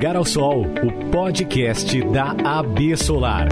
Lugar 0.00 0.16
ao 0.16 0.24
Sol, 0.24 0.62
o 0.62 1.10
podcast 1.10 2.00
da 2.04 2.34
AB 2.42 2.96
Solar. 2.96 3.48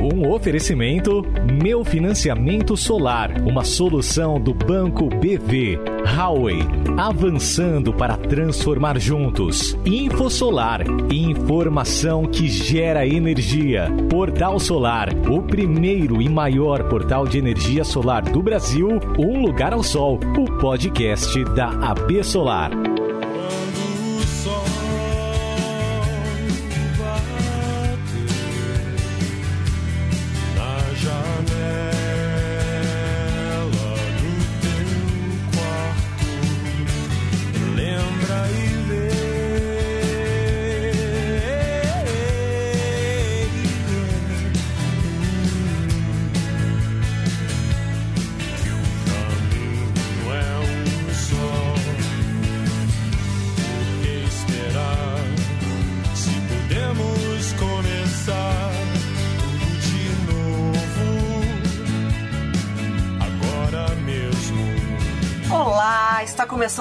Um 0.00 0.30
oferecimento 0.30 1.26
Meu 1.60 1.84
Financiamento 1.84 2.76
Solar, 2.76 3.32
uma 3.42 3.64
solução 3.64 4.40
do 4.40 4.54
Banco 4.54 5.08
BV. 5.08 5.80
Huawei, 6.16 6.60
avançando 6.96 7.92
para 7.92 8.16
transformar 8.16 9.00
juntos. 9.00 9.76
Infosolar, 9.84 10.82
informação 11.12 12.24
que 12.24 12.48
gera 12.48 13.04
energia. 13.04 13.88
Portal 14.08 14.60
Solar, 14.60 15.08
o 15.28 15.42
primeiro 15.42 16.22
e 16.22 16.28
maior 16.28 16.84
portal 16.88 17.26
de 17.26 17.36
energia 17.36 17.82
solar 17.82 18.22
do 18.22 18.40
Brasil. 18.40 18.88
Um 19.18 19.42
lugar 19.42 19.72
ao 19.72 19.82
sol, 19.82 20.20
o 20.38 20.44
podcast 20.60 21.42
da 21.46 21.66
AB 21.66 22.22
Solar. 22.22 22.70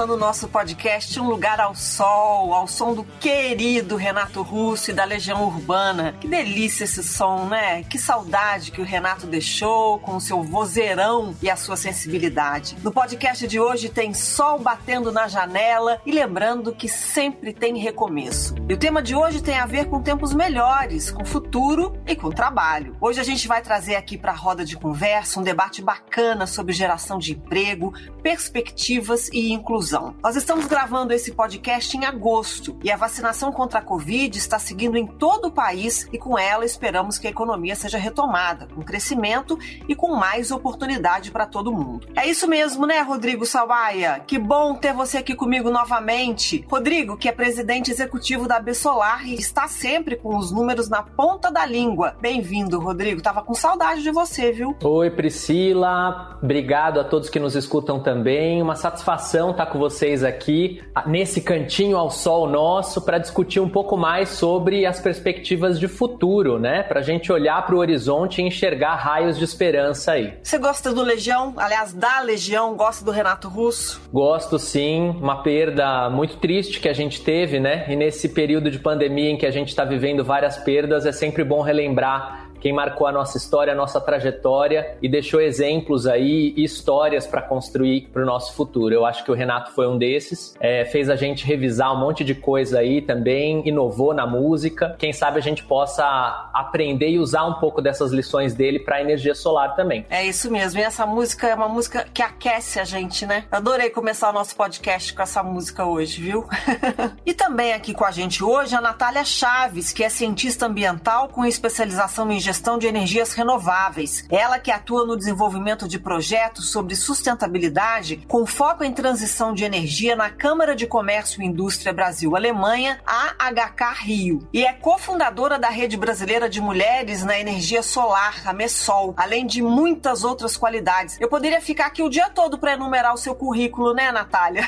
Começando 0.09 0.11
o 0.11 0.17
nosso 0.17 0.47
podcast 0.47 1.19
Um 1.19 1.27
Lugar 1.27 1.59
ao 1.59 1.75
Sol, 1.75 2.53
ao 2.53 2.67
som 2.67 2.93
do 2.93 3.03
querido 3.03 3.95
Renato 3.95 4.41
Russo 4.41 4.89
e 4.89 4.93
da 4.93 5.03
Legião 5.03 5.45
Urbana. 5.45 6.15
Que 6.19 6.27
delícia 6.27 6.85
esse 6.85 7.03
som, 7.03 7.45
né? 7.45 7.83
Que 7.83 7.99
saudade 7.99 8.71
que 8.71 8.81
o 8.81 8.83
Renato 8.83 9.27
deixou 9.27 9.99
com 9.99 10.15
o 10.15 10.21
seu 10.21 10.41
vozeirão 10.41 11.35
e 11.41 11.49
a 11.49 11.55
sua 11.55 11.75
sensibilidade. 11.75 12.75
No 12.83 12.91
podcast 12.91 13.47
de 13.47 13.59
hoje 13.59 13.89
tem 13.89 14.13
sol 14.13 14.59
batendo 14.59 15.11
na 15.11 15.27
janela 15.27 16.01
e 16.05 16.11
lembrando 16.11 16.73
que 16.73 16.87
sempre 16.87 17.53
tem 17.53 17.77
recomeço. 17.77 18.55
E 18.67 18.73
o 18.73 18.77
tema 18.77 19.01
de 19.01 19.15
hoje 19.15 19.43
tem 19.43 19.59
a 19.59 19.65
ver 19.65 19.85
com 19.85 20.01
tempos 20.01 20.33
melhores, 20.33 21.11
com 21.11 21.23
futuro 21.23 21.95
e 22.07 22.15
com 22.15 22.29
trabalho. 22.29 22.95
Hoje 22.99 23.19
a 23.19 23.23
gente 23.23 23.47
vai 23.47 23.61
trazer 23.61 23.95
aqui 23.95 24.17
para 24.17 24.31
a 24.31 24.35
roda 24.35 24.65
de 24.65 24.75
conversa 24.75 25.39
um 25.39 25.43
debate 25.43 25.81
bacana 25.81 26.47
sobre 26.47 26.73
geração 26.73 27.19
de 27.19 27.33
emprego, 27.33 27.93
perspectivas 28.23 29.29
e 29.29 29.51
inclusão. 29.51 29.98
Nós 30.23 30.35
estamos 30.35 30.65
gravando 30.65 31.13
esse 31.13 31.31
podcast 31.31 31.95
em 31.95 32.05
agosto 32.05 32.77
e 32.83 32.91
a 32.91 32.97
vacinação 32.97 33.51
contra 33.51 33.79
a 33.79 33.81
Covid 33.81 34.37
está 34.37 34.57
seguindo 34.57 34.97
em 34.97 35.05
todo 35.05 35.45
o 35.45 35.51
país 35.51 36.07
e 36.11 36.17
com 36.17 36.37
ela 36.37 36.65
esperamos 36.65 37.17
que 37.17 37.27
a 37.27 37.29
economia 37.29 37.75
seja 37.75 37.97
retomada, 37.97 38.67
com 38.73 38.81
crescimento 38.81 39.57
e 39.87 39.95
com 39.95 40.15
mais 40.15 40.51
oportunidade 40.51 41.31
para 41.31 41.45
todo 41.45 41.71
mundo. 41.71 42.07
É 42.15 42.27
isso 42.27 42.47
mesmo, 42.47 42.85
né, 42.85 43.01
Rodrigo 43.01 43.45
Salvaia? 43.45 44.21
Que 44.25 44.37
bom 44.37 44.75
ter 44.75 44.93
você 44.93 45.17
aqui 45.17 45.35
comigo 45.35 45.69
novamente. 45.69 46.65
Rodrigo, 46.69 47.17
que 47.17 47.27
é 47.27 47.31
presidente 47.31 47.91
executivo 47.91 48.47
da 48.47 48.59
Bessolar 48.59 49.27
e 49.27 49.35
está 49.35 49.67
sempre 49.67 50.15
com 50.15 50.37
os 50.37 50.51
números 50.51 50.89
na 50.89 51.03
ponta 51.03 51.51
da 51.51 51.65
língua. 51.65 52.15
Bem-vindo, 52.21 52.79
Rodrigo. 52.79 53.21
Tava 53.21 53.41
com 53.41 53.53
saudade 53.53 54.01
de 54.01 54.11
você, 54.11 54.51
viu? 54.51 54.75
Oi, 54.83 55.09
Priscila. 55.09 56.37
Obrigado 56.41 56.99
a 56.99 57.03
todos 57.03 57.29
que 57.29 57.39
nos 57.39 57.55
escutam 57.55 57.99
também. 57.99 58.61
Uma 58.61 58.75
satisfação 58.75 59.51
estar 59.51 59.65
tá 59.65 59.71
com 59.71 59.79
vocês 59.89 60.23
aqui 60.23 60.81
nesse 61.07 61.41
cantinho 61.41 61.97
ao 61.97 62.11
sol 62.11 62.47
nosso 62.47 63.01
para 63.01 63.17
discutir 63.17 63.59
um 63.59 63.67
pouco 63.67 63.97
mais 63.97 64.29
sobre 64.29 64.85
as 64.85 64.99
perspectivas 64.99 65.79
de 65.79 65.87
futuro, 65.87 66.59
né? 66.59 66.83
Para 66.83 66.99
a 66.99 67.03
gente 67.03 67.31
olhar 67.31 67.65
para 67.65 67.75
o 67.75 67.79
horizonte 67.79 68.39
e 68.39 68.45
enxergar 68.45 68.95
raios 68.95 69.37
de 69.37 69.43
esperança 69.43 70.11
aí. 70.11 70.35
Você 70.43 70.59
gosta 70.59 70.93
do 70.93 71.01
Legião? 71.01 71.55
Aliás, 71.57 71.91
da 71.91 72.19
Legião? 72.21 72.75
Gosta 72.75 73.03
do 73.03 73.09
Renato 73.09 73.49
Russo? 73.49 73.99
Gosto 74.13 74.59
sim. 74.59 75.09
Uma 75.19 75.41
perda 75.41 76.09
muito 76.09 76.37
triste 76.37 76.79
que 76.79 76.87
a 76.87 76.93
gente 76.93 77.21
teve, 77.21 77.59
né? 77.59 77.85
E 77.89 77.95
nesse 77.95 78.29
período 78.29 78.69
de 78.69 78.77
pandemia 78.77 79.31
em 79.31 79.37
que 79.37 79.45
a 79.45 79.51
gente 79.51 79.69
está 79.69 79.83
vivendo 79.83 80.23
várias 80.23 80.57
perdas, 80.57 81.05
é 81.07 81.11
sempre 81.11 81.43
bom 81.43 81.61
relembrar 81.61 82.48
quem 82.59 82.73
marcou 82.73 83.07
a 83.07 83.11
nossa 83.11 83.37
história, 83.37 83.73
a 83.73 83.75
nossa 83.75 83.99
trajetória 83.99 84.97
e 85.01 85.09
deixou 85.09 85.41
exemplos 85.41 86.07
aí 86.07 86.53
e 86.55 86.63
histórias 86.63 87.25
para 87.25 87.41
construir 87.41 88.09
para 88.11 88.21
o 88.21 88.25
nosso 88.25 88.53
futuro. 88.53 88.93
Eu 88.93 89.05
acho 89.05 89.23
que 89.23 89.31
o 89.31 89.33
Renato 89.33 89.71
foi 89.71 89.87
um 89.87 89.97
desses, 89.97 90.55
é, 90.59 90.85
fez 90.85 91.09
a 91.09 91.15
gente 91.15 91.45
revisar 91.45 91.93
um 91.93 91.99
monte 91.99 92.23
de 92.23 92.35
coisa 92.35 92.79
aí 92.79 93.01
também, 93.01 93.67
inovou 93.67 94.13
na 94.13 94.25
música. 94.25 94.95
Quem 94.97 95.13
sabe 95.13 95.37
a 95.37 95.41
gente 95.41 95.63
possa 95.63 96.49
aprender 96.53 97.09
e 97.09 97.19
usar 97.19 97.45
um 97.45 97.55
pouco 97.55 97.81
dessas 97.81 98.11
lições 98.11 98.53
dele 98.53 98.79
para 98.79 99.01
energia 99.01 99.35
solar 99.35 99.75
também. 99.75 100.05
É 100.09 100.25
isso 100.25 100.51
mesmo. 100.51 100.79
E 100.79 100.83
essa 100.83 101.05
música 101.05 101.47
é 101.47 101.55
uma 101.55 101.67
música 101.67 102.05
que 102.13 102.21
aquece 102.21 102.79
a 102.79 102.83
gente, 102.83 103.25
né? 103.25 103.45
Adorei 103.51 103.89
começar 103.89 104.29
o 104.29 104.33
nosso 104.33 104.55
podcast 104.55 105.13
com 105.13 105.21
essa 105.21 105.43
música 105.43 105.85
hoje, 105.85 106.21
viu? 106.21 106.47
e 107.25 107.33
também 107.33 107.73
aqui 107.73 107.93
com 107.93 108.05
a 108.05 108.11
gente 108.11 108.43
hoje 108.43 108.75
a 108.75 108.81
Natália 108.81 109.23
Chaves, 109.23 109.91
que 109.91 110.03
é 110.03 110.09
cientista 110.09 110.65
ambiental 110.65 111.29
com 111.29 111.45
especialização 111.45 112.29
em 112.31 112.39
gestão 112.49 112.79
de 112.79 112.87
energias 112.87 113.33
renováveis. 113.33 114.25
Ela 114.27 114.57
que 114.57 114.71
atua 114.71 115.05
no 115.05 115.15
desenvolvimento 115.15 115.87
de 115.87 115.99
projetos 115.99 116.71
sobre 116.71 116.95
sustentabilidade 116.95 118.25
com 118.27 118.43
foco 118.43 118.83
em 118.83 118.91
transição 118.91 119.53
de 119.53 119.63
energia 119.63 120.15
na 120.15 120.31
Câmara 120.31 120.75
de 120.75 120.87
Comércio 120.87 121.43
e 121.43 121.45
Indústria 121.45 121.93
Brasil-Alemanha, 121.93 123.01
AHK 123.05 124.03
Rio, 124.03 124.39
e 124.51 124.65
é 124.65 124.73
cofundadora 124.73 125.59
da 125.59 125.69
Rede 125.69 125.95
Brasileira 125.95 126.49
de 126.49 126.59
Mulheres 126.59 127.23
na 127.23 127.39
Energia 127.39 127.83
Solar, 127.83 128.41
a 128.43 128.51
MESOL, 128.51 129.13
além 129.15 129.45
de 129.45 129.61
muitas 129.61 130.23
outras 130.23 130.57
qualidades. 130.57 131.21
Eu 131.21 131.29
poderia 131.29 131.61
ficar 131.61 131.85
aqui 131.85 132.01
o 132.01 132.09
dia 132.09 132.31
todo 132.31 132.57
para 132.57 132.73
enumerar 132.73 133.13
o 133.13 133.17
seu 133.17 133.35
currículo, 133.35 133.93
né, 133.93 134.11
Natália? 134.11 134.67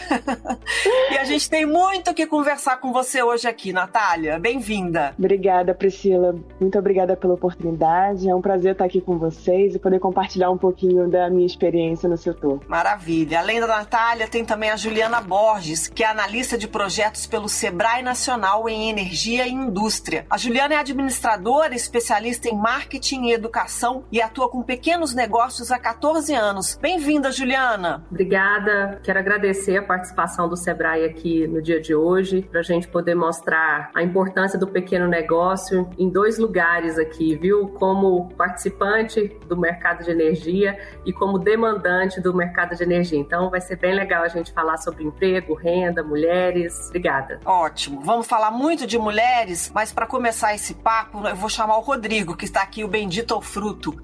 e 1.12 1.18
a 1.18 1.24
gente 1.24 1.50
tem 1.50 1.66
muito 1.66 2.14
que 2.14 2.28
conversar 2.28 2.78
com 2.78 2.94
você 2.94 3.24
hoje 3.24 3.48
aqui, 3.48 3.74
Natália. 3.74 4.38
Bem-vinda. 4.38 5.16
Obrigada, 5.18 5.74
Priscila. 5.74 6.36
Muito 6.60 6.78
obrigada 6.78 7.18
pela 7.18 7.34
oportunidade 7.34 7.71
oportunidade. 7.72 8.30
É 8.30 8.36
um 8.36 8.42
prazer 8.42 8.74
estar 8.74 8.86
aqui 8.86 9.02
com 9.02 9.18
vocês 9.18 9.76
e 9.76 9.80
poder 9.80 10.00
compartilhar 10.00 10.50
um 10.52 10.58
pouquinho 10.58 11.10
da 11.10 11.30
minha 11.30 11.46
experiência 11.46 12.08
no 12.08 12.18
setor. 12.18 12.60
Maravilha. 12.68 13.40
Além 13.40 13.60
da 13.60 13.68
Natália, 13.68 14.28
tem 14.28 14.44
também 14.44 14.70
a 14.70 14.76
Juliana 14.76 15.22
Borges, 15.22 15.88
que 15.88 16.04
é 16.04 16.08
analista 16.08 16.58
de 16.58 16.68
projetos 16.68 17.26
pelo 17.26 17.48
Sebrae 17.48 18.02
Nacional 18.04 18.68
em 18.68 18.90
Energia 18.90 19.48
e 19.48 19.52
Indústria. 19.52 20.26
A 20.30 20.38
Juliana 20.38 20.76
é 20.76 20.78
administradora, 20.78 21.74
especialista 21.74 22.50
em 22.50 22.56
marketing 22.56 23.26
e 23.26 23.34
educação 23.34 24.04
e 24.12 24.22
atua 24.22 24.50
com 24.50 24.62
pequenos 24.62 25.14
negócios 25.14 25.72
há 25.72 25.80
14 25.80 26.34
anos. 26.34 26.78
Bem-vinda, 26.82 27.32
Juliana. 27.32 28.06
Obrigada. 28.10 29.00
Quero 29.04 29.20
agradecer 29.20 29.78
a 29.78 29.84
participação 29.84 30.50
do 30.50 30.58
Sebrae 30.58 31.06
aqui 31.06 31.48
no 31.48 31.62
dia 31.62 31.80
de 31.80 31.96
hoje, 31.96 32.42
para 32.42 32.60
a 32.60 32.64
gente 32.64 32.88
poder 32.88 33.16
mostrar 33.16 33.92
a 33.94 34.04
importância 34.04 34.58
do 34.60 34.68
pequeno 34.68 35.08
negócio 35.08 35.90
em 35.98 36.10
dois 36.10 36.38
lugares 36.38 36.98
aqui, 36.98 37.36
viu? 37.36 37.61
Como 37.68 38.30
participante 38.38 39.38
do 39.48 39.58
mercado 39.58 40.04
de 40.04 40.12
energia 40.12 40.78
e 41.06 41.14
como 41.14 41.38
demandante 41.38 42.20
do 42.22 42.34
mercado 42.34 42.76
de 42.76 42.84
energia. 42.84 43.20
Então 43.20 43.50
vai 43.50 43.62
ser 43.62 43.78
bem 43.78 43.94
legal 43.94 44.24
a 44.24 44.28
gente 44.28 44.52
falar 44.52 44.78
sobre 44.78 45.04
emprego, 45.04 45.54
renda, 45.54 46.04
mulheres. 46.04 46.88
Obrigada. 46.90 47.40
Ótimo. 47.46 48.02
Vamos 48.02 48.28
falar 48.28 48.52
muito 48.52 48.86
de 48.88 48.98
mulheres, 48.98 49.72
mas 49.74 49.92
para 49.92 50.06
começar 50.06 50.54
esse 50.54 50.74
papo, 50.74 51.28
eu 51.28 51.36
vou 51.36 51.50
chamar 51.50 51.78
o 51.78 51.82
Rodrigo, 51.82 52.36
que 52.36 52.46
está 52.46 52.62
aqui, 52.62 52.84
o 52.84 52.88
bendito 52.88 53.34
ao 53.34 53.42
fruto. 53.42 53.96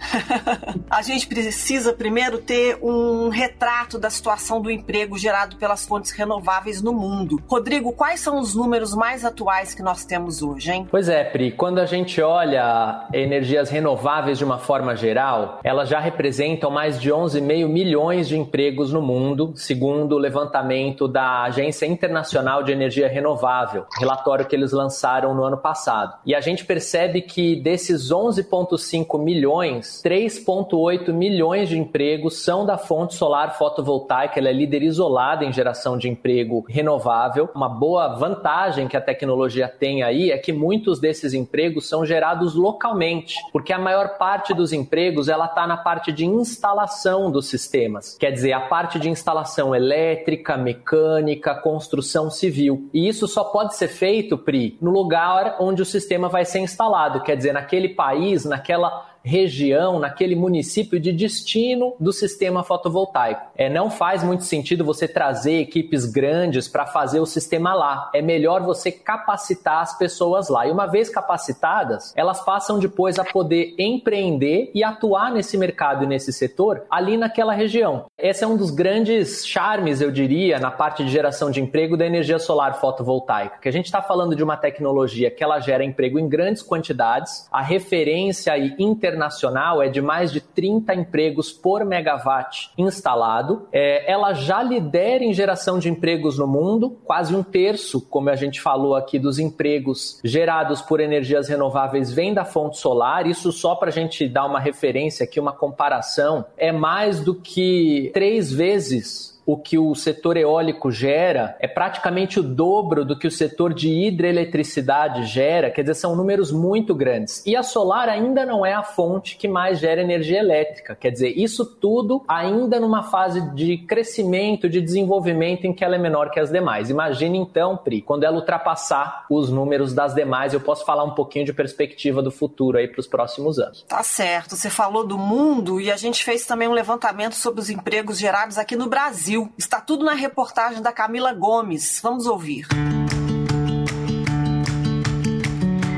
a 0.89 1.01
gente 1.01 1.27
precisa 1.27 1.94
primeiro 1.94 2.39
ter 2.39 2.77
um 2.81 3.30
retrato 3.30 3.98
da 3.98 4.10
situação 4.10 4.62
do 4.62 4.69
emprego 4.69 5.18
gerado 5.18 5.57
pelas 5.57 5.86
fontes 5.86 6.12
renováveis 6.12 6.81
no 6.81 6.94
mundo. 6.94 7.42
Rodrigo, 7.48 7.92
quais 7.94 8.19
são 8.19 8.39
os 8.39 8.56
números 8.56 8.94
mais 8.94 9.24
atuais 9.24 9.74
que 9.74 9.81
nós 9.81 10.06
temos 10.06 10.42
hoje, 10.42 10.71
hein? 10.71 10.88
Pois 10.89 11.10
é, 11.10 11.24
Pri, 11.24 11.51
quando 11.51 11.80
a 11.80 11.86
gente 11.86 12.21
olha 12.21 12.63
a 12.63 13.18
energia 13.18 13.47
energias 13.48 13.70
renováveis 13.70 14.38
de 14.38 14.44
uma 14.44 14.58
forma 14.58 14.94
geral, 14.94 15.60
elas 15.64 15.88
já 15.88 16.00
representam 16.00 16.70
mais 16.70 17.00
de 17.00 17.10
11,5 17.10 17.68
milhões 17.68 18.28
de 18.28 18.38
empregos 18.38 18.92
no 18.92 19.02
mundo, 19.02 19.54
segundo 19.56 20.16
o 20.16 20.18
levantamento 20.18 21.08
da 21.08 21.44
Agência 21.44 21.86
Internacional 21.86 22.62
de 22.62 22.74
Energia 22.74 23.08
Renovável, 23.08 23.86
relatório 23.98 24.46
que 24.46 24.54
eles 24.54 24.74
lançaram 24.74 25.34
no 25.34 25.44
ano 25.44 25.58
passado. 25.58 26.18
E 26.26 26.36
a 26.36 26.42
gente 26.42 26.66
percebe 26.66 27.22
que 27.22 27.56
desses 27.56 28.12
11,5 28.12 29.18
milhões, 29.18 30.02
3,8 30.04 31.14
milhões 31.14 31.70
de 31.70 31.80
empregos 31.80 32.44
são 32.44 32.66
da 32.66 32.78
fonte 32.78 33.16
solar 33.16 33.58
fotovoltaica, 33.58 34.40
ela 34.40 34.50
é 34.50 34.54
líder 34.54 34.84
isolada 34.84 35.46
em 35.46 35.54
geração 35.54 35.98
de 35.98 36.10
emprego 36.10 36.66
renovável. 36.68 37.50
Uma 37.56 37.70
boa 37.70 38.10
vantagem 38.10 38.90
que 38.90 38.98
a 38.98 39.02
tecnologia 39.02 39.70
tem 39.70 40.04
aí 40.04 40.32
é 40.32 40.38
que 40.38 40.52
muitos 40.52 41.00
desses 41.00 41.34
empregos 41.34 41.88
são 41.88 42.06
gerados 42.06 42.54
localmente, 42.56 43.37
porque 43.51 43.74
a 43.74 43.80
maior 43.80 44.18
parte 44.18 44.54
dos 44.54 44.74
empregos 44.74 45.28
ela 45.28 45.45
está 45.45 45.66
na 45.66 45.78
parte 45.78 46.12
de 46.12 46.25
instalação 46.25 47.31
dos 47.31 47.48
sistemas, 47.48 48.18
quer 48.18 48.31
dizer, 48.31 48.54
a 48.54 48.62
parte 48.62 49.00
de 49.00 49.10
instalação 49.10 49.75
elétrica, 49.75 50.57
mecânica, 50.57 51.56
construção 51.56 52.30
civil. 52.30 52.89
E 52.94 53.07
isso 53.07 53.28
só 53.28 53.44
pode 53.44 53.75
ser 53.75 53.88
feito, 53.88 54.38
Pri, 54.38 54.78
no 54.81 54.92
lugar 54.92 55.57
onde 55.60 55.81
o 55.81 55.86
sistema 55.86 56.30
vai 56.30 56.45
ser 56.45 56.60
instalado, 56.60 57.22
quer 57.22 57.36
dizer, 57.36 57.54
naquele 57.54 57.89
país, 57.89 58.45
naquela 58.45 59.06
região, 59.27 60.00
naquele 60.00 60.35
município 60.35 61.00
de 61.00 61.12
destino 61.12 61.94
do 62.00 62.13
sistema 62.13 62.63
fotovoltaico. 62.63 63.51
É, 63.56 63.69
não 63.69 63.89
faz 63.89 64.24
muito 64.24 64.45
sentido 64.45 64.85
você 64.85 65.07
trazer 65.07 65.59
equipes 65.59 66.06
grandes 66.06 66.68
para 66.68 66.85
fazer 66.85 67.19
o 67.19 67.25
sistema 67.25 67.74
lá. 67.74 68.09
É 68.13 68.21
melhor 68.21 68.63
você 68.63 68.91
capacitar 68.91 69.81
as 69.81 69.97
pessoas 69.97 70.47
lá. 70.47 70.65
E 70.65 70.71
uma 70.71 70.88
vez 70.88 71.09
capacitadas, 71.09 72.13
elas 72.15 72.39
passam 72.44 72.79
depois 72.79 73.19
a 73.19 73.25
poder 73.25 73.75
empreender 73.77 74.71
e 74.74 74.83
atuar 74.83 75.31
nesse 75.31 75.57
mercado 75.57 76.06
e 76.06 76.07
nesse 76.07 76.31
setor 76.31 76.83
ali 76.89 77.18
naquela 77.18 77.53
região. 77.53 78.06
Esse 78.18 78.44
é 78.44 78.47
um 78.47 78.56
dos 78.56 78.71
grandes 78.71 79.45
charmes, 79.45 80.00
eu 80.00 80.12
diria, 80.12 80.57
na 80.57 80.71
parte 80.71 81.03
de 81.03 81.12
geração 81.12 81.51
de 81.51 81.62
emprego 81.62 81.97
da 81.97 82.06
energia 82.06 82.39
solar 82.39 82.79
fotovoltaica, 82.79 83.57
que 83.62 83.68
a 83.68 83.74
gente 83.74 83.85
está 83.85 84.01
falando 84.01 84.35
de 84.35 84.44
uma 84.44 84.56
tecnologia 84.56 85.29
que 85.29 85.44
ela 85.44 85.59
gera 85.59 85.83
emprego 85.83 86.18
em 86.18 86.29
grandes 86.29 86.63
quantidades, 86.63 87.47
a 87.51 87.62
referência 87.62 88.57
e 88.57 88.75
internacional 88.79 89.17
internacional 89.18 89.81
é 89.81 89.90
de 89.90 90.02
mais 90.02 90.31
de 90.31 90.40
30 90.40 90.94
empregos 90.94 91.52
por 91.52 91.84
megawatt 91.84 92.72
instalado. 92.78 93.68
É, 93.72 94.10
ela 94.12 94.34
já 94.34 94.62
lidera 94.62 95.24
em 95.24 95.34
geração 95.34 95.80
de 95.80 95.90
empregos 95.90 96.38
no 96.38 96.48
mundo, 96.48 96.98
quase 97.04 97.36
um 97.36 97.44
terço, 97.44 98.00
como 98.00 98.30
a 98.30 98.36
gente 98.36 98.62
falou 98.62 98.96
aqui, 98.96 99.18
dos 99.18 99.40
empregos 99.40 100.19
gerados 100.24 100.81
por 100.81 101.00
energias 101.00 101.50
renováveis 101.50 102.12
vem 102.12 102.34
da 102.34 102.46
fonte 102.46 102.78
solar. 102.78 103.25
Isso 103.25 103.52
só 103.52 103.75
para 103.75 103.90
a 103.90 103.92
gente 103.92 104.28
dar 104.30 104.46
uma 104.46 104.60
referência 104.60 105.24
aqui, 105.24 105.40
uma 105.40 105.54
comparação, 105.54 106.46
é 106.56 106.72
mais 106.72 107.20
do 107.20 107.34
que 107.34 108.12
três 108.13 108.52
vezes 108.52 109.37
o 109.48 109.56
que 109.56 109.78
o 109.80 109.96
setor 109.96 110.36
eólico 110.36 110.92
gera 110.92 111.56
é 111.62 111.70
praticamente 111.70 112.38
o 112.38 112.44
dobro 112.44 113.06
do 113.06 113.18
que 113.18 113.26
o 113.26 113.32
setor 113.32 113.74
de 113.74 113.90
hidroeletricidade 113.90 115.24
gera, 115.24 115.72
quer 115.72 115.84
dizer, 115.84 115.94
são 115.94 116.18
números 116.18 116.52
muito 116.52 116.94
grandes. 116.94 117.42
E 117.46 117.56
a 117.56 117.64
solar 117.64 118.10
ainda 118.10 118.46
não 118.46 118.66
é 118.66 118.74
a 118.74 118.84
fonte 118.84 119.38
que 119.38 119.48
mais 119.48 119.80
gera 119.80 120.02
energia 120.02 120.40
elétrica, 120.40 120.98
quer 121.00 121.12
dizer, 121.12 121.30
isso 121.30 121.66
tudo 121.66 122.26
ainda 122.28 122.78
numa 122.78 123.04
fase 123.04 123.40
de 123.56 123.78
crescimento, 123.78 124.68
de 124.68 124.82
desenvolvimento 124.82 125.64
em 125.64 125.74
que 125.74 125.86
ela 125.86 125.96
é 125.96 125.98
menor 125.98 126.30
que 126.30 126.42
as 126.42 126.52
demais. 126.52 126.90
Imagine 126.90 127.38
então, 127.38 127.78
Pri, 127.78 128.02
quando 128.02 128.26
ela 128.26 128.36
ultrapassar 128.36 129.26
os 129.30 129.50
números 129.50 129.94
das 129.94 130.14
demais, 130.14 130.54
eu 130.54 130.60
posso 130.60 130.86
falar 130.86 131.06
um 131.06 131.16
pouquinho 131.16 131.46
de 131.46 131.54
perspectiva 131.54 132.22
do 132.22 132.32
futuro 132.32 132.78
aí 132.78 132.90
para 132.90 133.00
os 133.00 133.08
próximos 133.08 133.60
anos. 133.60 133.86
Tá 133.88 134.04
certo, 134.04 134.58
você 134.58 134.70
falou 134.70 135.08
do 135.08 135.18
mundo 135.18 135.80
e 135.80 135.90
a 135.90 135.96
gente 135.96 136.22
fez 136.22 136.46
também 136.46 136.68
um 136.68 136.74
levantamento 136.74 137.36
sobre 137.36 137.62
os 137.62 137.70
empregos 137.70 138.20
gerados 138.20 138.58
aqui 138.58 138.76
no 138.76 138.90
Brasil. 138.90 139.37
Brasil. 139.38 139.51
Está 139.57 139.80
tudo 139.80 140.04
na 140.04 140.13
reportagem 140.13 140.81
da 140.81 140.92
Camila 140.92 141.34
Gomes. 141.34 142.00
Vamos 142.01 142.25
ouvir. 142.25 142.66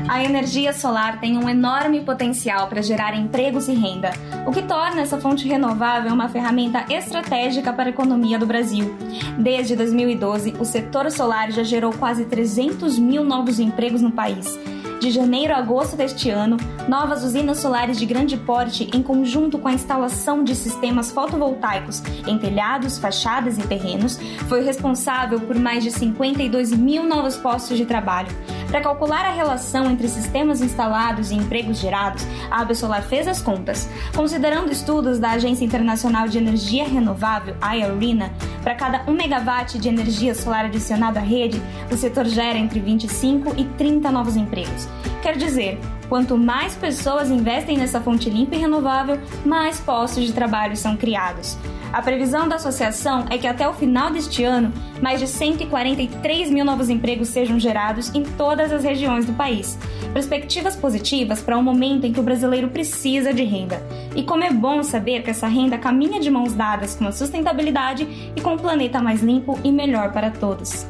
A 0.08 0.24
energia 0.24 0.72
solar 0.72 1.20
tem 1.20 1.38
um 1.38 1.48
enorme 1.48 2.04
potencial 2.04 2.68
para 2.68 2.82
gerar 2.82 3.14
empregos 3.14 3.68
e 3.68 3.74
renda, 3.74 4.10
o 4.44 4.50
que 4.50 4.60
torna 4.60 5.02
essa 5.02 5.20
fonte 5.20 5.46
renovável 5.46 6.12
uma 6.12 6.28
ferramenta 6.28 6.84
estratégica 6.92 7.72
para 7.72 7.84
a 7.84 7.90
economia 7.90 8.36
do 8.36 8.44
Brasil. 8.44 8.92
Desde 9.38 9.76
2012, 9.76 10.54
o 10.58 10.64
setor 10.64 11.10
solar 11.12 11.52
já 11.52 11.62
gerou 11.62 11.92
quase 11.92 12.24
300 12.24 12.98
mil 12.98 13.24
novos 13.24 13.60
empregos 13.60 14.02
no 14.02 14.10
país 14.10 14.58
de 15.00 15.10
janeiro 15.10 15.54
a 15.54 15.56
agosto 15.56 15.96
deste 15.96 16.28
ano, 16.28 16.58
novas 16.86 17.24
usinas 17.24 17.58
solares 17.58 17.98
de 17.98 18.04
grande 18.04 18.36
porte, 18.36 18.88
em 18.94 19.02
conjunto 19.02 19.58
com 19.58 19.66
a 19.66 19.72
instalação 19.72 20.44
de 20.44 20.54
sistemas 20.54 21.10
fotovoltaicos 21.10 22.02
em 22.26 22.38
telhados, 22.38 22.98
fachadas 22.98 23.56
e 23.56 23.62
terrenos, 23.62 24.18
foi 24.46 24.62
responsável 24.62 25.40
por 25.40 25.58
mais 25.58 25.82
de 25.82 25.90
52 25.90 26.72
mil 26.72 27.02
novos 27.02 27.38
postos 27.38 27.78
de 27.78 27.86
trabalho. 27.86 28.28
Para 28.70 28.82
calcular 28.82 29.24
a 29.24 29.32
relação 29.32 29.90
entre 29.90 30.06
sistemas 30.06 30.60
instalados 30.60 31.30
e 31.30 31.34
empregos 31.34 31.78
gerados, 31.78 32.24
a 32.50 32.60
Absolar 32.60 33.02
fez 33.02 33.26
as 33.26 33.40
contas. 33.40 33.88
Considerando 34.14 34.70
estudos 34.70 35.18
da 35.18 35.30
Agência 35.30 35.64
Internacional 35.64 36.28
de 36.28 36.38
Energia 36.38 36.84
Renovável, 36.86 37.56
IRENA, 37.62 38.32
para 38.62 38.74
cada 38.74 39.10
1 39.10 39.14
megawatt 39.14 39.78
de 39.78 39.88
energia 39.88 40.34
solar 40.34 40.66
adicionada 40.66 41.18
à 41.18 41.22
rede, 41.22 41.60
o 41.90 41.96
setor 41.96 42.26
gera 42.26 42.58
entre 42.58 42.78
25 42.78 43.54
e 43.56 43.64
30 43.64 44.10
novos 44.12 44.36
empregos. 44.36 44.89
Quer 45.22 45.36
dizer, 45.36 45.78
quanto 46.08 46.36
mais 46.36 46.74
pessoas 46.74 47.30
investem 47.30 47.76
nessa 47.76 48.00
fonte 48.00 48.30
limpa 48.30 48.56
e 48.56 48.58
renovável, 48.58 49.18
mais 49.44 49.78
postos 49.78 50.24
de 50.24 50.32
trabalho 50.32 50.76
são 50.76 50.96
criados. 50.96 51.58
A 51.92 52.00
previsão 52.00 52.48
da 52.48 52.56
associação 52.56 53.26
é 53.28 53.36
que 53.36 53.46
até 53.46 53.68
o 53.68 53.74
final 53.74 54.10
deste 54.10 54.44
ano, 54.44 54.72
mais 55.02 55.18
de 55.18 55.26
143 55.26 56.50
mil 56.50 56.64
novos 56.64 56.88
empregos 56.88 57.28
sejam 57.28 57.58
gerados 57.58 58.14
em 58.14 58.22
todas 58.22 58.72
as 58.72 58.84
regiões 58.84 59.26
do 59.26 59.32
país. 59.32 59.76
Perspectivas 60.12 60.76
positivas 60.76 61.42
para 61.42 61.58
um 61.58 61.62
momento 61.62 62.06
em 62.06 62.12
que 62.12 62.20
o 62.20 62.22
brasileiro 62.22 62.68
precisa 62.68 63.34
de 63.34 63.42
renda. 63.42 63.82
E 64.14 64.22
como 64.22 64.44
é 64.44 64.52
bom 64.52 64.82
saber 64.82 65.22
que 65.22 65.30
essa 65.30 65.48
renda 65.48 65.78
caminha 65.78 66.20
de 66.20 66.30
mãos 66.30 66.54
dadas 66.54 66.94
com 66.94 67.06
a 67.06 67.12
sustentabilidade 67.12 68.32
e 68.36 68.40
com 68.40 68.54
um 68.54 68.58
planeta 68.58 69.02
mais 69.02 69.20
limpo 69.20 69.58
e 69.64 69.72
melhor 69.72 70.12
para 70.12 70.30
todos 70.30 70.86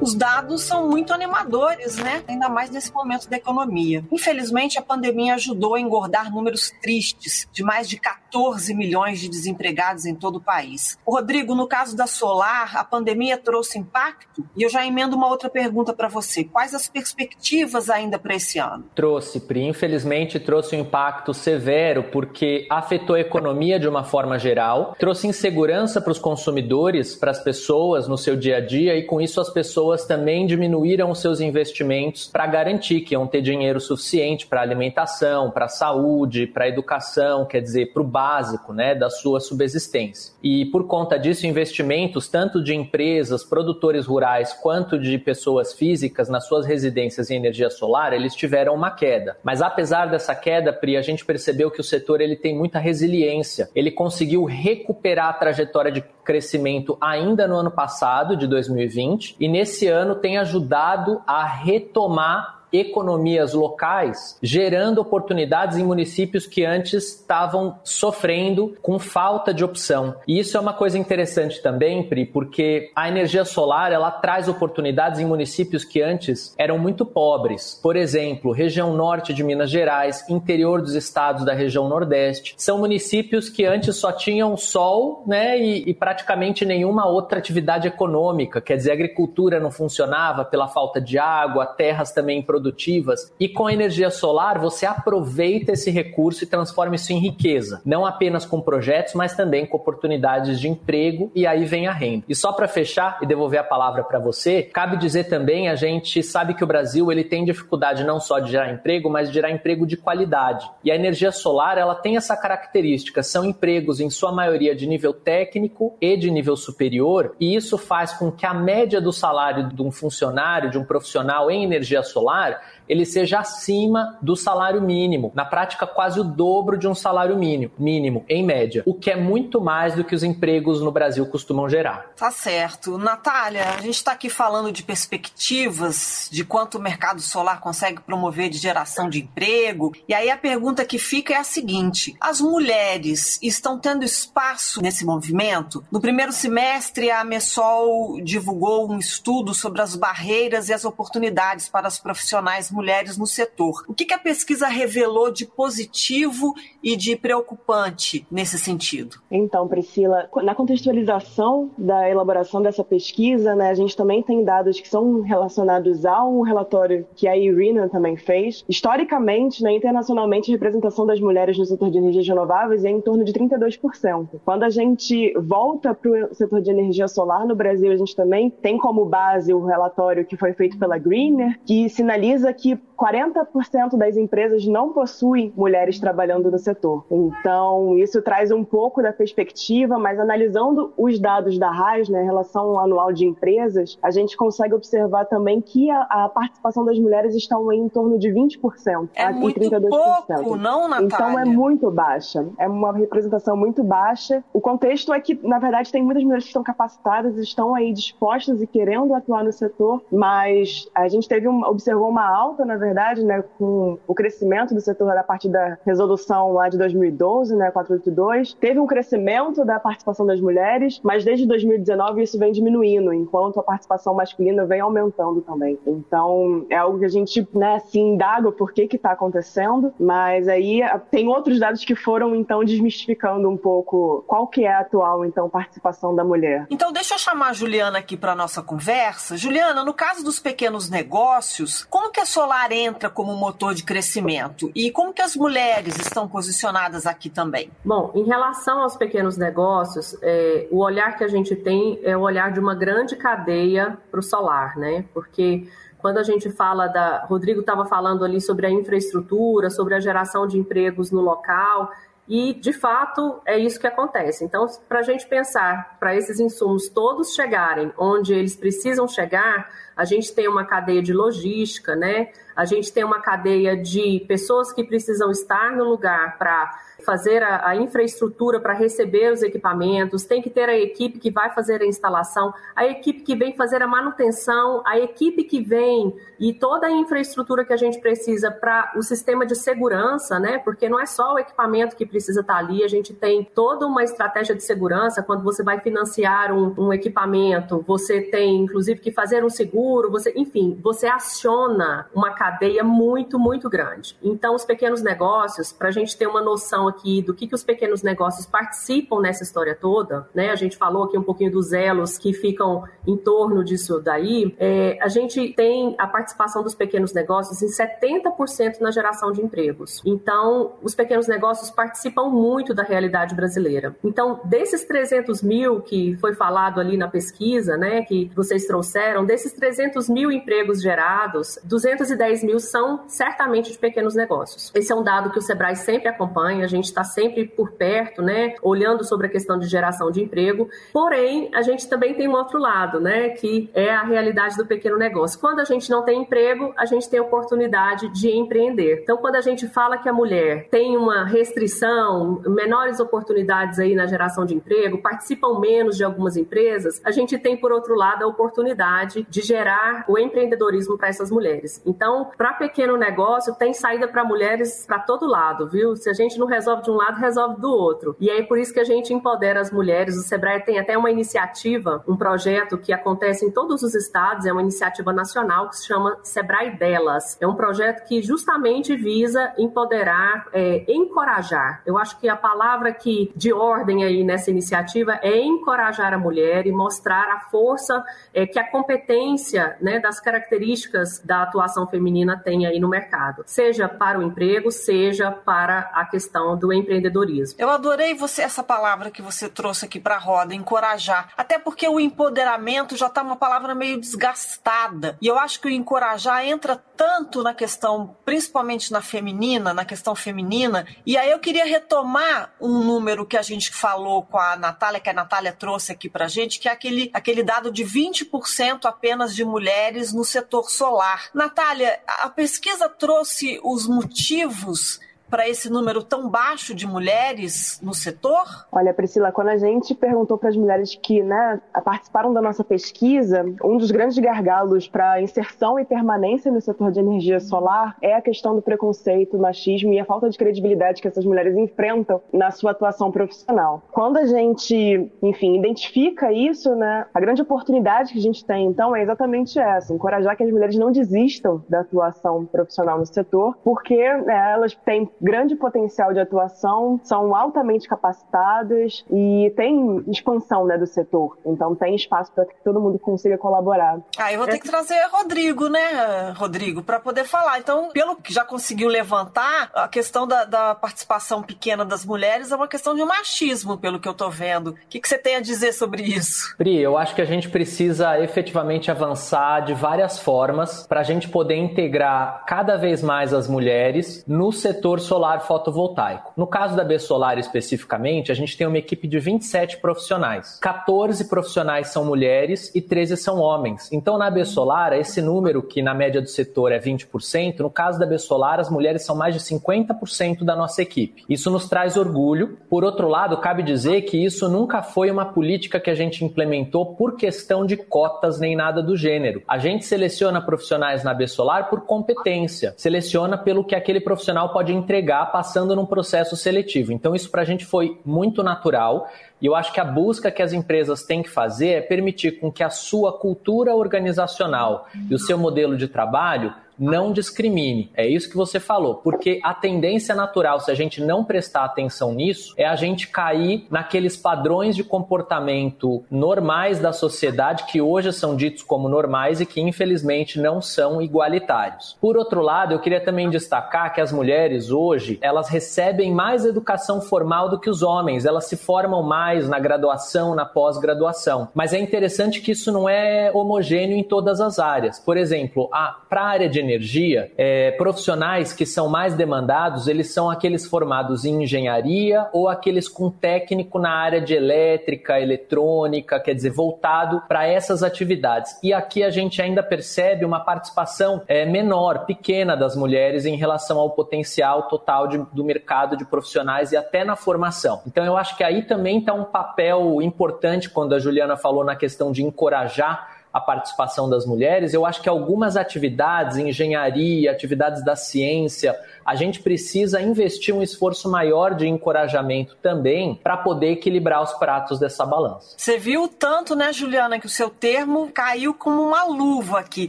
os 0.00 0.14
dados 0.14 0.62
são 0.62 0.88
muito 0.88 1.12
animadores, 1.12 1.96
né? 1.96 2.24
Ainda 2.26 2.48
mais 2.48 2.70
nesse 2.70 2.92
momento 2.92 3.28
da 3.28 3.36
economia. 3.36 4.04
Infelizmente, 4.10 4.78
a 4.78 4.82
pandemia 4.82 5.34
ajudou 5.34 5.74
a 5.74 5.80
engordar 5.80 6.32
números 6.32 6.72
tristes 6.80 7.46
de 7.52 7.62
mais 7.62 7.88
de 7.88 7.98
14 7.98 8.29
milhões 8.74 9.20
de 9.20 9.28
desempregados 9.28 10.04
em 10.06 10.14
todo 10.14 10.36
o 10.36 10.40
país. 10.40 10.98
Rodrigo, 11.06 11.54
no 11.54 11.66
caso 11.66 11.96
da 11.96 12.06
Solar, 12.06 12.76
a 12.76 12.84
pandemia 12.84 13.36
trouxe 13.36 13.78
impacto? 13.78 14.44
E 14.56 14.62
eu 14.62 14.68
já 14.68 14.86
emendo 14.86 15.16
uma 15.16 15.28
outra 15.28 15.48
pergunta 15.48 15.92
para 15.92 16.08
você. 16.08 16.44
Quais 16.44 16.74
as 16.74 16.88
perspectivas 16.88 17.90
ainda 17.90 18.18
para 18.18 18.34
esse 18.34 18.58
ano? 18.58 18.84
Trouxe, 18.94 19.40
Pri. 19.40 19.66
Infelizmente, 19.66 20.38
trouxe 20.38 20.76
um 20.76 20.80
impacto 20.80 21.32
severo 21.34 22.04
porque 22.04 22.66
afetou 22.70 23.16
a 23.16 23.20
economia 23.20 23.78
de 23.78 23.88
uma 23.88 24.04
forma 24.04 24.38
geral, 24.38 24.94
trouxe 24.98 25.26
insegurança 25.26 26.00
para 26.00 26.12
os 26.12 26.18
consumidores, 26.18 27.14
para 27.14 27.30
as 27.30 27.42
pessoas 27.42 28.08
no 28.08 28.16
seu 28.16 28.36
dia 28.36 28.58
a 28.58 28.60
dia 28.60 28.96
e 28.96 29.04
com 29.04 29.20
isso 29.20 29.40
as 29.40 29.50
pessoas 29.50 30.04
também 30.04 30.46
diminuíram 30.46 31.10
os 31.10 31.20
seus 31.20 31.40
investimentos 31.40 32.28
para 32.28 32.46
garantir 32.46 33.00
que 33.00 33.14
iam 33.14 33.26
ter 33.26 33.42
dinheiro 33.42 33.80
suficiente 33.80 34.46
para 34.46 34.60
alimentação, 34.60 35.50
para 35.50 35.68
saúde, 35.68 36.46
para 36.46 36.68
educação, 36.68 37.44
quer 37.44 37.60
dizer, 37.60 37.92
para 37.92 38.02
o 38.02 38.06
básico 38.20 38.74
né, 38.74 38.94
da 38.94 39.08
sua 39.08 39.40
subsistência. 39.40 40.34
E 40.42 40.66
por 40.66 40.86
conta 40.86 41.18
disso, 41.18 41.46
investimentos 41.46 42.28
tanto 42.28 42.62
de 42.62 42.74
empresas, 42.74 43.42
produtores 43.42 44.04
rurais, 44.04 44.52
quanto 44.52 44.98
de 44.98 45.16
pessoas 45.16 45.72
físicas 45.72 46.28
nas 46.28 46.46
suas 46.46 46.66
residências 46.66 47.30
em 47.30 47.36
energia 47.36 47.70
solar, 47.70 48.12
eles 48.12 48.34
tiveram 48.34 48.74
uma 48.74 48.90
queda. 48.90 49.38
Mas 49.42 49.62
apesar 49.62 50.04
dessa 50.04 50.34
queda, 50.34 50.70
Pri, 50.70 50.98
a 50.98 51.02
gente 51.02 51.24
percebeu 51.24 51.70
que 51.70 51.80
o 51.80 51.84
setor 51.84 52.20
ele 52.20 52.36
tem 52.36 52.54
muita 52.54 52.78
resiliência. 52.78 53.70
Ele 53.74 53.90
conseguiu 53.90 54.44
recuperar 54.44 55.30
a 55.30 55.32
trajetória 55.32 55.90
de 55.90 56.04
crescimento 56.22 56.98
ainda 57.00 57.48
no 57.48 57.56
ano 57.56 57.70
passado, 57.70 58.36
de 58.36 58.46
2020, 58.46 59.36
e 59.40 59.48
nesse 59.48 59.86
ano 59.86 60.14
tem 60.14 60.36
ajudado 60.36 61.22
a 61.26 61.46
retomar 61.46 62.59
economias 62.72 63.54
locais, 63.54 64.38
gerando 64.42 65.00
oportunidades 65.00 65.76
em 65.76 65.84
municípios 65.84 66.46
que 66.46 66.64
antes 66.64 67.14
estavam 67.14 67.78
sofrendo 67.84 68.76
com 68.82 68.98
falta 68.98 69.52
de 69.52 69.64
opção. 69.64 70.16
E 70.26 70.38
isso 70.38 70.56
é 70.56 70.60
uma 70.60 70.72
coisa 70.72 70.98
interessante 70.98 71.62
também, 71.62 72.02
Pri, 72.02 72.26
porque 72.26 72.90
a 72.94 73.08
energia 73.08 73.44
solar 73.44 73.92
ela 73.92 74.10
traz 74.10 74.48
oportunidades 74.48 75.20
em 75.20 75.24
municípios 75.24 75.84
que 75.84 76.02
antes 76.02 76.54
eram 76.56 76.78
muito 76.78 77.04
pobres. 77.04 77.78
Por 77.82 77.96
exemplo, 77.96 78.52
região 78.52 78.94
norte 78.94 79.34
de 79.34 79.42
Minas 79.42 79.70
Gerais, 79.70 80.28
interior 80.28 80.80
dos 80.80 80.94
estados 80.94 81.44
da 81.44 81.52
região 81.52 81.88
nordeste, 81.88 82.54
são 82.56 82.78
municípios 82.78 83.48
que 83.48 83.64
antes 83.64 83.96
só 83.96 84.12
tinham 84.12 84.56
sol, 84.56 85.24
né, 85.26 85.58
e, 85.58 85.90
e 85.90 85.94
praticamente 85.94 86.64
nenhuma 86.64 87.06
outra 87.06 87.38
atividade 87.38 87.88
econômica. 87.88 88.60
Quer 88.60 88.76
dizer, 88.76 88.90
a 88.90 88.94
agricultura 88.94 89.60
não 89.60 89.70
funcionava 89.70 90.44
pela 90.44 90.68
falta 90.68 91.00
de 91.00 91.18
água, 91.18 91.66
terras 91.66 92.12
também 92.12 92.42
produziam 92.42 92.59
produtivas. 92.60 93.32
E 93.40 93.48
com 93.48 93.66
a 93.66 93.72
energia 93.72 94.10
solar, 94.10 94.58
você 94.58 94.84
aproveita 94.84 95.72
esse 95.72 95.90
recurso 95.90 96.44
e 96.44 96.46
transforma 96.46 96.94
isso 96.94 97.12
em 97.12 97.18
riqueza, 97.18 97.80
não 97.84 98.04
apenas 98.04 98.44
com 98.44 98.60
projetos, 98.60 99.14
mas 99.14 99.34
também 99.34 99.66
com 99.66 99.76
oportunidades 99.76 100.60
de 100.60 100.68
emprego 100.68 101.32
e 101.34 101.46
aí 101.46 101.64
vem 101.64 101.86
a 101.86 101.92
renda. 101.92 102.24
E 102.28 102.34
só 102.34 102.52
para 102.52 102.68
fechar 102.68 103.18
e 103.22 103.26
devolver 103.26 103.60
a 103.60 103.64
palavra 103.64 104.04
para 104.04 104.18
você, 104.18 104.62
cabe 104.62 104.96
dizer 104.98 105.24
também, 105.24 105.68
a 105.68 105.74
gente 105.74 106.22
sabe 106.22 106.54
que 106.54 106.62
o 106.62 106.66
Brasil 106.66 107.10
ele 107.10 107.24
tem 107.24 107.44
dificuldade 107.44 108.04
não 108.04 108.20
só 108.20 108.38
de 108.38 108.50
gerar 108.50 108.70
emprego, 108.70 109.08
mas 109.08 109.28
de 109.28 109.34
gerar 109.34 109.50
emprego 109.50 109.86
de 109.86 109.96
qualidade. 109.96 110.70
E 110.84 110.90
a 110.90 110.94
energia 110.94 111.32
solar, 111.32 111.78
ela 111.78 111.94
tem 111.94 112.16
essa 112.16 112.36
característica, 112.36 113.22
são 113.22 113.44
empregos 113.44 114.00
em 114.00 114.10
sua 114.10 114.32
maioria 114.32 114.74
de 114.74 114.86
nível 114.86 115.12
técnico 115.12 115.96
e 116.00 116.16
de 116.16 116.30
nível 116.30 116.56
superior, 116.56 117.34
e 117.40 117.54
isso 117.54 117.78
faz 117.78 118.12
com 118.12 118.30
que 118.30 118.44
a 118.44 118.52
média 118.52 119.00
do 119.00 119.12
salário 119.12 119.68
de 119.68 119.82
um 119.82 119.90
funcionário, 119.90 120.70
de 120.70 120.78
um 120.78 120.84
profissional 120.84 121.50
em 121.50 121.64
energia 121.64 122.02
solar, 122.02 122.49
cara, 122.52 122.62
ele 122.90 123.06
seja 123.06 123.38
acima 123.38 124.18
do 124.20 124.34
salário 124.34 124.82
mínimo. 124.82 125.30
Na 125.32 125.44
prática, 125.44 125.86
quase 125.86 126.18
o 126.18 126.24
dobro 126.24 126.76
de 126.76 126.88
um 126.88 126.94
salário 126.94 127.38
mínimo, 127.38 127.72
mínimo, 127.78 128.24
em 128.28 128.44
média. 128.44 128.82
O 128.84 128.94
que 128.94 129.12
é 129.12 129.16
muito 129.16 129.60
mais 129.60 129.94
do 129.94 130.02
que 130.02 130.12
os 130.12 130.24
empregos 130.24 130.82
no 130.82 130.90
Brasil 130.90 131.24
costumam 131.26 131.68
gerar. 131.68 132.10
Tá 132.16 132.32
certo. 132.32 132.98
Natália, 132.98 133.74
a 133.78 133.80
gente 133.80 133.94
está 133.94 134.10
aqui 134.10 134.28
falando 134.28 134.72
de 134.72 134.82
perspectivas, 134.82 136.28
de 136.32 136.44
quanto 136.44 136.78
o 136.78 136.82
mercado 136.82 137.20
solar 137.20 137.60
consegue 137.60 138.00
promover 138.00 138.50
de 138.50 138.58
geração 138.58 139.08
de 139.08 139.20
emprego. 139.20 139.92
E 140.08 140.12
aí 140.12 140.28
a 140.28 140.36
pergunta 140.36 140.84
que 140.84 140.98
fica 140.98 141.34
é 141.34 141.36
a 141.36 141.44
seguinte: 141.44 142.16
as 142.20 142.40
mulheres 142.40 143.38
estão 143.40 143.78
tendo 143.78 144.04
espaço 144.04 144.82
nesse 144.82 145.04
movimento? 145.04 145.84
No 145.92 146.00
primeiro 146.00 146.32
semestre, 146.32 147.08
a 147.08 147.22
Messol 147.22 148.20
divulgou 148.20 148.90
um 148.90 148.98
estudo 148.98 149.54
sobre 149.54 149.80
as 149.80 149.94
barreiras 149.94 150.68
e 150.68 150.72
as 150.72 150.84
oportunidades 150.84 151.68
para 151.68 151.86
as 151.86 151.96
profissionais 151.96 152.68
mulheres 152.68 152.79
mulheres 152.80 153.18
no 153.18 153.26
setor. 153.26 153.84
O 153.86 153.92
que, 153.92 154.06
que 154.06 154.14
a 154.14 154.18
pesquisa 154.18 154.66
revelou 154.66 155.30
de 155.30 155.44
positivo 155.44 156.54
e 156.82 156.96
de 156.96 157.14
preocupante 157.14 158.26
nesse 158.30 158.58
sentido? 158.58 159.18
Então, 159.30 159.68
Priscila, 159.68 160.30
na 160.42 160.54
contextualização 160.54 161.70
da 161.76 162.08
elaboração 162.08 162.62
dessa 162.62 162.82
pesquisa, 162.82 163.54
né, 163.54 163.68
a 163.68 163.74
gente 163.74 163.94
também 163.94 164.22
tem 164.22 164.42
dados 164.42 164.80
que 164.80 164.88
são 164.88 165.20
relacionados 165.20 166.06
ao 166.06 166.40
relatório 166.40 167.06
que 167.14 167.28
a 167.28 167.36
Irina 167.36 167.86
também 167.90 168.16
fez. 168.16 168.64
Historicamente, 168.66 169.62
né, 169.62 169.72
internacionalmente, 169.72 170.50
a 170.50 170.54
representação 170.54 171.04
das 171.04 171.20
mulheres 171.20 171.58
no 171.58 171.66
setor 171.66 171.90
de 171.90 171.98
energias 171.98 172.26
renováveis 172.26 172.82
é 172.82 172.88
em 172.88 173.00
torno 173.02 173.24
de 173.24 173.32
32%. 173.34 174.40
Quando 174.42 174.62
a 174.62 174.70
gente 174.70 175.34
volta 175.38 175.92
para 175.92 176.30
o 176.30 176.34
setor 176.34 176.62
de 176.62 176.70
energia 176.70 177.06
solar 177.06 177.46
no 177.46 177.54
Brasil, 177.54 177.92
a 177.92 177.96
gente 177.96 178.16
também 178.16 178.48
tem 178.48 178.78
como 178.78 179.04
base 179.04 179.52
o 179.52 179.66
relatório 179.66 180.24
que 180.24 180.36
foi 180.36 180.54
feito 180.54 180.78
pela 180.78 180.96
Greener, 180.96 181.60
que 181.66 181.90
sinaliza 181.90 182.52
que 182.60 182.78
40% 183.00 183.96
das 183.96 184.16
empresas 184.16 184.66
não 184.66 184.92
possuem 184.92 185.52
mulheres 185.56 185.98
trabalhando 185.98 186.50
no 186.50 186.58
setor. 186.58 187.06
Então, 187.10 187.96
isso 187.96 188.20
traz 188.20 188.52
um 188.52 188.62
pouco 188.62 189.02
da 189.02 189.10
perspectiva, 189.10 189.98
mas 189.98 190.20
analisando 190.20 190.92
os 190.98 191.18
dados 191.18 191.58
da 191.58 191.70
RAS, 191.70 192.10
né, 192.10 192.22
relação 192.22 192.78
anual 192.78 193.10
de 193.10 193.26
empresas, 193.26 193.98
a 194.02 194.10
gente 194.10 194.36
consegue 194.36 194.74
observar 194.74 195.24
também 195.24 195.62
que 195.62 195.90
a, 195.90 196.02
a 196.02 196.28
participação 196.28 196.84
das 196.84 196.98
mulheres 196.98 197.34
estão 197.34 197.72
em 197.72 197.88
torno 197.88 198.18
de 198.18 198.28
20%. 198.28 199.08
É 199.14 199.32
muito 199.32 199.58
32%. 199.58 199.88
pouco, 199.88 200.56
não, 200.56 200.86
Natália? 200.86 201.06
Então, 201.06 201.38
é 201.38 201.44
muito 201.46 201.90
baixa. 201.90 202.46
É 202.58 202.68
uma 202.68 202.92
representação 202.92 203.56
muito 203.56 203.82
baixa. 203.82 204.44
O 204.52 204.60
contexto 204.60 205.14
é 205.14 205.20
que, 205.20 205.38
na 205.42 205.58
verdade, 205.58 205.90
tem 205.90 206.02
muitas 206.02 206.22
mulheres 206.22 206.44
que 206.44 206.50
estão 206.50 206.62
capacitadas, 206.62 207.38
estão 207.38 207.74
aí 207.74 207.92
dispostas 207.92 208.60
e 208.60 208.66
querendo 208.66 209.14
atuar 209.14 209.42
no 209.42 209.52
setor, 209.52 210.02
mas 210.12 210.88
a 210.94 211.08
gente 211.08 211.26
teve 211.26 211.48
um, 211.48 211.62
observou 211.64 212.08
uma 212.08 212.28
alta, 212.28 212.64
na 212.64 212.76
verdade, 212.76 212.89
né, 213.24 213.42
com 213.58 213.98
o 214.06 214.14
crescimento 214.14 214.74
do 214.74 214.80
setor 214.80 215.16
a 215.16 215.22
partir 215.22 215.48
da 215.48 215.78
resolução 215.84 216.52
lá 216.52 216.68
de 216.68 216.78
2012, 216.78 217.54
né, 217.56 217.70
482, 217.70 218.54
teve 218.54 218.78
um 218.78 218.86
crescimento 218.86 219.64
da 219.64 219.78
participação 219.78 220.26
das 220.26 220.40
mulheres, 220.40 221.00
mas 221.02 221.24
desde 221.24 221.46
2019 221.46 222.22
isso 222.22 222.38
vem 222.38 222.52
diminuindo, 222.52 223.12
enquanto 223.12 223.60
a 223.60 223.62
participação 223.62 224.14
masculina 224.14 224.64
vem 224.64 224.80
aumentando 224.80 225.40
também. 225.40 225.78
Então, 225.86 226.66
é 226.70 226.76
algo 226.76 226.98
que 226.98 227.04
a 227.04 227.08
gente, 227.08 227.46
né, 227.54 227.78
se 227.80 227.98
indaga 227.98 228.50
por 228.52 228.72
que 228.72 228.86
que 228.86 228.96
está 228.96 229.12
acontecendo, 229.12 229.92
mas 229.98 230.48
aí 230.48 230.80
tem 231.10 231.28
outros 231.28 231.58
dados 231.58 231.84
que 231.84 231.94
foram, 231.94 232.34
então, 232.34 232.64
desmistificando 232.64 233.48
um 233.48 233.56
pouco 233.56 234.24
qual 234.26 234.46
que 234.46 234.64
é 234.64 234.72
a 234.72 234.80
atual, 234.80 235.24
então, 235.24 235.48
participação 235.48 236.14
da 236.14 236.24
mulher. 236.24 236.66
Então, 236.70 236.92
deixa 236.92 237.14
eu 237.14 237.18
chamar 237.18 237.48
a 237.48 237.52
Juliana 237.52 237.98
aqui 237.98 238.16
para 238.16 238.34
nossa 238.34 238.62
conversa. 238.62 239.36
Juliana, 239.36 239.84
no 239.84 239.94
caso 239.94 240.24
dos 240.24 240.38
pequenos 240.38 240.90
negócios, 240.90 241.84
como 241.84 242.10
que 242.10 242.20
a 242.20 242.26
Solar 242.26 242.70
entra 242.80 243.08
como 243.08 243.34
motor 243.34 243.74
de 243.74 243.82
crescimento? 243.84 244.70
E 244.74 244.90
como 244.90 245.12
que 245.12 245.22
as 245.22 245.36
mulheres 245.36 245.96
estão 245.96 246.28
posicionadas 246.28 247.06
aqui 247.06 247.28
também? 247.28 247.70
Bom, 247.84 248.12
em 248.14 248.24
relação 248.24 248.80
aos 248.80 248.96
pequenos 248.96 249.36
negócios, 249.36 250.16
é, 250.22 250.66
o 250.70 250.78
olhar 250.78 251.16
que 251.16 251.24
a 251.24 251.28
gente 251.28 251.54
tem 251.54 252.00
é 252.02 252.16
o 252.16 252.20
olhar 252.20 252.52
de 252.52 252.60
uma 252.60 252.74
grande 252.74 253.16
cadeia 253.16 253.98
para 254.10 254.20
o 254.20 254.22
solar, 254.22 254.76
né? 254.76 255.04
Porque 255.14 255.66
quando 256.00 256.18
a 256.18 256.22
gente 256.22 256.50
fala 256.50 256.86
da. 256.88 257.24
Rodrigo 257.26 257.60
estava 257.60 257.84
falando 257.86 258.24
ali 258.24 258.40
sobre 258.40 258.66
a 258.66 258.70
infraestrutura, 258.70 259.70
sobre 259.70 259.94
a 259.94 260.00
geração 260.00 260.46
de 260.46 260.58
empregos 260.58 261.10
no 261.10 261.20
local. 261.20 261.90
E, 262.28 262.54
de 262.54 262.72
fato, 262.72 263.40
é 263.44 263.58
isso 263.58 263.80
que 263.80 263.88
acontece. 263.88 264.44
Então, 264.44 264.64
para 264.88 265.00
a 265.00 265.02
gente 265.02 265.26
pensar, 265.26 265.96
para 265.98 266.14
esses 266.14 266.38
insumos 266.38 266.88
todos 266.88 267.34
chegarem 267.34 267.92
onde 267.98 268.32
eles 268.32 268.54
precisam 268.54 269.08
chegar, 269.08 269.68
a 270.00 270.04
gente 270.06 270.32
tem 270.32 270.48
uma 270.48 270.64
cadeia 270.64 271.02
de 271.02 271.12
logística, 271.12 271.94
né? 271.94 272.30
A 272.56 272.64
gente 272.64 272.90
tem 272.90 273.04
uma 273.04 273.20
cadeia 273.20 273.76
de 273.76 274.24
pessoas 274.26 274.72
que 274.72 274.82
precisam 274.82 275.30
estar 275.30 275.76
no 275.76 275.84
lugar 275.84 276.38
para 276.38 276.70
fazer 277.00 277.42
a, 277.42 277.68
a 277.68 277.76
infraestrutura 277.76 278.60
para 278.60 278.72
receber 278.72 279.32
os 279.32 279.42
equipamentos, 279.42 280.24
tem 280.24 280.40
que 280.40 280.50
ter 280.50 280.68
a 280.68 280.78
equipe 280.78 281.18
que 281.18 281.30
vai 281.30 281.52
fazer 281.52 281.82
a 281.82 281.86
instalação, 281.86 282.52
a 282.74 282.86
equipe 282.86 283.20
que 283.22 283.34
vem 283.34 283.54
fazer 283.54 283.82
a 283.82 283.86
manutenção, 283.86 284.82
a 284.86 284.98
equipe 284.98 285.44
que 285.44 285.60
vem 285.60 286.14
e 286.38 286.52
toda 286.52 286.86
a 286.86 286.90
infraestrutura 286.90 287.64
que 287.64 287.72
a 287.72 287.76
gente 287.76 288.00
precisa 288.00 288.50
para 288.50 288.92
o 288.96 289.02
sistema 289.02 289.44
de 289.44 289.54
segurança, 289.54 290.38
né? 290.38 290.58
Porque 290.58 290.88
não 290.88 291.00
é 291.00 291.06
só 291.06 291.34
o 291.34 291.38
equipamento 291.38 291.96
que 291.96 292.06
precisa 292.06 292.40
estar 292.40 292.54
tá 292.54 292.58
ali, 292.58 292.82
a 292.84 292.88
gente 292.88 293.12
tem 293.12 293.44
toda 293.44 293.86
uma 293.86 294.02
estratégia 294.02 294.54
de 294.54 294.62
segurança. 294.62 295.22
Quando 295.22 295.42
você 295.42 295.62
vai 295.62 295.80
financiar 295.80 296.52
um, 296.52 296.74
um 296.78 296.92
equipamento, 296.92 297.84
você 297.86 298.20
tem 298.20 298.56
inclusive 298.56 299.00
que 299.00 299.10
fazer 299.10 299.44
um 299.44 299.50
seguro, 299.50 299.89
você, 300.10 300.32
enfim, 300.36 300.78
você 300.82 301.06
aciona 301.06 302.08
uma 302.14 302.30
cadeia 302.30 302.82
muito, 302.82 303.38
muito 303.38 303.68
grande. 303.68 304.16
Então, 304.22 304.54
os 304.54 304.64
pequenos 304.64 305.02
negócios, 305.02 305.72
para 305.72 305.88
a 305.88 305.90
gente 305.90 306.16
ter 306.16 306.26
uma 306.26 306.40
noção 306.40 306.88
aqui 306.88 307.22
do 307.22 307.34
que, 307.34 307.46
que 307.46 307.54
os 307.54 307.64
pequenos 307.64 308.02
negócios 308.02 308.46
participam 308.46 309.20
nessa 309.20 309.42
história 309.42 309.74
toda, 309.74 310.28
né? 310.34 310.50
A 310.50 310.56
gente 310.56 310.76
falou 310.76 311.04
aqui 311.04 311.18
um 311.18 311.22
pouquinho 311.22 311.50
dos 311.50 311.72
elos 311.72 312.18
que 312.18 312.32
ficam 312.32 312.84
em 313.06 313.16
torno 313.16 313.64
disso 313.64 314.00
daí. 314.00 314.54
É, 314.58 314.98
a 315.00 315.08
gente 315.08 315.52
tem 315.54 315.94
a 315.98 316.06
participação 316.06 316.62
dos 316.62 316.74
pequenos 316.74 317.12
negócios 317.12 317.62
em 317.62 317.68
70% 317.68 318.80
na 318.80 318.90
geração 318.90 319.32
de 319.32 319.40
empregos. 319.40 320.00
Então, 320.04 320.74
os 320.82 320.94
pequenos 320.94 321.26
negócios 321.26 321.70
participam 321.70 322.28
muito 322.28 322.74
da 322.74 322.82
realidade 322.82 323.34
brasileira. 323.34 323.96
Então, 324.04 324.40
desses 324.44 324.84
300 324.84 325.42
mil 325.42 325.80
que 325.80 326.16
foi 326.16 326.34
falado 326.34 326.80
ali 326.80 326.96
na 326.96 327.08
pesquisa, 327.08 327.76
né, 327.76 328.02
que 328.02 328.30
vocês 328.34 328.66
trouxeram, 328.66 329.24
desses 329.24 329.52
300 329.52 329.69
mil 330.08 330.30
empregos 330.30 330.82
gerados, 330.82 331.58
210 331.64 332.44
mil 332.44 332.58
são 332.58 333.04
certamente 333.06 333.72
de 333.72 333.78
pequenos 333.78 334.14
negócios. 334.14 334.70
Esse 334.74 334.92
é 334.92 334.94
um 334.94 335.02
dado 335.02 335.30
que 335.30 335.38
o 335.38 335.42
Sebrae 335.42 335.76
sempre 335.76 336.08
acompanha, 336.08 336.64
a 336.64 336.68
gente 336.68 336.86
está 336.86 337.04
sempre 337.04 337.46
por 337.46 337.72
perto, 337.72 338.22
né, 338.22 338.54
olhando 338.62 339.04
sobre 339.04 339.26
a 339.26 339.30
questão 339.30 339.58
de 339.58 339.66
geração 339.66 340.10
de 340.10 340.22
emprego. 340.22 340.68
Porém, 340.92 341.50
a 341.54 341.62
gente 341.62 341.88
também 341.88 342.14
tem 342.14 342.28
um 342.28 342.32
outro 342.32 342.58
lado, 342.58 343.00
né, 343.00 343.30
que 343.30 343.70
é 343.74 343.90
a 343.90 344.02
realidade 344.02 344.56
do 344.56 344.66
pequeno 344.66 344.96
negócio. 344.96 345.38
Quando 345.38 345.60
a 345.60 345.64
gente 345.64 345.90
não 345.90 346.04
tem 346.04 346.22
emprego, 346.22 346.72
a 346.76 346.84
gente 346.84 347.08
tem 347.08 347.20
oportunidade 347.20 348.08
de 348.08 348.30
empreender. 348.30 349.00
Então, 349.02 349.16
quando 349.16 349.36
a 349.36 349.40
gente 349.40 349.68
fala 349.68 349.98
que 349.98 350.08
a 350.08 350.12
mulher 350.12 350.68
tem 350.70 350.96
uma 350.96 351.24
restrição, 351.24 352.42
menores 352.46 353.00
oportunidades 353.00 353.78
aí 353.78 353.94
na 353.94 354.06
geração 354.06 354.44
de 354.44 354.54
emprego, 354.54 354.98
participam 354.98 355.58
menos 355.58 355.96
de 355.96 356.04
algumas 356.04 356.36
empresas, 356.36 357.00
a 357.04 357.10
gente 357.10 357.38
tem, 357.38 357.56
por 357.56 357.72
outro 357.72 357.94
lado, 357.94 358.24
a 358.24 358.26
oportunidade 358.26 359.26
de 359.28 359.40
gerar 359.42 359.59
o 360.08 360.18
empreendedorismo 360.18 360.96
para 360.96 361.08
essas 361.08 361.30
mulheres. 361.30 361.82
Então, 361.84 362.30
para 362.36 362.52
pequeno 362.54 362.96
negócio, 362.96 363.54
tem 363.54 363.72
saída 363.72 364.08
para 364.08 364.24
mulheres 364.24 364.84
para 364.86 364.98
todo 364.98 365.26
lado, 365.26 365.68
viu? 365.68 365.96
Se 365.96 366.08
a 366.08 366.12
gente 366.12 366.38
não 366.38 366.46
resolve 366.46 366.82
de 366.82 366.90
um 366.90 366.94
lado, 366.94 367.18
resolve 367.18 367.60
do 367.60 367.70
outro. 367.70 368.16
E 368.20 368.30
é 368.30 368.42
por 368.42 368.58
isso 368.58 368.72
que 368.72 368.80
a 368.80 368.84
gente 368.84 369.12
empodera 369.12 369.60
as 369.60 369.70
mulheres. 369.70 370.16
O 370.16 370.22
Sebrae 370.22 370.60
tem 370.60 370.78
até 370.78 370.96
uma 370.96 371.10
iniciativa, 371.10 372.02
um 372.06 372.16
projeto 372.16 372.78
que 372.78 372.92
acontece 372.92 373.44
em 373.44 373.50
todos 373.50 373.82
os 373.82 373.94
estados, 373.94 374.46
é 374.46 374.52
uma 374.52 374.62
iniciativa 374.62 375.12
nacional 375.12 375.68
que 375.68 375.76
se 375.76 375.86
chama 375.86 376.18
Sebrae 376.22 376.76
Delas. 376.76 377.36
É 377.40 377.46
um 377.46 377.54
projeto 377.54 378.06
que 378.06 378.22
justamente 378.22 378.96
visa 378.96 379.52
empoderar, 379.58 380.48
é, 380.52 380.84
encorajar. 380.88 381.82
Eu 381.84 381.98
acho 381.98 382.18
que 382.18 382.28
a 382.28 382.36
palavra 382.36 382.92
que 382.92 383.32
de 383.34 383.52
ordem 383.52 384.04
aí 384.04 384.24
nessa 384.24 384.50
iniciativa 384.50 385.18
é 385.22 385.38
encorajar 385.38 386.12
a 386.12 386.18
mulher 386.18 386.66
e 386.66 386.72
mostrar 386.72 387.28
a 387.30 387.40
força 387.50 388.02
é, 388.32 388.46
que 388.46 388.58
a 388.58 388.70
competência 388.70 389.49
né, 389.80 389.98
das 389.98 390.20
características 390.20 391.20
da 391.20 391.42
atuação 391.42 391.86
feminina 391.86 392.36
tem 392.36 392.66
aí 392.66 392.78
no 392.78 392.88
mercado, 392.88 393.42
seja 393.46 393.88
para 393.88 394.18
o 394.18 394.22
emprego, 394.22 394.70
seja 394.70 395.30
para 395.30 395.90
a 395.92 396.04
questão 396.04 396.56
do 396.56 396.72
empreendedorismo. 396.72 397.56
Eu 397.58 397.70
adorei 397.70 398.14
você 398.14 398.42
essa 398.42 398.62
palavra 398.62 399.10
que 399.10 399.22
você 399.22 399.48
trouxe 399.48 399.84
aqui 399.84 400.00
para 400.00 400.16
a 400.16 400.18
roda, 400.18 400.54
encorajar. 400.54 401.32
Até 401.36 401.58
porque 401.58 401.88
o 401.88 402.00
empoderamento 402.00 402.96
já 402.96 403.06
está 403.06 403.22
uma 403.22 403.36
palavra 403.36 403.74
meio 403.74 404.00
desgastada. 404.00 405.16
E 405.20 405.26
eu 405.26 405.38
acho 405.38 405.60
que 405.60 405.68
o 405.68 405.70
encorajar 405.70 406.44
entra 406.44 406.82
tanto 407.00 407.42
na 407.42 407.54
questão, 407.54 408.14
principalmente 408.26 408.92
na 408.92 409.00
feminina, 409.00 409.72
na 409.72 409.86
questão 409.86 410.14
feminina. 410.14 410.86
E 411.06 411.16
aí 411.16 411.30
eu 411.30 411.38
queria 411.38 411.64
retomar 411.64 412.52
um 412.60 412.84
número 412.84 413.24
que 413.24 413.38
a 413.38 413.42
gente 413.42 413.72
falou 413.72 414.22
com 414.24 414.36
a 414.36 414.54
Natália, 414.54 415.00
que 415.00 415.08
a 415.08 415.14
Natália 415.14 415.50
trouxe 415.50 415.92
aqui 415.92 416.10
para 416.10 416.28
gente, 416.28 416.60
que 416.60 416.68
é 416.68 416.72
aquele, 416.72 417.10
aquele 417.14 417.42
dado 417.42 417.72
de 417.72 417.86
20% 417.86 418.84
apenas 418.84 419.34
de 419.34 419.46
mulheres 419.46 420.12
no 420.12 420.26
setor 420.26 420.70
solar. 420.70 421.30
Natália, 421.32 421.98
a 422.06 422.28
pesquisa 422.28 422.86
trouxe 422.86 423.58
os 423.64 423.86
motivos 423.86 425.00
para 425.30 425.48
esse 425.48 425.70
número 425.70 426.02
tão 426.02 426.28
baixo 426.28 426.74
de 426.74 426.86
mulheres 426.86 427.80
no 427.82 427.94
setor? 427.94 428.66
Olha, 428.72 428.92
Priscila, 428.92 429.30
quando 429.30 429.48
a 429.48 429.56
gente 429.56 429.94
perguntou 429.94 430.36
para 430.36 430.48
as 430.48 430.56
mulheres 430.56 430.98
que 431.00 431.22
né, 431.22 431.60
participaram 431.84 432.32
da 432.32 432.42
nossa 432.42 432.64
pesquisa, 432.64 433.44
um 433.62 433.78
dos 433.78 433.90
grandes 433.90 434.18
gargalos 434.18 434.88
para 434.88 435.22
inserção 435.22 435.78
e 435.78 435.84
permanência 435.84 436.50
no 436.50 436.60
setor 436.60 436.90
de 436.90 437.00
energia 437.00 437.38
solar 437.38 437.96
é 438.02 438.14
a 438.14 438.20
questão 438.20 438.54
do 438.54 438.62
preconceito, 438.62 439.38
machismo 439.38 439.92
e 439.92 440.00
a 440.00 440.04
falta 440.04 440.28
de 440.28 440.36
credibilidade 440.36 441.00
que 441.00 441.08
essas 441.08 441.24
mulheres 441.24 441.56
enfrentam 441.56 442.20
na 442.32 442.50
sua 442.50 442.72
atuação 442.72 443.10
profissional. 443.12 443.82
Quando 443.92 444.16
a 444.16 444.26
gente, 444.26 445.10
enfim, 445.22 445.58
identifica 445.58 446.32
isso, 446.32 446.74
né, 446.74 447.06
a 447.14 447.20
grande 447.20 447.42
oportunidade 447.42 448.12
que 448.12 448.18
a 448.18 448.22
gente 448.22 448.44
tem, 448.44 448.66
então, 448.66 448.94
é 448.96 449.02
exatamente 449.02 449.58
essa: 449.58 449.94
encorajar 449.94 450.36
que 450.36 450.42
as 450.42 450.50
mulheres 450.50 450.76
não 450.76 450.90
desistam 450.90 451.62
da 451.68 451.80
atuação 451.80 452.44
profissional 452.46 452.98
no 452.98 453.06
setor, 453.06 453.56
porque 453.62 453.96
né, 453.96 454.52
elas 454.52 454.74
têm 454.74 455.08
grande 455.20 455.56
potencial 455.56 456.12
de 456.12 456.20
atuação, 456.20 457.00
são 457.02 457.34
altamente 457.34 457.88
capacitadas 457.88 459.04
e 459.10 459.52
tem 459.56 460.02
expansão 460.08 460.64
né, 460.64 460.78
do 460.78 460.86
setor. 460.86 461.36
Então 461.44 461.74
tem 461.74 461.94
espaço 461.94 462.32
para 462.32 462.46
que 462.46 462.54
todo 462.64 462.80
mundo 462.80 462.98
consiga 462.98 463.36
colaborar. 463.36 463.98
Ah, 464.18 464.32
eu 464.32 464.38
vou 464.38 464.48
ter 464.48 464.58
que 464.58 464.68
trazer 464.68 464.96
Rodrigo, 465.10 465.68
né, 465.68 466.30
Rodrigo, 466.36 466.82
para 466.82 467.00
poder 467.00 467.24
falar. 467.24 467.58
Então, 467.58 467.90
pelo 467.90 468.16
que 468.16 468.32
já 468.32 468.44
conseguiu 468.44 468.88
levantar, 468.88 469.70
a 469.74 469.88
questão 469.88 470.26
da, 470.26 470.44
da, 470.44 470.74
participação 470.74 471.42
pequena 471.42 471.84
das 471.84 472.04
mulheres 472.04 472.52
é 472.52 472.56
uma 472.56 472.68
questão 472.68 472.94
de 472.94 473.04
machismo, 473.04 473.76
pelo 473.76 473.98
que 473.98 474.08
eu 474.08 474.12
estou 474.12 474.30
vendo. 474.30 474.70
O 474.70 474.76
que, 474.88 475.00
que 475.00 475.08
você 475.08 475.18
tem 475.18 475.36
a 475.36 475.40
dizer 475.40 475.72
sobre 475.72 476.02
isso? 476.02 476.54
Pri, 476.56 476.78
eu 476.78 476.96
acho 476.96 477.14
que 477.14 477.20
a 477.20 477.24
gente 477.24 477.48
precisa 477.48 478.18
efetivamente 478.20 478.90
avançar 478.90 479.60
de 479.60 479.74
várias 479.74 480.18
formas 480.18 480.86
para 480.86 481.00
a 481.00 481.04
gente 481.04 481.28
poder 481.28 481.56
integrar 481.56 482.44
cada 482.46 482.76
vez 482.76 483.02
mais 483.02 483.34
as 483.34 483.48
mulheres 483.48 484.24
no 484.26 484.52
setor 484.52 485.00
solar 485.10 485.40
fotovoltaico. 485.40 486.32
No 486.36 486.46
caso 486.46 486.76
da 486.76 486.84
B 486.84 486.96
Solar 486.96 487.36
especificamente, 487.36 488.30
a 488.30 488.34
gente 488.34 488.56
tem 488.56 488.64
uma 488.64 488.78
equipe 488.78 489.08
de 489.08 489.18
27 489.18 489.78
profissionais. 489.78 490.56
14 490.60 491.24
profissionais 491.28 491.88
são 491.88 492.04
mulheres 492.04 492.72
e 492.76 492.80
13 492.80 493.16
são 493.16 493.40
homens. 493.40 493.88
Então, 493.90 494.16
na 494.16 494.30
B 494.30 494.44
Solar, 494.44 494.92
esse 494.92 495.20
número, 495.20 495.64
que 495.64 495.82
na 495.82 495.92
média 495.92 496.22
do 496.22 496.28
setor 496.28 496.70
é 496.70 496.78
20%, 496.78 497.58
no 497.58 497.70
caso 497.70 497.98
da 497.98 498.06
B 498.06 498.18
Solar, 498.18 498.60
as 498.60 498.70
mulheres 498.70 499.02
são 499.04 499.16
mais 499.16 499.34
de 499.34 499.40
50% 499.40 500.44
da 500.44 500.54
nossa 500.54 500.80
equipe. 500.80 501.24
Isso 501.28 501.50
nos 501.50 501.68
traz 501.68 501.96
orgulho. 501.96 502.56
Por 502.68 502.84
outro 502.84 503.08
lado, 503.08 503.36
cabe 503.38 503.64
dizer 503.64 504.02
que 504.02 504.16
isso 504.16 504.48
nunca 504.48 504.80
foi 504.80 505.10
uma 505.10 505.24
política 505.26 505.80
que 505.80 505.90
a 505.90 505.94
gente 505.96 506.24
implementou 506.24 506.94
por 506.94 507.16
questão 507.16 507.66
de 507.66 507.76
cotas 507.76 508.38
nem 508.38 508.54
nada 508.54 508.80
do 508.80 508.96
gênero. 508.96 509.42
A 509.48 509.58
gente 509.58 509.84
seleciona 509.84 510.40
profissionais 510.40 511.02
na 511.02 511.12
B 511.12 511.26
Solar 511.26 511.68
por 511.68 511.80
competência, 511.80 512.74
seleciona 512.76 513.36
pelo 513.36 513.64
que 513.64 513.74
aquele 513.74 514.00
profissional 514.00 514.52
pode 514.52 514.72
entregar 514.72 514.99
entregar 515.00 515.26
passando 515.32 515.74
num 515.74 515.86
processo 515.86 516.36
seletivo. 516.36 516.92
Então, 516.92 517.14
isso 517.14 517.30
para 517.30 517.42
a 517.42 517.44
gente 517.44 517.64
foi 517.64 517.98
muito 518.04 518.42
natural. 518.42 519.08
E 519.40 519.46
eu 519.46 519.54
acho 519.54 519.72
que 519.72 519.80
a 519.80 519.84
busca 519.84 520.30
que 520.30 520.42
as 520.42 520.52
empresas 520.52 521.02
têm 521.02 521.22
que 521.22 521.30
fazer 521.30 521.70
é 521.70 521.80
permitir 521.80 522.32
com 522.32 522.50
que 522.50 522.62
a 522.62 522.70
sua 522.70 523.12
cultura 523.12 523.74
organizacional 523.74 524.86
e 525.08 525.14
o 525.14 525.18
seu 525.18 525.38
modelo 525.38 525.76
de 525.76 525.88
trabalho 525.88 526.54
não 526.80 527.12
discrimine. 527.12 527.90
É 527.94 528.08
isso 528.08 528.30
que 528.30 528.36
você 528.36 528.58
falou, 528.58 528.94
porque 528.94 529.38
a 529.44 529.52
tendência 529.52 530.14
natural, 530.14 530.58
se 530.60 530.70
a 530.70 530.74
gente 530.74 531.02
não 531.02 531.22
prestar 531.22 531.64
atenção 531.64 532.14
nisso, 532.14 532.54
é 532.56 532.64
a 532.64 532.74
gente 532.74 533.08
cair 533.08 533.66
naqueles 533.70 534.16
padrões 534.16 534.74
de 534.74 534.82
comportamento 534.82 536.02
normais 536.10 536.80
da 536.80 536.92
sociedade 536.92 537.64
que 537.64 537.82
hoje 537.82 538.12
são 538.14 538.34
ditos 538.34 538.62
como 538.62 538.88
normais 538.88 539.42
e 539.42 539.46
que 539.46 539.60
infelizmente 539.60 540.40
não 540.40 540.62
são 540.62 541.02
igualitários. 541.02 541.98
Por 542.00 542.16
outro 542.16 542.40
lado, 542.40 542.72
eu 542.72 542.78
queria 542.78 543.00
também 543.04 543.28
destacar 543.28 543.92
que 543.92 544.00
as 544.00 544.10
mulheres 544.10 544.70
hoje, 544.70 545.18
elas 545.20 545.50
recebem 545.50 546.10
mais 546.10 546.46
educação 546.46 547.02
formal 547.02 547.50
do 547.50 547.60
que 547.60 547.68
os 547.68 547.82
homens, 547.82 548.24
elas 548.24 548.46
se 548.46 548.56
formam 548.56 549.02
mais 549.02 549.29
na 549.48 549.58
graduação, 549.58 550.34
na 550.34 550.44
pós-graduação. 550.44 551.48
Mas 551.54 551.72
é 551.72 551.78
interessante 551.78 552.40
que 552.40 552.52
isso 552.52 552.72
não 552.72 552.88
é 552.88 553.30
homogêneo 553.32 553.96
em 553.96 554.02
todas 554.02 554.40
as 554.40 554.58
áreas. 554.58 554.98
Por 554.98 555.16
exemplo, 555.16 555.68
para 556.08 556.22
a 556.22 556.26
área 556.26 556.48
de 556.48 556.58
energia, 556.58 557.32
é, 557.36 557.70
profissionais 557.72 558.52
que 558.52 558.66
são 558.66 558.88
mais 558.88 559.14
demandados, 559.14 559.88
eles 559.88 560.12
são 560.12 560.30
aqueles 560.30 560.66
formados 560.66 561.24
em 561.24 561.42
engenharia 561.42 562.26
ou 562.32 562.48
aqueles 562.48 562.88
com 562.88 563.10
técnico 563.10 563.78
na 563.78 563.90
área 563.90 564.20
de 564.20 564.34
elétrica, 564.34 565.20
eletrônica, 565.20 566.18
quer 566.20 566.34
dizer, 566.34 566.50
voltado 566.50 567.22
para 567.28 567.46
essas 567.46 567.82
atividades. 567.82 568.58
E 568.62 568.72
aqui 568.72 569.02
a 569.02 569.10
gente 569.10 569.40
ainda 569.40 569.62
percebe 569.62 570.24
uma 570.24 570.40
participação 570.40 571.22
é, 571.26 571.44
menor, 571.44 572.06
pequena 572.06 572.56
das 572.56 572.76
mulheres 572.76 573.26
em 573.26 573.36
relação 573.36 573.78
ao 573.78 573.90
potencial 573.90 574.64
total 574.64 575.06
de, 575.06 575.18
do 575.32 575.44
mercado 575.44 575.96
de 575.96 576.04
profissionais 576.04 576.72
e 576.72 576.76
até 576.76 577.04
na 577.04 577.16
formação. 577.16 577.82
Então 577.86 578.04
eu 578.04 578.16
acho 578.16 578.36
que 578.36 578.44
aí 578.44 578.62
também 578.62 578.98
está 578.98 579.12
um 579.12 579.19
papel 579.24 580.00
importante 580.02 580.68
quando 580.68 580.94
a 580.94 580.98
Juliana 580.98 581.36
falou 581.36 581.64
na 581.64 581.76
questão 581.76 582.12
de 582.12 582.22
encorajar 582.22 583.20
a 583.32 583.40
participação 583.40 584.10
das 584.10 584.26
mulheres, 584.26 584.74
eu 584.74 584.84
acho 584.84 585.00
que 585.00 585.08
algumas 585.08 585.56
atividades, 585.56 586.36
engenharia, 586.36 587.30
atividades 587.30 587.84
da 587.84 587.94
ciência, 587.94 588.76
a 589.10 589.16
gente 589.16 589.42
precisa 589.42 590.00
investir 590.00 590.54
um 590.54 590.62
esforço 590.62 591.10
maior 591.10 591.52
de 591.56 591.66
encorajamento 591.66 592.56
também 592.62 593.18
para 593.20 593.36
poder 593.36 593.72
equilibrar 593.72 594.22
os 594.22 594.32
pratos 594.34 594.78
dessa 594.78 595.04
balança. 595.04 595.52
Você 595.56 595.76
viu 595.76 596.06
tanto, 596.06 596.54
né, 596.54 596.72
Juliana, 596.72 597.18
que 597.18 597.26
o 597.26 597.28
seu 597.28 597.50
termo 597.50 598.08
caiu 598.14 598.54
como 598.54 598.80
uma 598.80 599.02
luva 599.06 599.58
aqui. 599.58 599.88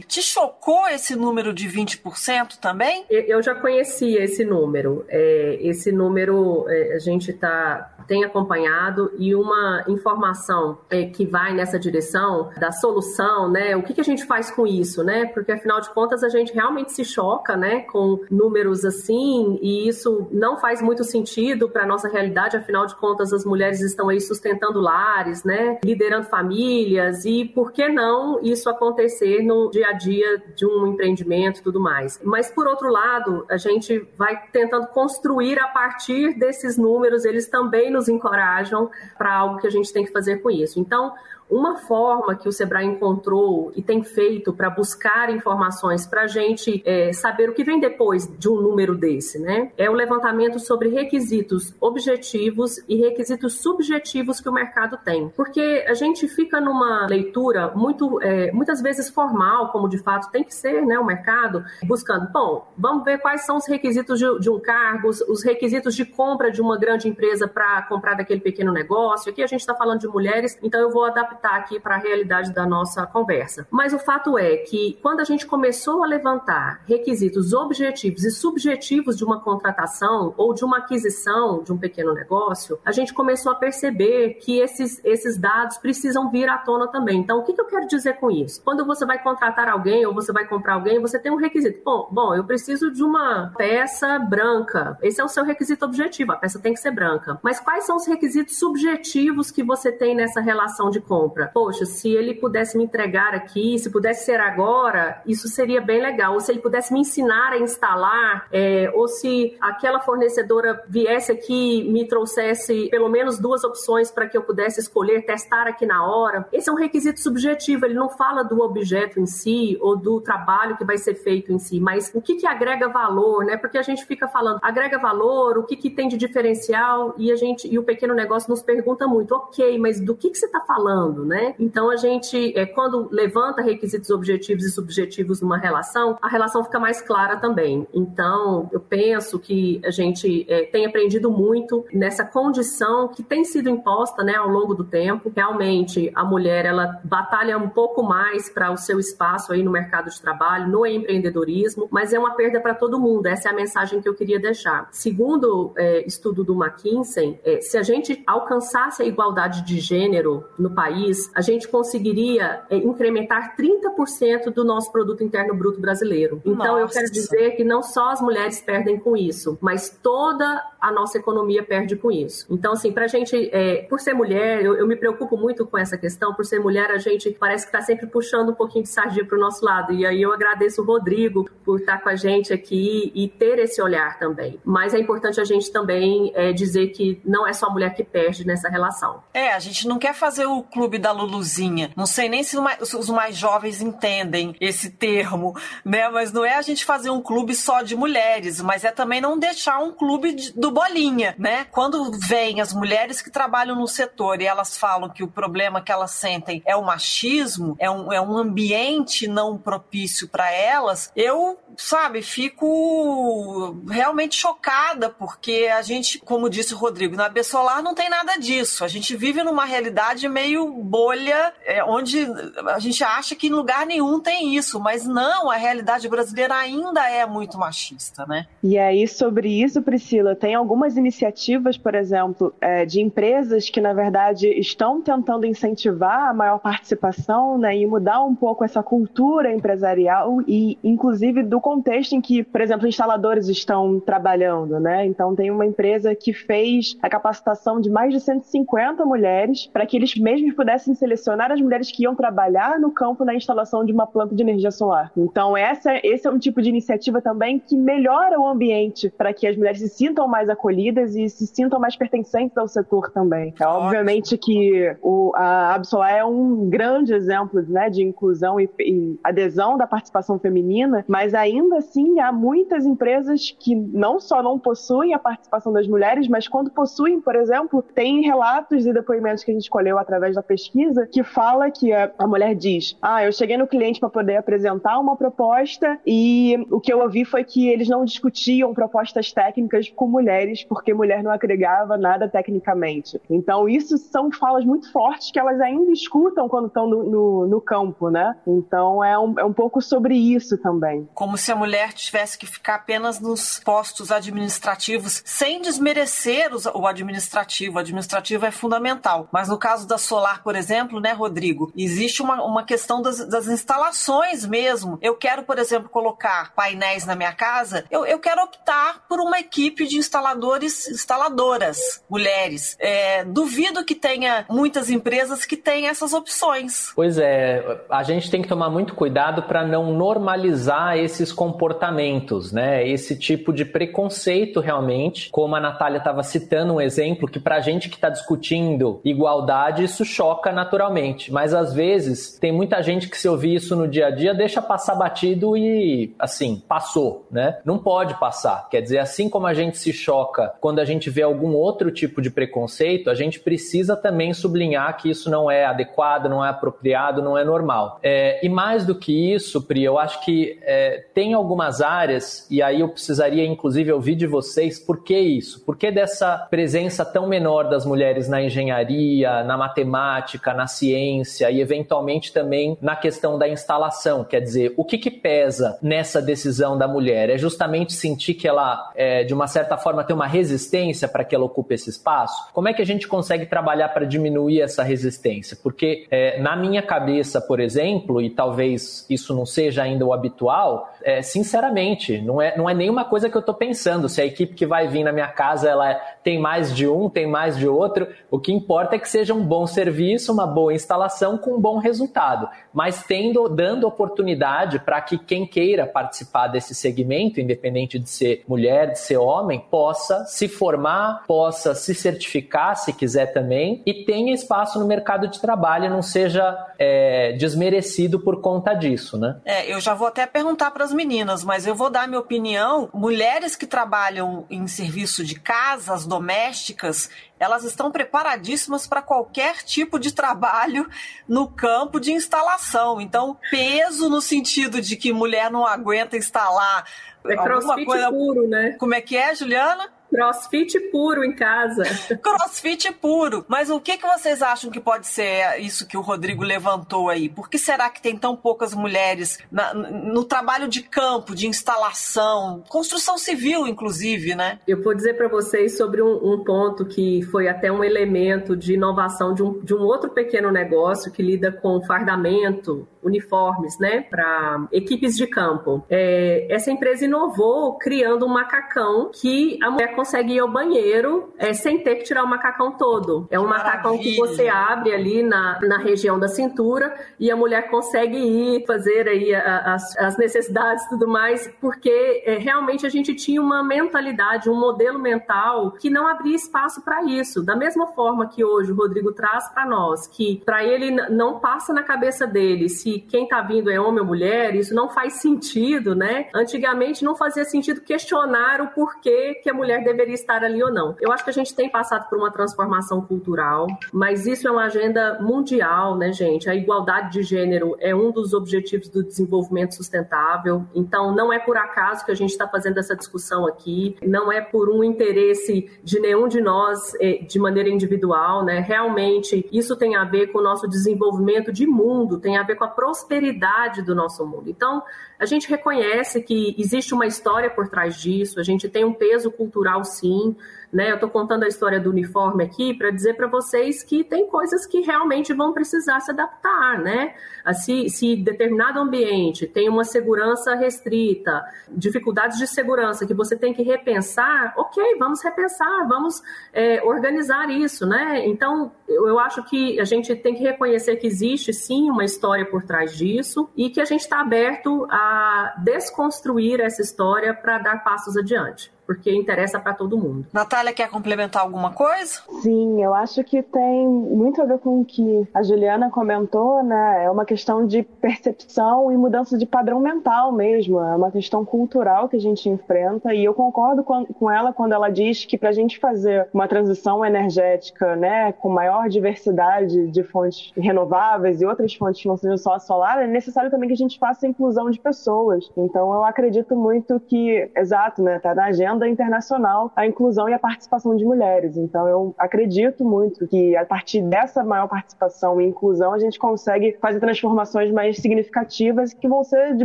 Te 0.00 0.20
chocou 0.20 0.88
esse 0.88 1.14
número 1.14 1.54
de 1.54 1.68
20% 1.68 2.56
também? 2.60 3.04
Eu 3.08 3.40
já 3.40 3.54
conhecia 3.54 4.24
esse 4.24 4.44
número. 4.44 5.04
É, 5.08 5.56
esse 5.60 5.92
número 5.92 6.64
é, 6.68 6.96
a 6.96 6.98
gente 6.98 7.32
tá, 7.32 7.94
tem 8.08 8.24
acompanhado 8.24 9.12
e 9.18 9.36
uma 9.36 9.84
informação 9.86 10.78
é, 10.90 11.04
que 11.04 11.24
vai 11.24 11.54
nessa 11.54 11.78
direção 11.78 12.50
da 12.58 12.72
solução, 12.72 13.48
né? 13.48 13.76
O 13.76 13.84
que, 13.84 13.94
que 13.94 14.00
a 14.00 14.04
gente 14.04 14.24
faz 14.24 14.50
com 14.50 14.66
isso, 14.66 15.04
né? 15.04 15.26
Porque 15.26 15.52
afinal 15.52 15.80
de 15.80 15.90
contas 15.90 16.24
a 16.24 16.28
gente 16.28 16.52
realmente 16.52 16.90
se 16.90 17.04
choca, 17.04 17.56
né, 17.56 17.82
com 17.82 18.18
números 18.28 18.84
assim 18.84 19.11
assim, 19.12 19.58
e 19.60 19.88
isso 19.88 20.26
não 20.30 20.56
faz 20.56 20.80
muito 20.80 21.04
sentido 21.04 21.68
para 21.68 21.86
nossa 21.86 22.08
realidade, 22.08 22.56
afinal 22.56 22.86
de 22.86 22.96
contas 22.96 23.32
as 23.32 23.44
mulheres 23.44 23.80
estão 23.80 24.08
aí 24.08 24.20
sustentando 24.20 24.80
lares, 24.80 25.44
né, 25.44 25.78
liderando 25.84 26.26
famílias 26.26 27.24
e 27.24 27.44
por 27.44 27.72
que 27.72 27.88
não 27.88 28.40
isso 28.42 28.68
acontecer 28.70 29.42
no 29.42 29.70
dia 29.70 29.88
a 29.88 29.92
dia 29.92 30.42
de 30.56 30.66
um 30.66 30.86
empreendimento 30.86 31.60
e 31.60 31.62
tudo 31.62 31.80
mais. 31.80 32.20
Mas 32.24 32.50
por 32.50 32.66
outro 32.66 32.90
lado, 32.90 33.44
a 33.50 33.56
gente 33.56 34.06
vai 34.16 34.40
tentando 34.50 34.86
construir 34.88 35.58
a 35.58 35.68
partir 35.68 36.38
desses 36.38 36.76
números, 36.76 37.24
eles 37.24 37.48
também 37.48 37.90
nos 37.90 38.08
encorajam 38.08 38.90
para 39.18 39.34
algo 39.34 39.58
que 39.58 39.66
a 39.66 39.70
gente 39.70 39.92
tem 39.92 40.04
que 40.04 40.12
fazer 40.12 40.42
com 40.42 40.50
isso. 40.50 40.80
Então, 40.80 41.12
uma 41.52 41.76
forma 41.76 42.34
que 42.34 42.48
o 42.48 42.52
Sebrae 42.52 42.86
encontrou 42.86 43.72
e 43.76 43.82
tem 43.82 44.02
feito 44.02 44.52
para 44.52 44.70
buscar 44.70 45.30
informações 45.30 46.06
para 46.06 46.22
a 46.22 46.26
gente 46.26 46.82
é, 46.84 47.12
saber 47.12 47.50
o 47.50 47.52
que 47.52 47.62
vem 47.62 47.78
depois 47.78 48.26
de 48.38 48.48
um 48.48 48.60
número 48.60 48.96
desse, 48.96 49.38
né? 49.38 49.70
É 49.76 49.90
o 49.90 49.92
levantamento 49.92 50.58
sobre 50.58 50.88
requisitos 50.88 51.74
objetivos 51.78 52.78
e 52.88 52.96
requisitos 52.96 53.60
subjetivos 53.60 54.40
que 54.40 54.48
o 54.48 54.52
mercado 54.52 54.96
tem. 55.04 55.28
Porque 55.28 55.84
a 55.86 55.94
gente 55.94 56.26
fica 56.26 56.60
numa 56.60 57.06
leitura 57.06 57.70
muito, 57.74 58.20
é, 58.22 58.50
muitas 58.52 58.80
vezes 58.80 59.10
formal, 59.10 59.70
como 59.72 59.88
de 59.88 59.98
fato 59.98 60.30
tem 60.30 60.42
que 60.42 60.54
ser, 60.54 60.86
né? 60.86 60.98
O 60.98 61.04
mercado, 61.04 61.62
buscando, 61.84 62.32
bom, 62.32 62.72
vamos 62.78 63.04
ver 63.04 63.18
quais 63.18 63.44
são 63.44 63.56
os 63.56 63.66
requisitos 63.66 64.18
de, 64.18 64.40
de 64.40 64.48
um 64.48 64.58
cargo, 64.58 65.08
os 65.08 65.44
requisitos 65.44 65.94
de 65.94 66.06
compra 66.06 66.50
de 66.50 66.62
uma 66.62 66.78
grande 66.78 67.08
empresa 67.08 67.46
para 67.46 67.82
comprar 67.82 68.14
daquele 68.14 68.40
pequeno 68.40 68.72
negócio. 68.72 69.30
Aqui 69.30 69.42
a 69.42 69.46
gente 69.46 69.60
está 69.60 69.74
falando 69.74 70.00
de 70.00 70.08
mulheres, 70.08 70.58
então 70.62 70.80
eu 70.80 70.90
vou 70.90 71.04
adaptar 71.04 71.41
adaptar 71.42 71.56
aqui 71.56 71.80
para 71.80 71.96
a 71.96 71.98
realidade 71.98 72.52
da 72.52 72.64
nossa 72.64 73.04
conversa. 73.06 73.66
Mas 73.70 73.92
o 73.92 73.98
fato 73.98 74.38
é 74.38 74.58
que 74.58 74.98
quando 75.02 75.20
a 75.20 75.24
gente 75.24 75.46
começou 75.46 76.02
a 76.04 76.06
levantar 76.06 76.82
requisitos 76.86 77.52
objetivos 77.52 78.24
e 78.24 78.30
subjetivos 78.30 79.16
de 79.16 79.24
uma 79.24 79.40
contratação 79.40 80.32
ou 80.36 80.54
de 80.54 80.64
uma 80.64 80.78
aquisição 80.78 81.62
de 81.62 81.72
um 81.72 81.78
pequeno 81.78 82.14
negócio, 82.14 82.78
a 82.84 82.92
gente 82.92 83.12
começou 83.12 83.52
a 83.52 83.54
perceber 83.54 84.34
que 84.34 84.60
esses, 84.60 85.04
esses 85.04 85.36
dados 85.36 85.76
precisam 85.78 86.30
vir 86.30 86.48
à 86.48 86.58
tona 86.58 86.86
também. 86.86 87.18
Então, 87.18 87.40
o 87.40 87.42
que, 87.42 87.52
que 87.52 87.60
eu 87.60 87.66
quero 87.66 87.86
dizer 87.86 88.14
com 88.14 88.30
isso? 88.30 88.62
Quando 88.62 88.86
você 88.86 89.04
vai 89.04 89.20
contratar 89.20 89.68
alguém 89.68 90.06
ou 90.06 90.14
você 90.14 90.32
vai 90.32 90.46
comprar 90.46 90.74
alguém, 90.74 91.00
você 91.00 91.18
tem 91.18 91.32
um 91.32 91.36
requisito. 91.36 91.82
Bom, 91.84 92.08
bom, 92.10 92.34
eu 92.34 92.44
preciso 92.44 92.90
de 92.92 93.02
uma 93.02 93.52
peça 93.56 94.18
branca. 94.18 94.96
Esse 95.02 95.20
é 95.20 95.24
o 95.24 95.28
seu 95.28 95.44
requisito 95.44 95.84
objetivo, 95.84 96.32
a 96.32 96.36
peça 96.36 96.60
tem 96.60 96.74
que 96.74 96.80
ser 96.80 96.90
branca. 96.90 97.38
Mas 97.42 97.58
quais 97.58 97.84
são 97.84 97.96
os 97.96 98.06
requisitos 98.06 98.58
subjetivos 98.58 99.50
que 99.50 99.62
você 99.62 99.90
tem 99.90 100.14
nessa 100.14 100.40
relação 100.40 100.90
de 100.90 101.00
compra? 101.00 101.21
Poxa, 101.52 101.84
se 101.84 102.10
ele 102.10 102.34
pudesse 102.34 102.76
me 102.76 102.84
entregar 102.84 103.34
aqui, 103.34 103.78
se 103.78 103.90
pudesse 103.90 104.24
ser 104.24 104.40
agora, 104.40 105.22
isso 105.26 105.48
seria 105.48 105.80
bem 105.80 106.00
legal. 106.00 106.34
Ou 106.34 106.40
se 106.40 106.52
ele 106.52 106.60
pudesse 106.60 106.92
me 106.92 107.00
ensinar 107.00 107.52
a 107.52 107.58
instalar, 107.58 108.46
é, 108.52 108.90
ou 108.94 109.08
se 109.08 109.56
aquela 109.60 110.00
fornecedora 110.00 110.82
viesse 110.88 111.32
aqui 111.32 111.90
me 111.90 112.06
trouxesse 112.06 112.88
pelo 112.90 113.08
menos 113.08 113.38
duas 113.38 113.64
opções 113.64 114.10
para 114.10 114.26
que 114.26 114.36
eu 114.36 114.42
pudesse 114.42 114.80
escolher, 114.80 115.24
testar 115.24 115.66
aqui 115.66 115.86
na 115.86 116.06
hora. 116.06 116.46
Esse 116.52 116.68
é 116.68 116.72
um 116.72 116.76
requisito 116.76 117.20
subjetivo, 117.20 117.84
ele 117.84 117.94
não 117.94 118.08
fala 118.08 118.42
do 118.42 118.60
objeto 118.60 119.20
em 119.20 119.26
si 119.26 119.76
ou 119.80 119.96
do 119.96 120.20
trabalho 120.20 120.76
que 120.76 120.84
vai 120.84 120.98
ser 120.98 121.14
feito 121.14 121.52
em 121.52 121.58
si, 121.58 121.80
mas 121.80 122.10
o 122.14 122.20
que, 122.20 122.36
que 122.36 122.46
agrega 122.46 122.88
valor, 122.88 123.44
né? 123.44 123.56
Porque 123.56 123.78
a 123.78 123.82
gente 123.82 124.04
fica 124.04 124.28
falando, 124.28 124.58
agrega 124.62 124.98
valor, 124.98 125.58
o 125.58 125.64
que, 125.64 125.76
que 125.76 125.90
tem 125.90 126.08
de 126.08 126.16
diferencial 126.16 127.14
e 127.16 127.30
a 127.30 127.36
gente 127.36 127.68
e 127.72 127.78
o 127.78 127.82
pequeno 127.82 128.14
negócio 128.14 128.50
nos 128.50 128.62
pergunta 128.62 129.06
muito, 129.06 129.34
ok, 129.34 129.78
mas 129.78 130.00
do 130.00 130.14
que, 130.14 130.30
que 130.30 130.38
você 130.38 130.46
está 130.46 130.60
falando, 130.60 131.11
né? 131.24 131.54
Então 131.58 131.90
a 131.90 131.96
gente, 131.96 132.56
é, 132.56 132.66
quando 132.66 133.08
levanta 133.10 133.62
requisitos 133.62 134.10
objetivos 134.10 134.64
e 134.64 134.70
subjetivos 134.70 135.40
numa 135.40 135.58
relação, 135.58 136.18
a 136.20 136.28
relação 136.28 136.64
fica 136.64 136.78
mais 136.78 137.00
clara 137.00 137.36
também. 137.36 137.86
Então 137.92 138.68
eu 138.72 138.80
penso 138.80 139.38
que 139.38 139.80
a 139.84 139.90
gente 139.90 140.46
é, 140.48 140.64
tem 140.64 140.86
aprendido 140.86 141.30
muito 141.30 141.84
nessa 141.92 142.24
condição 142.24 143.08
que 143.08 143.22
tem 143.22 143.44
sido 143.44 143.68
imposta, 143.68 144.22
né, 144.22 144.34
ao 144.34 144.48
longo 144.48 144.74
do 144.74 144.84
tempo. 144.84 145.32
Realmente 145.34 146.10
a 146.14 146.24
mulher 146.24 146.64
ela 146.64 147.00
batalha 147.04 147.56
um 147.58 147.68
pouco 147.68 148.02
mais 148.02 148.48
para 148.48 148.70
o 148.70 148.76
seu 148.76 148.98
espaço 148.98 149.52
aí 149.52 149.62
no 149.62 149.70
mercado 149.70 150.10
de 150.10 150.20
trabalho, 150.20 150.68
no 150.68 150.86
empreendedorismo, 150.86 151.88
mas 151.90 152.12
é 152.12 152.18
uma 152.18 152.34
perda 152.34 152.60
para 152.60 152.74
todo 152.74 152.98
mundo. 152.98 153.26
Essa 153.26 153.48
é 153.48 153.52
a 153.52 153.54
mensagem 153.54 154.00
que 154.00 154.08
eu 154.08 154.14
queria 154.14 154.38
deixar. 154.38 154.88
Segundo 154.90 155.72
é, 155.76 156.06
estudo 156.06 156.44
do 156.44 156.54
McKinsey, 156.54 157.40
é, 157.44 157.60
se 157.60 157.76
a 157.76 157.82
gente 157.82 158.22
alcançasse 158.26 159.02
a 159.02 159.06
igualdade 159.06 159.64
de 159.64 159.78
gênero 159.78 160.44
no 160.58 160.70
país, 160.70 161.01
a 161.34 161.40
gente 161.40 161.68
conseguiria 161.68 162.62
é, 162.70 162.76
incrementar 162.76 163.56
30% 163.56 164.50
do 164.52 164.64
nosso 164.64 164.90
produto 164.90 165.22
interno 165.22 165.54
bruto 165.54 165.80
brasileiro. 165.80 166.40
Então 166.44 166.78
Nossa. 166.78 166.80
eu 166.80 166.88
quero 166.88 167.10
dizer 167.10 167.50
que 167.52 167.64
não 167.64 167.82
só 167.82 168.10
as 168.10 168.20
mulheres 168.20 168.60
perdem 168.60 168.98
com 168.98 169.16
isso, 169.16 169.58
mas 169.60 169.90
toda 170.02 170.64
a 170.80 170.90
nossa 170.90 171.18
economia 171.18 171.62
perde 171.62 171.96
com 171.96 172.10
isso. 172.10 172.46
Então 172.50 172.72
assim, 172.72 172.92
para 172.92 173.04
a 173.04 173.08
gente, 173.08 173.48
é, 173.52 173.82
por 173.82 174.00
ser 174.00 174.14
mulher, 174.14 174.64
eu, 174.64 174.76
eu 174.76 174.86
me 174.86 174.96
preocupo 174.96 175.36
muito 175.36 175.66
com 175.66 175.78
essa 175.78 175.96
questão. 175.96 176.34
Por 176.34 176.44
ser 176.44 176.60
mulher, 176.60 176.90
a 176.90 176.98
gente 176.98 177.30
parece 177.30 177.64
que 177.64 177.68
está 177.70 177.80
sempre 177.80 178.06
puxando 178.06 178.50
um 178.50 178.54
pouquinho 178.54 178.84
de 178.84 178.90
sardinha 178.90 179.24
para 179.24 179.36
o 179.36 179.40
nosso 179.40 179.64
lado. 179.64 179.92
E 179.92 180.06
aí 180.06 180.20
eu 180.22 180.32
agradeço 180.32 180.82
o 180.82 180.84
Rodrigo 180.84 181.48
por 181.64 181.80
estar 181.80 181.98
com 181.98 182.08
a 182.08 182.16
gente 182.16 182.52
aqui 182.52 183.12
e 183.14 183.28
ter 183.28 183.58
esse 183.58 183.80
olhar 183.80 184.18
também. 184.18 184.60
Mas 184.64 184.94
é 184.94 184.98
importante 184.98 185.40
a 185.40 185.44
gente 185.44 185.70
também 185.70 186.32
é, 186.34 186.52
dizer 186.52 186.88
que 186.88 187.20
não 187.24 187.46
é 187.46 187.52
só 187.52 187.66
a 187.66 187.70
mulher 187.70 187.94
que 187.94 188.04
perde 188.04 188.46
nessa 188.46 188.68
relação. 188.68 189.22
É, 189.32 189.52
a 189.52 189.58
gente 189.58 189.86
não 189.86 189.98
quer 189.98 190.14
fazer 190.14 190.46
o 190.46 190.62
clube 190.62 190.91
da 190.98 191.12
Luluzinha. 191.12 191.90
Não 191.96 192.06
sei 192.06 192.28
nem 192.28 192.42
se 192.42 192.56
os 192.56 193.08
mais 193.08 193.36
jovens 193.36 193.80
entendem 193.80 194.54
esse 194.60 194.90
termo, 194.90 195.56
né? 195.84 196.08
Mas 196.08 196.32
não 196.32 196.44
é 196.44 196.54
a 196.54 196.62
gente 196.62 196.84
fazer 196.84 197.10
um 197.10 197.20
clube 197.20 197.54
só 197.54 197.82
de 197.82 197.96
mulheres, 197.96 198.60
mas 198.60 198.84
é 198.84 198.90
também 198.90 199.20
não 199.20 199.38
deixar 199.38 199.78
um 199.78 199.92
clube 199.92 200.52
do 200.54 200.70
bolinha, 200.70 201.34
né? 201.38 201.64
Quando 201.70 202.10
vem 202.18 202.60
as 202.60 202.72
mulheres 202.72 203.20
que 203.20 203.30
trabalham 203.30 203.76
no 203.76 203.86
setor 203.86 204.40
e 204.40 204.46
elas 204.46 204.76
falam 204.76 205.08
que 205.08 205.22
o 205.22 205.28
problema 205.28 205.80
que 205.80 205.92
elas 205.92 206.12
sentem 206.12 206.62
é 206.66 206.76
o 206.76 206.84
machismo, 206.84 207.76
é 207.78 207.90
um, 207.90 208.12
é 208.12 208.20
um 208.20 208.36
ambiente 208.36 209.26
não 209.26 209.58
propício 209.58 210.28
para 210.28 210.50
elas, 210.50 211.10
eu, 211.16 211.58
sabe, 211.76 212.22
fico 212.22 213.82
realmente 213.88 214.36
chocada, 214.36 215.10
porque 215.10 215.70
a 215.72 215.82
gente, 215.82 216.18
como 216.20 216.50
disse 216.50 216.74
o 216.74 216.76
Rodrigo, 216.78 217.16
na 217.16 217.28
B 217.28 217.42
Solar 217.42 217.82
não 217.82 217.94
tem 217.94 218.08
nada 218.08 218.36
disso. 218.36 218.84
A 218.84 218.88
gente 218.88 219.16
vive 219.16 219.42
numa 219.42 219.64
realidade 219.64 220.28
meio 220.28 220.81
bolha, 220.82 221.52
é, 221.64 221.84
onde 221.84 222.26
a 222.68 222.78
gente 222.78 223.02
acha 223.04 223.34
que 223.34 223.46
em 223.46 223.50
lugar 223.50 223.86
nenhum 223.86 224.20
tem 224.20 224.56
isso, 224.56 224.80
mas 224.80 225.06
não, 225.06 225.50
a 225.50 225.56
realidade 225.56 226.08
brasileira 226.08 226.54
ainda 226.54 227.08
é 227.08 227.24
muito 227.26 227.58
machista, 227.58 228.26
né? 228.26 228.46
E 228.62 228.78
aí, 228.78 229.06
sobre 229.06 229.48
isso, 229.48 229.82
Priscila, 229.82 230.34
tem 230.34 230.54
algumas 230.54 230.96
iniciativas, 230.96 231.76
por 231.76 231.94
exemplo, 231.94 232.54
é, 232.60 232.84
de 232.84 233.00
empresas 233.00 233.68
que, 233.70 233.80
na 233.80 233.92
verdade, 233.92 234.48
estão 234.48 235.00
tentando 235.00 235.46
incentivar 235.46 236.30
a 236.30 236.34
maior 236.34 236.58
participação 236.58 237.58
né, 237.58 237.76
e 237.76 237.86
mudar 237.86 238.22
um 238.22 238.34
pouco 238.34 238.64
essa 238.64 238.82
cultura 238.82 239.52
empresarial 239.52 240.40
e, 240.46 240.78
inclusive, 240.82 241.42
do 241.42 241.60
contexto 241.60 242.14
em 242.14 242.20
que, 242.20 242.42
por 242.42 242.60
exemplo, 242.60 242.86
instaladores 242.86 243.48
estão 243.48 244.00
trabalhando, 244.00 244.80
né? 244.80 245.06
Então, 245.06 245.34
tem 245.34 245.50
uma 245.50 245.66
empresa 245.66 246.14
que 246.14 246.32
fez 246.32 246.96
a 247.02 247.08
capacitação 247.08 247.80
de 247.80 247.90
mais 247.90 248.12
de 248.12 248.20
150 248.20 249.04
mulheres 249.04 249.66
para 249.66 249.86
que 249.86 249.96
eles 249.96 250.16
mesmos 250.16 250.54
pudessem 250.54 250.71
selecionar 250.78 251.50
as 251.50 251.60
mulheres 251.60 251.90
que 251.90 252.04
iam 252.04 252.14
trabalhar 252.14 252.78
no 252.78 252.90
campo 252.90 253.24
na 253.24 253.34
instalação 253.34 253.84
de 253.84 253.92
uma 253.92 254.06
planta 254.06 254.34
de 254.34 254.42
energia 254.42 254.70
solar. 254.70 255.10
Então, 255.16 255.56
essa, 255.56 255.92
esse 256.02 256.26
é 256.26 256.30
um 256.30 256.38
tipo 256.38 256.60
de 256.60 256.68
iniciativa 256.68 257.20
também 257.20 257.58
que 257.58 257.76
melhora 257.76 258.38
o 258.38 258.46
ambiente 258.46 259.10
para 259.10 259.32
que 259.32 259.46
as 259.46 259.56
mulheres 259.56 259.80
se 259.80 259.88
sintam 259.88 260.26
mais 260.28 260.48
acolhidas 260.48 261.14
e 261.14 261.28
se 261.28 261.46
sintam 261.46 261.78
mais 261.78 261.96
pertencentes 261.96 262.56
ao 262.56 262.68
setor 262.68 263.10
também. 263.10 263.54
É 263.60 263.66
obviamente 263.66 264.36
que 264.36 264.96
o, 265.00 265.32
a 265.34 265.74
Absolar 265.74 266.12
é 266.12 266.24
um 266.24 266.68
grande 266.68 267.14
exemplo 267.14 267.62
né, 267.68 267.88
de 267.88 268.02
inclusão 268.02 268.60
e, 268.60 268.68
e 268.80 269.18
adesão 269.22 269.76
da 269.76 269.86
participação 269.86 270.38
feminina, 270.38 271.04
mas 271.08 271.34
ainda 271.34 271.78
assim 271.78 272.20
há 272.20 272.32
muitas 272.32 272.84
empresas 272.84 273.54
que 273.58 273.74
não 273.74 274.20
só 274.20 274.42
não 274.42 274.58
possuem 274.58 275.14
a 275.14 275.18
participação 275.18 275.72
das 275.72 275.86
mulheres, 275.86 276.28
mas 276.28 276.48
quando 276.48 276.70
possuem, 276.70 277.20
por 277.20 277.34
exemplo, 277.34 277.82
tem 277.94 278.22
relatos 278.22 278.86
e 278.86 278.92
depoimentos 278.92 279.44
que 279.44 279.50
a 279.50 279.54
gente 279.54 279.64
escolheu 279.64 279.98
através 279.98 280.34
da 280.34 280.42
pesquisa 280.42 280.61
que 281.10 281.22
fala 281.22 281.70
que 281.70 281.92
a, 281.92 282.10
a 282.18 282.26
mulher 282.26 282.54
diz: 282.54 282.96
Ah, 283.00 283.24
eu 283.24 283.32
cheguei 283.32 283.56
no 283.56 283.66
cliente 283.66 284.00
para 284.00 284.08
poder 284.08 284.36
apresentar 284.36 284.98
uma 284.98 285.16
proposta 285.16 285.98
e 286.06 286.56
o 286.70 286.80
que 286.80 286.92
eu 286.92 287.00
ouvi 287.00 287.24
foi 287.24 287.44
que 287.44 287.68
eles 287.68 287.88
não 287.88 288.04
discutiam 288.04 288.74
propostas 288.74 289.32
técnicas 289.32 289.90
com 289.90 290.06
mulheres 290.06 290.64
porque 290.64 290.94
mulher 290.94 291.22
não 291.22 291.30
agregava 291.30 291.96
nada 291.96 292.28
tecnicamente. 292.28 293.20
Então, 293.30 293.68
isso 293.68 293.96
são 293.98 294.30
falas 294.30 294.64
muito 294.64 294.90
fortes 294.92 295.30
que 295.30 295.38
elas 295.38 295.60
ainda 295.60 295.90
escutam 295.92 296.48
quando 296.48 296.66
estão 296.66 296.86
no, 296.86 297.04
no, 297.04 297.46
no 297.46 297.60
campo, 297.60 298.10
né? 298.10 298.36
Então, 298.46 299.02
é 299.02 299.18
um, 299.18 299.38
é 299.38 299.44
um 299.44 299.52
pouco 299.52 299.80
sobre 299.80 300.14
isso 300.14 300.58
também. 300.58 301.08
Como 301.14 301.36
se 301.36 301.50
a 301.50 301.56
mulher 301.56 301.92
tivesse 301.92 302.38
que 302.38 302.46
ficar 302.46 302.76
apenas 302.76 303.20
nos 303.20 303.60
postos 303.60 304.10
administrativos, 304.10 305.22
sem 305.24 305.60
desmerecer 305.60 306.50
o 306.74 306.86
administrativo. 306.86 307.76
O 307.76 307.78
administrativo 307.78 308.46
é 308.46 308.50
fundamental. 308.50 309.28
Mas 309.32 309.48
no 309.48 309.58
caso 309.58 309.86
da 309.86 309.98
Solar, 309.98 310.42
por 310.42 310.51
exemplo, 310.56 311.00
né, 311.00 311.12
Rodrigo, 311.12 311.72
existe 311.76 312.22
uma, 312.22 312.42
uma 312.42 312.64
questão 312.64 313.02
das, 313.02 313.26
das 313.26 313.46
instalações 313.48 314.46
mesmo. 314.46 314.98
Eu 315.00 315.14
quero, 315.16 315.42
por 315.42 315.58
exemplo, 315.58 315.88
colocar 315.88 316.52
painéis 316.54 317.04
na 317.04 317.14
minha 317.14 317.32
casa, 317.32 317.84
eu, 317.90 318.04
eu 318.06 318.18
quero 318.18 318.42
optar 318.42 319.04
por 319.08 319.20
uma 319.20 319.38
equipe 319.38 319.86
de 319.86 319.96
instaladores, 319.96 320.88
instaladoras, 320.88 322.02
mulheres. 322.08 322.76
É, 322.80 323.24
duvido 323.24 323.84
que 323.84 323.94
tenha 323.94 324.44
muitas 324.48 324.90
empresas 324.90 325.44
que 325.44 325.56
tenham 325.56 325.90
essas 325.90 326.12
opções. 326.12 326.92
Pois 326.94 327.18
é, 327.18 327.84
a 327.90 328.02
gente 328.02 328.30
tem 328.30 328.42
que 328.42 328.48
tomar 328.48 328.70
muito 328.70 328.94
cuidado 328.94 329.42
para 329.44 329.66
não 329.66 329.92
normalizar 329.92 330.96
esses 330.96 331.32
comportamentos, 331.32 332.52
né? 332.52 332.86
Esse 332.88 333.18
tipo 333.18 333.52
de 333.52 333.64
preconceito 333.64 334.60
realmente, 334.60 335.30
como 335.30 335.54
a 335.54 335.60
Natália 335.60 335.98
estava 335.98 336.22
citando 336.22 336.74
um 336.74 336.80
exemplo 336.80 337.28
que 337.28 337.40
para 337.40 337.56
a 337.56 337.60
gente 337.60 337.88
que 337.88 337.96
está 337.96 338.08
discutindo 338.08 339.00
igualdade 339.04 339.84
isso 339.84 340.04
choca 340.04 340.31
naturalmente, 340.52 341.32
mas 341.32 341.54
às 341.54 341.72
vezes 341.72 342.38
tem 342.38 342.52
muita 342.52 342.82
gente 342.82 343.08
que 343.08 343.16
se 343.16 343.28
ouvir 343.28 343.54
isso 343.54 343.76
no 343.76 343.88
dia 343.88 344.06
a 344.06 344.10
dia 344.10 344.34
deixa 344.34 344.62
passar 344.62 344.94
batido 344.94 345.56
e 345.56 346.14
assim 346.18 346.62
passou, 346.68 347.26
né? 347.30 347.58
Não 347.64 347.78
pode 347.78 348.18
passar. 348.18 348.68
Quer 348.70 348.80
dizer, 348.80 348.98
assim 348.98 349.28
como 349.28 349.46
a 349.46 349.54
gente 349.54 349.78
se 349.78 349.92
choca 349.92 350.52
quando 350.60 350.78
a 350.78 350.84
gente 350.84 351.10
vê 351.10 351.22
algum 351.22 351.54
outro 351.54 351.90
tipo 351.90 352.20
de 352.20 352.30
preconceito, 352.30 353.10
a 353.10 353.14
gente 353.14 353.40
precisa 353.40 353.96
também 353.96 354.32
sublinhar 354.32 354.96
que 354.96 355.10
isso 355.10 355.30
não 355.30 355.50
é 355.50 355.64
adequado, 355.64 356.28
não 356.28 356.44
é 356.44 356.48
apropriado, 356.48 357.22
não 357.22 357.36
é 357.36 357.44
normal. 357.44 357.98
É, 358.02 358.44
e 358.44 358.48
mais 358.48 358.84
do 358.86 358.94
que 358.94 359.32
isso, 359.34 359.62
Pri, 359.62 359.84
eu 359.84 359.98
acho 359.98 360.24
que 360.24 360.58
é, 360.62 361.04
tem 361.14 361.34
algumas 361.34 361.80
áreas, 361.80 362.46
e 362.50 362.62
aí 362.62 362.80
eu 362.80 362.88
precisaria 362.88 363.44
inclusive 363.44 363.92
ouvir 363.92 364.14
de 364.14 364.26
vocês 364.26 364.78
por 364.78 365.02
que 365.02 365.18
isso? 365.18 365.64
Por 365.64 365.76
que 365.76 365.90
dessa 365.90 366.38
presença 366.50 367.04
tão 367.04 367.26
menor 367.26 367.68
das 367.68 367.84
mulheres 367.84 368.28
na 368.28 368.42
engenharia, 368.42 369.42
na 369.44 369.56
matemática? 369.56 370.21
Matemática, 370.22 370.54
na 370.54 370.66
ciência 370.66 371.50
e 371.50 371.60
eventualmente 371.60 372.32
também 372.32 372.78
na 372.80 372.94
questão 372.94 373.38
da 373.38 373.48
instalação. 373.48 374.24
Quer 374.24 374.40
dizer, 374.40 374.72
o 374.76 374.84
que, 374.84 374.96
que 374.96 375.10
pesa 375.10 375.78
nessa 375.82 376.22
decisão 376.22 376.78
da 376.78 376.86
mulher? 376.86 377.28
É 377.30 377.38
justamente 377.38 377.92
sentir 377.92 378.34
que 378.34 378.46
ela, 378.46 378.90
é, 378.94 379.24
de 379.24 379.34
uma 379.34 379.46
certa 379.46 379.76
forma, 379.76 380.04
tem 380.04 380.14
uma 380.14 380.26
resistência 380.26 381.08
para 381.08 381.24
que 381.24 381.34
ela 381.34 381.44
ocupe 381.44 381.74
esse 381.74 381.90
espaço? 381.90 382.50
Como 382.52 382.68
é 382.68 382.72
que 382.72 382.82
a 382.82 382.86
gente 382.86 383.08
consegue 383.08 383.46
trabalhar 383.46 383.88
para 383.88 384.06
diminuir 384.06 384.60
essa 384.60 384.82
resistência? 384.82 385.56
Porque 385.62 386.06
é, 386.10 386.40
na 386.40 386.56
minha 386.56 386.82
cabeça, 386.82 387.40
por 387.40 387.60
exemplo, 387.60 388.20
e 388.20 388.30
talvez 388.30 389.04
isso 389.10 389.34
não 389.34 389.44
seja 389.44 389.82
ainda 389.82 390.04
o 390.04 390.12
habitual, 390.12 390.92
é, 391.02 391.22
sinceramente, 391.22 392.20
não 392.20 392.40
é, 392.40 392.56
não 392.56 392.68
é 392.68 392.74
nenhuma 392.74 393.04
coisa 393.04 393.28
que 393.28 393.36
eu 393.36 393.40
estou 393.40 393.54
pensando. 393.54 394.08
Se 394.08 394.20
a 394.20 394.26
equipe 394.26 394.54
que 394.54 394.66
vai 394.66 394.88
vir 394.88 395.04
na 395.04 395.12
minha 395.12 395.28
casa 395.28 395.68
ela 395.68 395.94
tem 396.22 396.38
mais 396.38 396.74
de 396.74 396.86
um, 396.86 397.08
tem 397.08 397.26
mais 397.26 397.56
de 397.56 397.66
outro, 397.66 398.06
o 398.30 398.38
que 398.38 398.52
importa 398.52 398.96
é 398.96 398.98
que 398.98 399.08
seja 399.08 399.34
um 399.34 399.44
bom 399.44 399.66
serviço, 399.66 400.11
uma 400.30 400.46
boa 400.46 400.74
instalação 400.74 401.38
com 401.38 401.54
um 401.54 401.60
bom 401.60 401.78
resultado. 401.78 402.48
Mas 402.72 403.04
tendo, 403.04 403.48
dando 403.48 403.86
oportunidade 403.86 404.78
para 404.78 405.00
que 405.00 405.18
quem 405.18 405.46
queira 405.46 405.86
participar 405.86 406.48
desse 406.48 406.74
segmento, 406.74 407.40
independente 407.40 407.98
de 407.98 408.08
ser 408.08 408.44
mulher, 408.48 408.92
de 408.92 408.98
ser 408.98 409.16
homem, 409.16 409.60
possa 409.70 410.24
se 410.24 410.48
formar, 410.48 411.24
possa 411.26 411.74
se 411.74 411.94
certificar, 411.94 412.76
se 412.76 412.92
quiser 412.92 413.32
também, 413.32 413.82
e 413.86 414.04
tenha 414.04 414.34
espaço 414.34 414.78
no 414.78 414.86
mercado 414.86 415.28
de 415.28 415.40
trabalho, 415.40 415.90
não 415.90 416.02
seja 416.02 416.56
é, 416.78 417.32
desmerecido 417.32 418.20
por 418.20 418.40
conta 418.40 418.74
disso, 418.74 419.18
né? 419.18 419.36
É, 419.44 419.72
eu 419.72 419.80
já 419.80 419.94
vou 419.94 420.08
até 420.08 420.26
perguntar 420.26 420.70
para 420.70 420.84
as 420.84 420.92
meninas, 420.92 421.44
mas 421.44 421.66
eu 421.66 421.74
vou 421.74 421.90
dar 421.90 422.08
minha 422.08 422.20
opinião. 422.20 422.88
Mulheres 422.92 423.54
que 423.54 423.66
trabalham 423.66 424.44
em 424.50 424.66
serviço 424.66 425.24
de 425.24 425.38
casas 425.38 426.06
domésticas, 426.06 427.10
elas 427.42 427.64
estão 427.64 427.90
preparadíssimas 427.90 428.86
para 428.86 429.02
qualquer 429.02 429.64
tipo 429.64 429.98
de 429.98 430.12
trabalho 430.12 430.88
no 431.28 431.48
campo 431.48 431.98
de 431.98 432.12
instalação. 432.12 433.00
Então, 433.00 433.36
peso 433.50 434.08
no 434.08 434.20
sentido 434.20 434.80
de 434.80 434.96
que 434.96 435.12
mulher 435.12 435.50
não 435.50 435.66
aguenta 435.66 436.16
instalar. 436.16 436.86
É 437.26 437.34
crossfit 437.34 437.84
coisa... 437.84 438.10
puro, 438.10 438.46
né? 438.46 438.76
Como 438.78 438.94
é 438.94 439.00
que 439.00 439.16
é, 439.16 439.34
Juliana? 439.34 439.90
Crossfit 440.12 440.78
puro 440.90 441.24
em 441.24 441.32
casa. 441.32 441.84
Crossfit 442.22 442.92
puro. 442.92 443.44
Mas 443.48 443.70
o 443.70 443.80
que, 443.80 443.96
que 443.96 444.06
vocês 444.06 444.42
acham 444.42 444.70
que 444.70 444.80
pode 444.80 445.06
ser 445.06 445.60
isso 445.60 445.86
que 445.86 445.96
o 445.96 446.02
Rodrigo 446.02 446.42
levantou 446.42 447.08
aí? 447.08 447.28
Por 447.28 447.48
que 447.48 447.58
será 447.58 447.88
que 447.88 448.02
tem 448.02 448.16
tão 448.16 448.36
poucas 448.36 448.74
mulheres 448.74 449.38
na, 449.50 449.72
no 449.72 450.24
trabalho 450.24 450.68
de 450.68 450.82
campo, 450.82 451.34
de 451.34 451.46
instalação, 451.46 452.62
construção 452.68 453.16
civil, 453.16 453.66
inclusive, 453.66 454.34
né? 454.34 454.58
Eu 454.66 454.82
vou 454.82 454.94
dizer 454.94 455.14
para 455.14 455.28
vocês 455.28 455.76
sobre 455.76 456.02
um, 456.02 456.32
um, 456.32 456.44
ponto 456.44 456.84
que 456.84 457.22
foi 457.30 457.48
até 457.48 457.70
um 457.72 457.82
elemento 457.82 458.56
de 458.56 458.74
inovação 458.74 459.34
de 459.34 459.42
um, 459.42 459.60
de 459.60 459.74
um 459.74 459.80
outro 459.80 460.10
pequeno 460.10 460.50
negócio 460.50 461.10
que 461.10 461.22
lida 461.22 461.50
com 461.50 461.80
fardamento, 461.82 462.86
uniformes, 463.02 463.78
né, 463.78 464.02
para 464.02 464.66
equipes 464.72 465.16
de 465.16 465.26
campo. 465.26 465.84
É, 465.90 466.46
essa 466.50 466.70
empresa 466.70 467.04
inovou 467.04 467.76
criando 467.76 468.24
um 468.24 468.28
macacão 468.28 469.10
que 469.12 469.58
a 469.62 469.70
mulher 469.70 469.94
consegue 470.02 470.34
ir 470.34 470.40
ao 470.40 470.48
banheiro 470.48 471.32
é, 471.38 471.52
sem 471.52 471.78
ter 471.78 471.94
que 471.96 472.02
tirar 472.02 472.24
o 472.24 472.26
macacão 472.26 472.72
todo. 472.72 473.28
É 473.30 473.38
um 473.38 473.44
Maravilha. 473.44 473.72
macacão 473.72 473.98
que 473.98 474.16
você 474.16 474.48
abre 474.48 474.92
ali 474.92 475.22
na, 475.22 475.60
na 475.62 475.78
região 475.78 476.18
da 476.18 476.26
cintura 476.26 476.92
e 477.20 477.30
a 477.30 477.36
mulher 477.36 477.70
consegue 477.70 478.16
ir 478.16 478.66
fazer 478.66 479.08
aí 479.08 479.32
as, 479.32 479.96
as 479.96 480.18
necessidades 480.18 480.84
e 480.86 480.88
tudo 480.88 481.06
mais, 481.06 481.48
porque 481.60 482.22
é, 482.26 482.36
realmente 482.36 482.84
a 482.84 482.88
gente 482.88 483.14
tinha 483.14 483.40
uma 483.40 483.62
mentalidade, 483.62 484.50
um 484.50 484.58
modelo 484.58 484.98
mental 484.98 485.70
que 485.72 485.88
não 485.88 486.08
abria 486.08 486.34
espaço 486.34 486.82
para 486.82 487.04
isso. 487.04 487.44
Da 487.44 487.54
mesma 487.54 487.86
forma 487.88 488.28
que 488.28 488.44
hoje 488.44 488.72
o 488.72 488.74
Rodrigo 488.74 489.12
traz 489.12 489.48
para 489.50 489.64
nós, 489.64 490.08
que 490.08 490.42
para 490.44 490.64
ele 490.64 490.90
não 491.10 491.38
passa 491.38 491.72
na 491.72 491.84
cabeça 491.84 492.26
dele 492.26 492.68
se 492.68 492.98
quem 492.98 493.24
está 493.24 493.40
vindo 493.40 493.70
é 493.70 493.78
homem 493.78 494.00
ou 494.00 494.06
mulher, 494.06 494.56
isso 494.56 494.74
não 494.74 494.88
faz 494.88 495.14
sentido, 495.14 495.94
né? 495.94 496.28
Antigamente 496.34 497.04
não 497.04 497.14
fazia 497.14 497.44
sentido 497.44 497.80
questionar 497.80 498.60
o 498.60 498.68
porquê 498.68 499.40
que 499.42 499.48
a 499.48 499.54
mulher 499.54 499.84
deveria 499.92 500.14
estar 500.14 500.42
ali 500.42 500.62
ou 500.62 500.72
não. 500.72 500.96
Eu 501.00 501.12
acho 501.12 501.22
que 501.22 501.30
a 501.30 501.32
gente 501.32 501.54
tem 501.54 501.70
passado 501.70 502.08
por 502.08 502.18
uma 502.18 502.30
transformação 502.30 503.00
cultural, 503.00 503.66
mas 503.92 504.26
isso 504.26 504.48
é 504.48 504.50
uma 504.50 504.64
agenda 504.64 505.18
mundial, 505.20 505.96
né, 505.96 506.12
gente? 506.12 506.48
A 506.48 506.54
igualdade 506.54 507.12
de 507.12 507.22
gênero 507.22 507.76
é 507.78 507.94
um 507.94 508.10
dos 508.10 508.32
objetivos 508.32 508.88
do 508.88 509.02
desenvolvimento 509.02 509.74
sustentável. 509.74 510.64
Então, 510.74 511.14
não 511.14 511.32
é 511.32 511.38
por 511.38 511.56
acaso 511.56 512.04
que 512.04 512.10
a 512.10 512.14
gente 512.14 512.30
está 512.30 512.48
fazendo 512.48 512.78
essa 512.78 512.96
discussão 512.96 513.46
aqui, 513.46 513.96
não 514.02 514.32
é 514.32 514.40
por 514.40 514.68
um 514.68 514.82
interesse 514.82 515.70
de 515.82 516.00
nenhum 516.00 516.26
de 516.28 516.40
nós 516.40 516.94
eh, 517.00 517.24
de 517.26 517.38
maneira 517.38 517.68
individual, 517.68 518.44
né? 518.44 518.60
Realmente, 518.60 519.48
isso 519.52 519.76
tem 519.76 519.94
a 519.96 520.04
ver 520.04 520.28
com 520.28 520.38
o 520.38 520.42
nosso 520.42 520.68
desenvolvimento 520.68 521.52
de 521.52 521.66
mundo, 521.66 522.18
tem 522.18 522.36
a 522.36 522.42
ver 522.42 522.56
com 522.56 522.64
a 522.64 522.68
prosperidade 522.68 523.82
do 523.82 523.94
nosso 523.94 524.26
mundo. 524.26 524.48
Então, 524.48 524.82
a 525.22 525.24
gente 525.24 525.48
reconhece 525.48 526.20
que 526.20 526.52
existe 526.58 526.92
uma 526.92 527.06
história 527.06 527.48
por 527.48 527.68
trás 527.68 527.94
disso, 527.94 528.40
a 528.40 528.42
gente 528.42 528.68
tem 528.68 528.84
um 528.84 528.92
peso 528.92 529.30
cultural, 529.30 529.84
sim. 529.84 530.34
Né? 530.72 530.90
Eu 530.90 530.94
estou 530.94 531.10
contando 531.10 531.42
a 531.44 531.48
história 531.48 531.78
do 531.78 531.90
uniforme 531.90 532.42
aqui 532.42 532.72
para 532.72 532.90
dizer 532.90 533.14
para 533.14 533.26
vocês 533.26 533.82
que 533.82 534.02
tem 534.02 534.26
coisas 534.26 534.64
que 534.64 534.80
realmente 534.80 535.34
vão 535.34 535.52
precisar 535.52 536.00
se 536.00 536.10
adaptar, 536.10 536.78
né? 536.78 537.14
Se, 537.52 537.90
se 537.90 538.16
determinado 538.16 538.78
ambiente 538.78 539.46
tem 539.46 539.68
uma 539.68 539.84
segurança 539.84 540.54
restrita, 540.54 541.44
dificuldades 541.68 542.38
de 542.38 542.46
segurança 542.46 543.04
que 543.04 543.12
você 543.12 543.36
tem 543.36 543.52
que 543.52 543.62
repensar, 543.62 544.54
ok, 544.56 544.96
vamos 544.98 545.22
repensar, 545.22 545.86
vamos 545.86 546.22
é, 546.54 546.82
organizar 546.82 547.50
isso, 547.50 547.84
né? 547.84 548.26
Então, 548.26 548.72
eu, 548.88 549.06
eu 549.08 549.18
acho 549.18 549.42
que 549.44 549.78
a 549.78 549.84
gente 549.84 550.14
tem 550.16 550.34
que 550.34 550.42
reconhecer 550.42 550.96
que 550.96 551.06
existe 551.06 551.52
sim 551.52 551.90
uma 551.90 552.04
história 552.04 552.46
por 552.46 552.62
trás 552.62 552.96
disso 552.96 553.50
e 553.54 553.68
que 553.68 553.80
a 553.80 553.84
gente 553.84 554.00
está 554.00 554.20
aberto 554.20 554.86
a 554.90 555.54
desconstruir 555.62 556.60
essa 556.60 556.80
história 556.80 557.34
para 557.34 557.58
dar 557.58 557.84
passos 557.84 558.16
adiante 558.16 558.72
porque 558.92 559.14
interessa 559.14 559.58
para 559.58 559.72
todo 559.72 559.96
mundo. 559.96 560.26
Natália, 560.32 560.72
quer 560.72 560.88
complementar 560.88 561.42
alguma 561.42 561.72
coisa? 561.72 562.20
Sim, 562.42 562.82
eu 562.82 562.92
acho 562.92 563.24
que 563.24 563.42
tem 563.42 563.88
muito 563.88 564.42
a 564.42 564.44
ver 564.44 564.58
com 564.58 564.80
o 564.80 564.84
que 564.84 565.26
a 565.32 565.42
Juliana 565.42 565.90
comentou, 565.90 566.62
né? 566.62 567.04
É 567.04 567.10
uma 567.10 567.24
questão 567.24 567.66
de 567.66 567.82
percepção 567.82 568.92
e 568.92 568.96
mudança 568.96 569.38
de 569.38 569.46
padrão 569.46 569.80
mental 569.80 570.30
mesmo. 570.30 570.78
É 570.78 570.94
uma 570.94 571.10
questão 571.10 571.44
cultural 571.44 572.08
que 572.08 572.16
a 572.16 572.20
gente 572.20 572.48
enfrenta 572.48 573.14
e 573.14 573.24
eu 573.24 573.32
concordo 573.32 573.82
com 573.82 574.30
ela 574.30 574.52
quando 574.52 574.72
ela 574.72 574.90
diz 574.90 575.24
que 575.24 575.38
para 575.38 575.48
a 575.48 575.52
gente 575.52 575.78
fazer 575.78 576.28
uma 576.32 576.46
transição 576.46 577.04
energética, 577.04 577.96
né, 577.96 578.32
com 578.32 578.48
maior 578.48 578.88
diversidade 578.88 579.88
de 579.88 580.02
fontes 580.02 580.52
renováveis 580.56 581.40
e 581.40 581.46
outras 581.46 581.74
fontes 581.74 582.02
que 582.02 582.08
não 582.08 582.16
sejam 582.16 582.36
só 582.36 582.54
a 582.54 582.58
solar, 582.58 583.02
é 583.02 583.06
necessário 583.06 583.50
também 583.50 583.68
que 583.68 583.74
a 583.74 583.76
gente 583.76 583.98
faça 583.98 584.26
a 584.26 584.28
inclusão 584.28 584.70
de 584.70 584.78
pessoas. 584.78 585.50
Então 585.56 585.92
eu 585.94 586.04
acredito 586.04 586.54
muito 586.54 587.00
que, 587.00 587.50
exato, 587.56 588.02
né, 588.02 588.18
tá 588.18 588.34
na 588.34 588.46
agenda 588.46 588.81
agenda 588.82 588.88
internacional 588.88 589.72
a 589.76 589.86
inclusão 589.86 590.28
e 590.28 590.34
a 590.34 590.38
participação 590.38 590.96
de 590.96 591.04
mulheres. 591.04 591.56
Então, 591.56 591.88
eu 591.88 592.14
acredito 592.18 592.84
muito 592.84 593.26
que 593.26 593.56
a 593.56 593.64
partir 593.64 594.02
dessa 594.02 594.44
maior 594.44 594.68
participação 594.68 595.40
e 595.40 595.46
inclusão, 595.46 595.92
a 595.92 595.98
gente 595.98 596.18
consegue 596.18 596.76
fazer 596.80 597.00
transformações 597.00 597.72
mais 597.72 597.98
significativas 597.98 598.92
que 598.92 599.08
vão 599.08 599.24
ser 599.24 599.56
de 599.56 599.64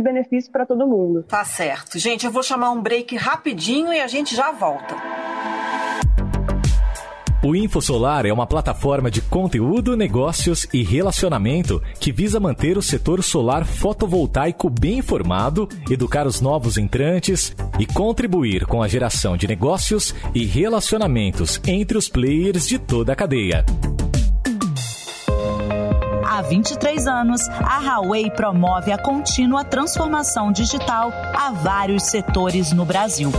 benefício 0.00 0.50
para 0.50 0.64
todo 0.64 0.86
mundo. 0.86 1.24
Tá 1.24 1.44
certo. 1.44 1.98
Gente, 1.98 2.26
eu 2.26 2.32
vou 2.32 2.42
chamar 2.42 2.70
um 2.70 2.80
break 2.80 3.16
rapidinho 3.16 3.92
e 3.92 4.00
a 4.00 4.06
gente 4.06 4.34
já 4.34 4.52
volta. 4.52 4.94
O 7.48 7.56
InfoSolar 7.56 8.26
é 8.26 8.30
uma 8.32 8.46
plataforma 8.46 9.10
de 9.10 9.22
conteúdo, 9.22 9.96
negócios 9.96 10.68
e 10.70 10.82
relacionamento 10.82 11.82
que 11.98 12.12
visa 12.12 12.38
manter 12.38 12.76
o 12.76 12.82
setor 12.82 13.22
solar 13.22 13.64
fotovoltaico 13.64 14.68
bem 14.68 14.98
informado, 14.98 15.66
educar 15.90 16.26
os 16.26 16.42
novos 16.42 16.76
entrantes 16.76 17.56
e 17.78 17.86
contribuir 17.86 18.66
com 18.66 18.82
a 18.82 18.86
geração 18.86 19.34
de 19.34 19.48
negócios 19.48 20.14
e 20.34 20.44
relacionamentos 20.44 21.58
entre 21.66 21.96
os 21.96 22.06
players 22.06 22.68
de 22.68 22.78
toda 22.78 23.14
a 23.14 23.16
cadeia. 23.16 23.64
Há 26.38 26.42
23 26.42 27.08
anos, 27.08 27.48
a 27.48 27.80
Huawei 27.80 28.30
promove 28.30 28.92
a 28.92 28.96
contínua 28.96 29.64
transformação 29.64 30.52
digital 30.52 31.12
a 31.34 31.50
vários 31.50 32.04
setores 32.04 32.70
no 32.72 32.84
Brasil. 32.84 33.32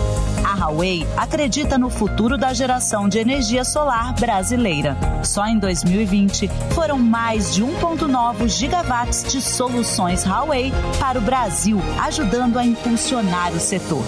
A 0.44 0.66
Huawei 0.66 1.08
acredita 1.16 1.78
no 1.78 1.90
futuro 1.90 2.38
da 2.38 2.52
geração 2.52 3.08
de 3.08 3.18
energia 3.18 3.64
solar 3.64 4.14
brasileira. 4.16 4.98
Só 5.24 5.48
em 5.48 5.58
2020 5.58 6.50
foram 6.76 7.00
mais 7.00 7.56
de 7.56 7.64
1,9 7.64 8.50
gigawatts 8.50 9.24
de 9.32 9.42
soluções 9.42 10.26
Huawei 10.26 10.74
para 11.00 11.18
o 11.18 11.22
Brasil, 11.22 11.80
ajudando 12.02 12.60
a 12.60 12.66
impulsionar 12.66 13.54
o 13.54 13.62
setor. 13.62 14.04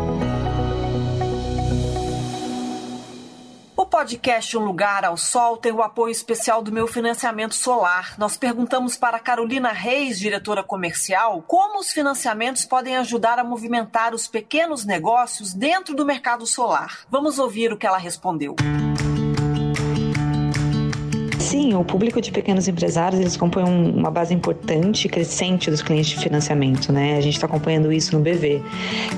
Podcast 3.90 4.56
Um 4.56 4.64
Lugar 4.64 5.04
ao 5.04 5.16
Sol 5.16 5.56
tem 5.56 5.72
o 5.72 5.82
apoio 5.82 6.12
especial 6.12 6.62
do 6.62 6.70
meu 6.70 6.86
financiamento 6.86 7.56
solar. 7.56 8.14
Nós 8.16 8.36
perguntamos 8.36 8.96
para 8.96 9.18
Carolina 9.18 9.72
Reis, 9.72 10.18
diretora 10.18 10.62
comercial, 10.62 11.42
como 11.46 11.80
os 11.80 11.90
financiamentos 11.90 12.64
podem 12.64 12.96
ajudar 12.96 13.40
a 13.40 13.44
movimentar 13.44 14.14
os 14.14 14.28
pequenos 14.28 14.84
negócios 14.84 15.52
dentro 15.52 15.94
do 15.94 16.06
mercado 16.06 16.46
solar. 16.46 17.00
Vamos 17.10 17.38
ouvir 17.40 17.72
o 17.72 17.76
que 17.76 17.86
ela 17.86 17.98
respondeu. 17.98 18.54
Música 18.62 18.89
Sim, 21.50 21.74
o 21.74 21.82
público 21.84 22.20
de 22.20 22.30
pequenos 22.30 22.68
empresários, 22.68 23.20
eles 23.20 23.36
compõem 23.36 23.64
uma 23.64 24.08
base 24.08 24.32
importante 24.32 25.06
e 25.06 25.08
crescente 25.08 25.68
dos 25.68 25.82
clientes 25.82 26.10
de 26.10 26.18
financiamento, 26.18 26.92
né? 26.92 27.16
A 27.16 27.20
gente 27.20 27.34
está 27.34 27.48
acompanhando 27.48 27.92
isso 27.92 28.16
no 28.16 28.22
BV. 28.22 28.62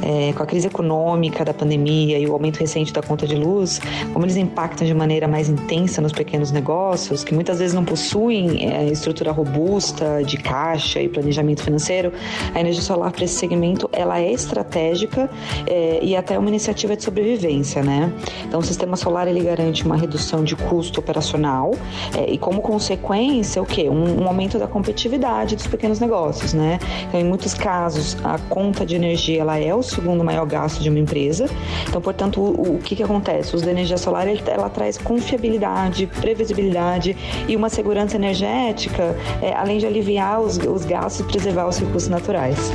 É, 0.02 0.32
com 0.32 0.42
a 0.42 0.46
crise 0.46 0.66
econômica 0.66 1.44
da 1.44 1.52
pandemia 1.52 2.18
e 2.18 2.26
o 2.26 2.32
aumento 2.32 2.56
recente 2.56 2.90
da 2.90 3.02
conta 3.02 3.26
de 3.26 3.36
luz, 3.36 3.82
como 4.14 4.24
eles 4.24 4.38
impactam 4.38 4.86
de 4.86 4.94
maneira 4.94 5.28
mais 5.28 5.50
intensa 5.50 6.00
nos 6.00 6.10
pequenos 6.10 6.50
negócios, 6.50 7.22
que 7.22 7.34
muitas 7.34 7.58
vezes 7.58 7.74
não 7.74 7.84
possuem 7.84 8.66
é, 8.66 8.86
estrutura 8.86 9.30
robusta 9.30 10.22
de 10.24 10.38
caixa 10.38 11.02
e 11.02 11.10
planejamento 11.10 11.62
financeiro, 11.62 12.14
a 12.54 12.60
energia 12.60 12.82
solar 12.82 13.12
para 13.12 13.24
esse 13.24 13.34
segmento, 13.34 13.90
ela 13.92 14.18
é 14.18 14.32
estratégica 14.32 15.28
é, 15.66 15.98
e 16.02 16.16
até 16.16 16.38
uma 16.38 16.48
iniciativa 16.48 16.96
de 16.96 17.04
sobrevivência, 17.04 17.82
né? 17.82 18.10
Então, 18.46 18.58
o 18.58 18.62
sistema 18.62 18.96
solar, 18.96 19.28
ele 19.28 19.40
garante 19.40 19.84
uma 19.84 19.98
redução 19.98 20.42
de 20.42 20.56
custo 20.56 20.98
operacional, 20.98 21.72
é, 22.16 22.21
e 22.28 22.38
como 22.38 22.60
consequência, 22.60 23.62
o 23.62 23.66
quê? 23.66 23.88
Um, 23.88 24.22
um, 24.22 24.28
aumento 24.28 24.58
da 24.58 24.66
competitividade 24.66 25.56
dos 25.56 25.66
pequenos 25.66 26.00
negócios, 26.00 26.52
né? 26.52 26.78
Então, 27.08 27.20
em 27.20 27.24
muitos 27.24 27.54
casos, 27.54 28.16
a 28.24 28.38
conta 28.38 28.84
de 28.84 28.94
energia 28.94 29.40
ela 29.40 29.58
é 29.58 29.74
o 29.74 29.82
segundo 29.82 30.24
maior 30.24 30.46
gasto 30.46 30.80
de 30.80 30.88
uma 30.88 30.98
empresa. 30.98 31.46
Então, 31.88 32.00
portanto, 32.00 32.40
o, 32.40 32.76
o 32.76 32.78
que, 32.78 32.96
que 32.96 33.02
acontece? 33.02 33.52
O 33.52 33.56
uso 33.56 33.64
da 33.64 33.70
energia 33.70 33.96
solar 33.98 34.26
ele, 34.26 34.42
ela 34.46 34.68
traz 34.68 34.98
confiabilidade, 34.98 36.06
previsibilidade 36.06 37.16
e 37.48 37.56
uma 37.56 37.68
segurança 37.68 38.16
energética, 38.16 39.16
é, 39.40 39.52
além 39.54 39.78
de 39.78 39.86
aliviar 39.86 40.40
os, 40.40 40.58
os 40.58 40.84
gastos 40.84 41.20
e 41.20 41.24
preservar 41.24 41.68
os 41.68 41.78
recursos 41.78 42.08
naturais. 42.08 42.72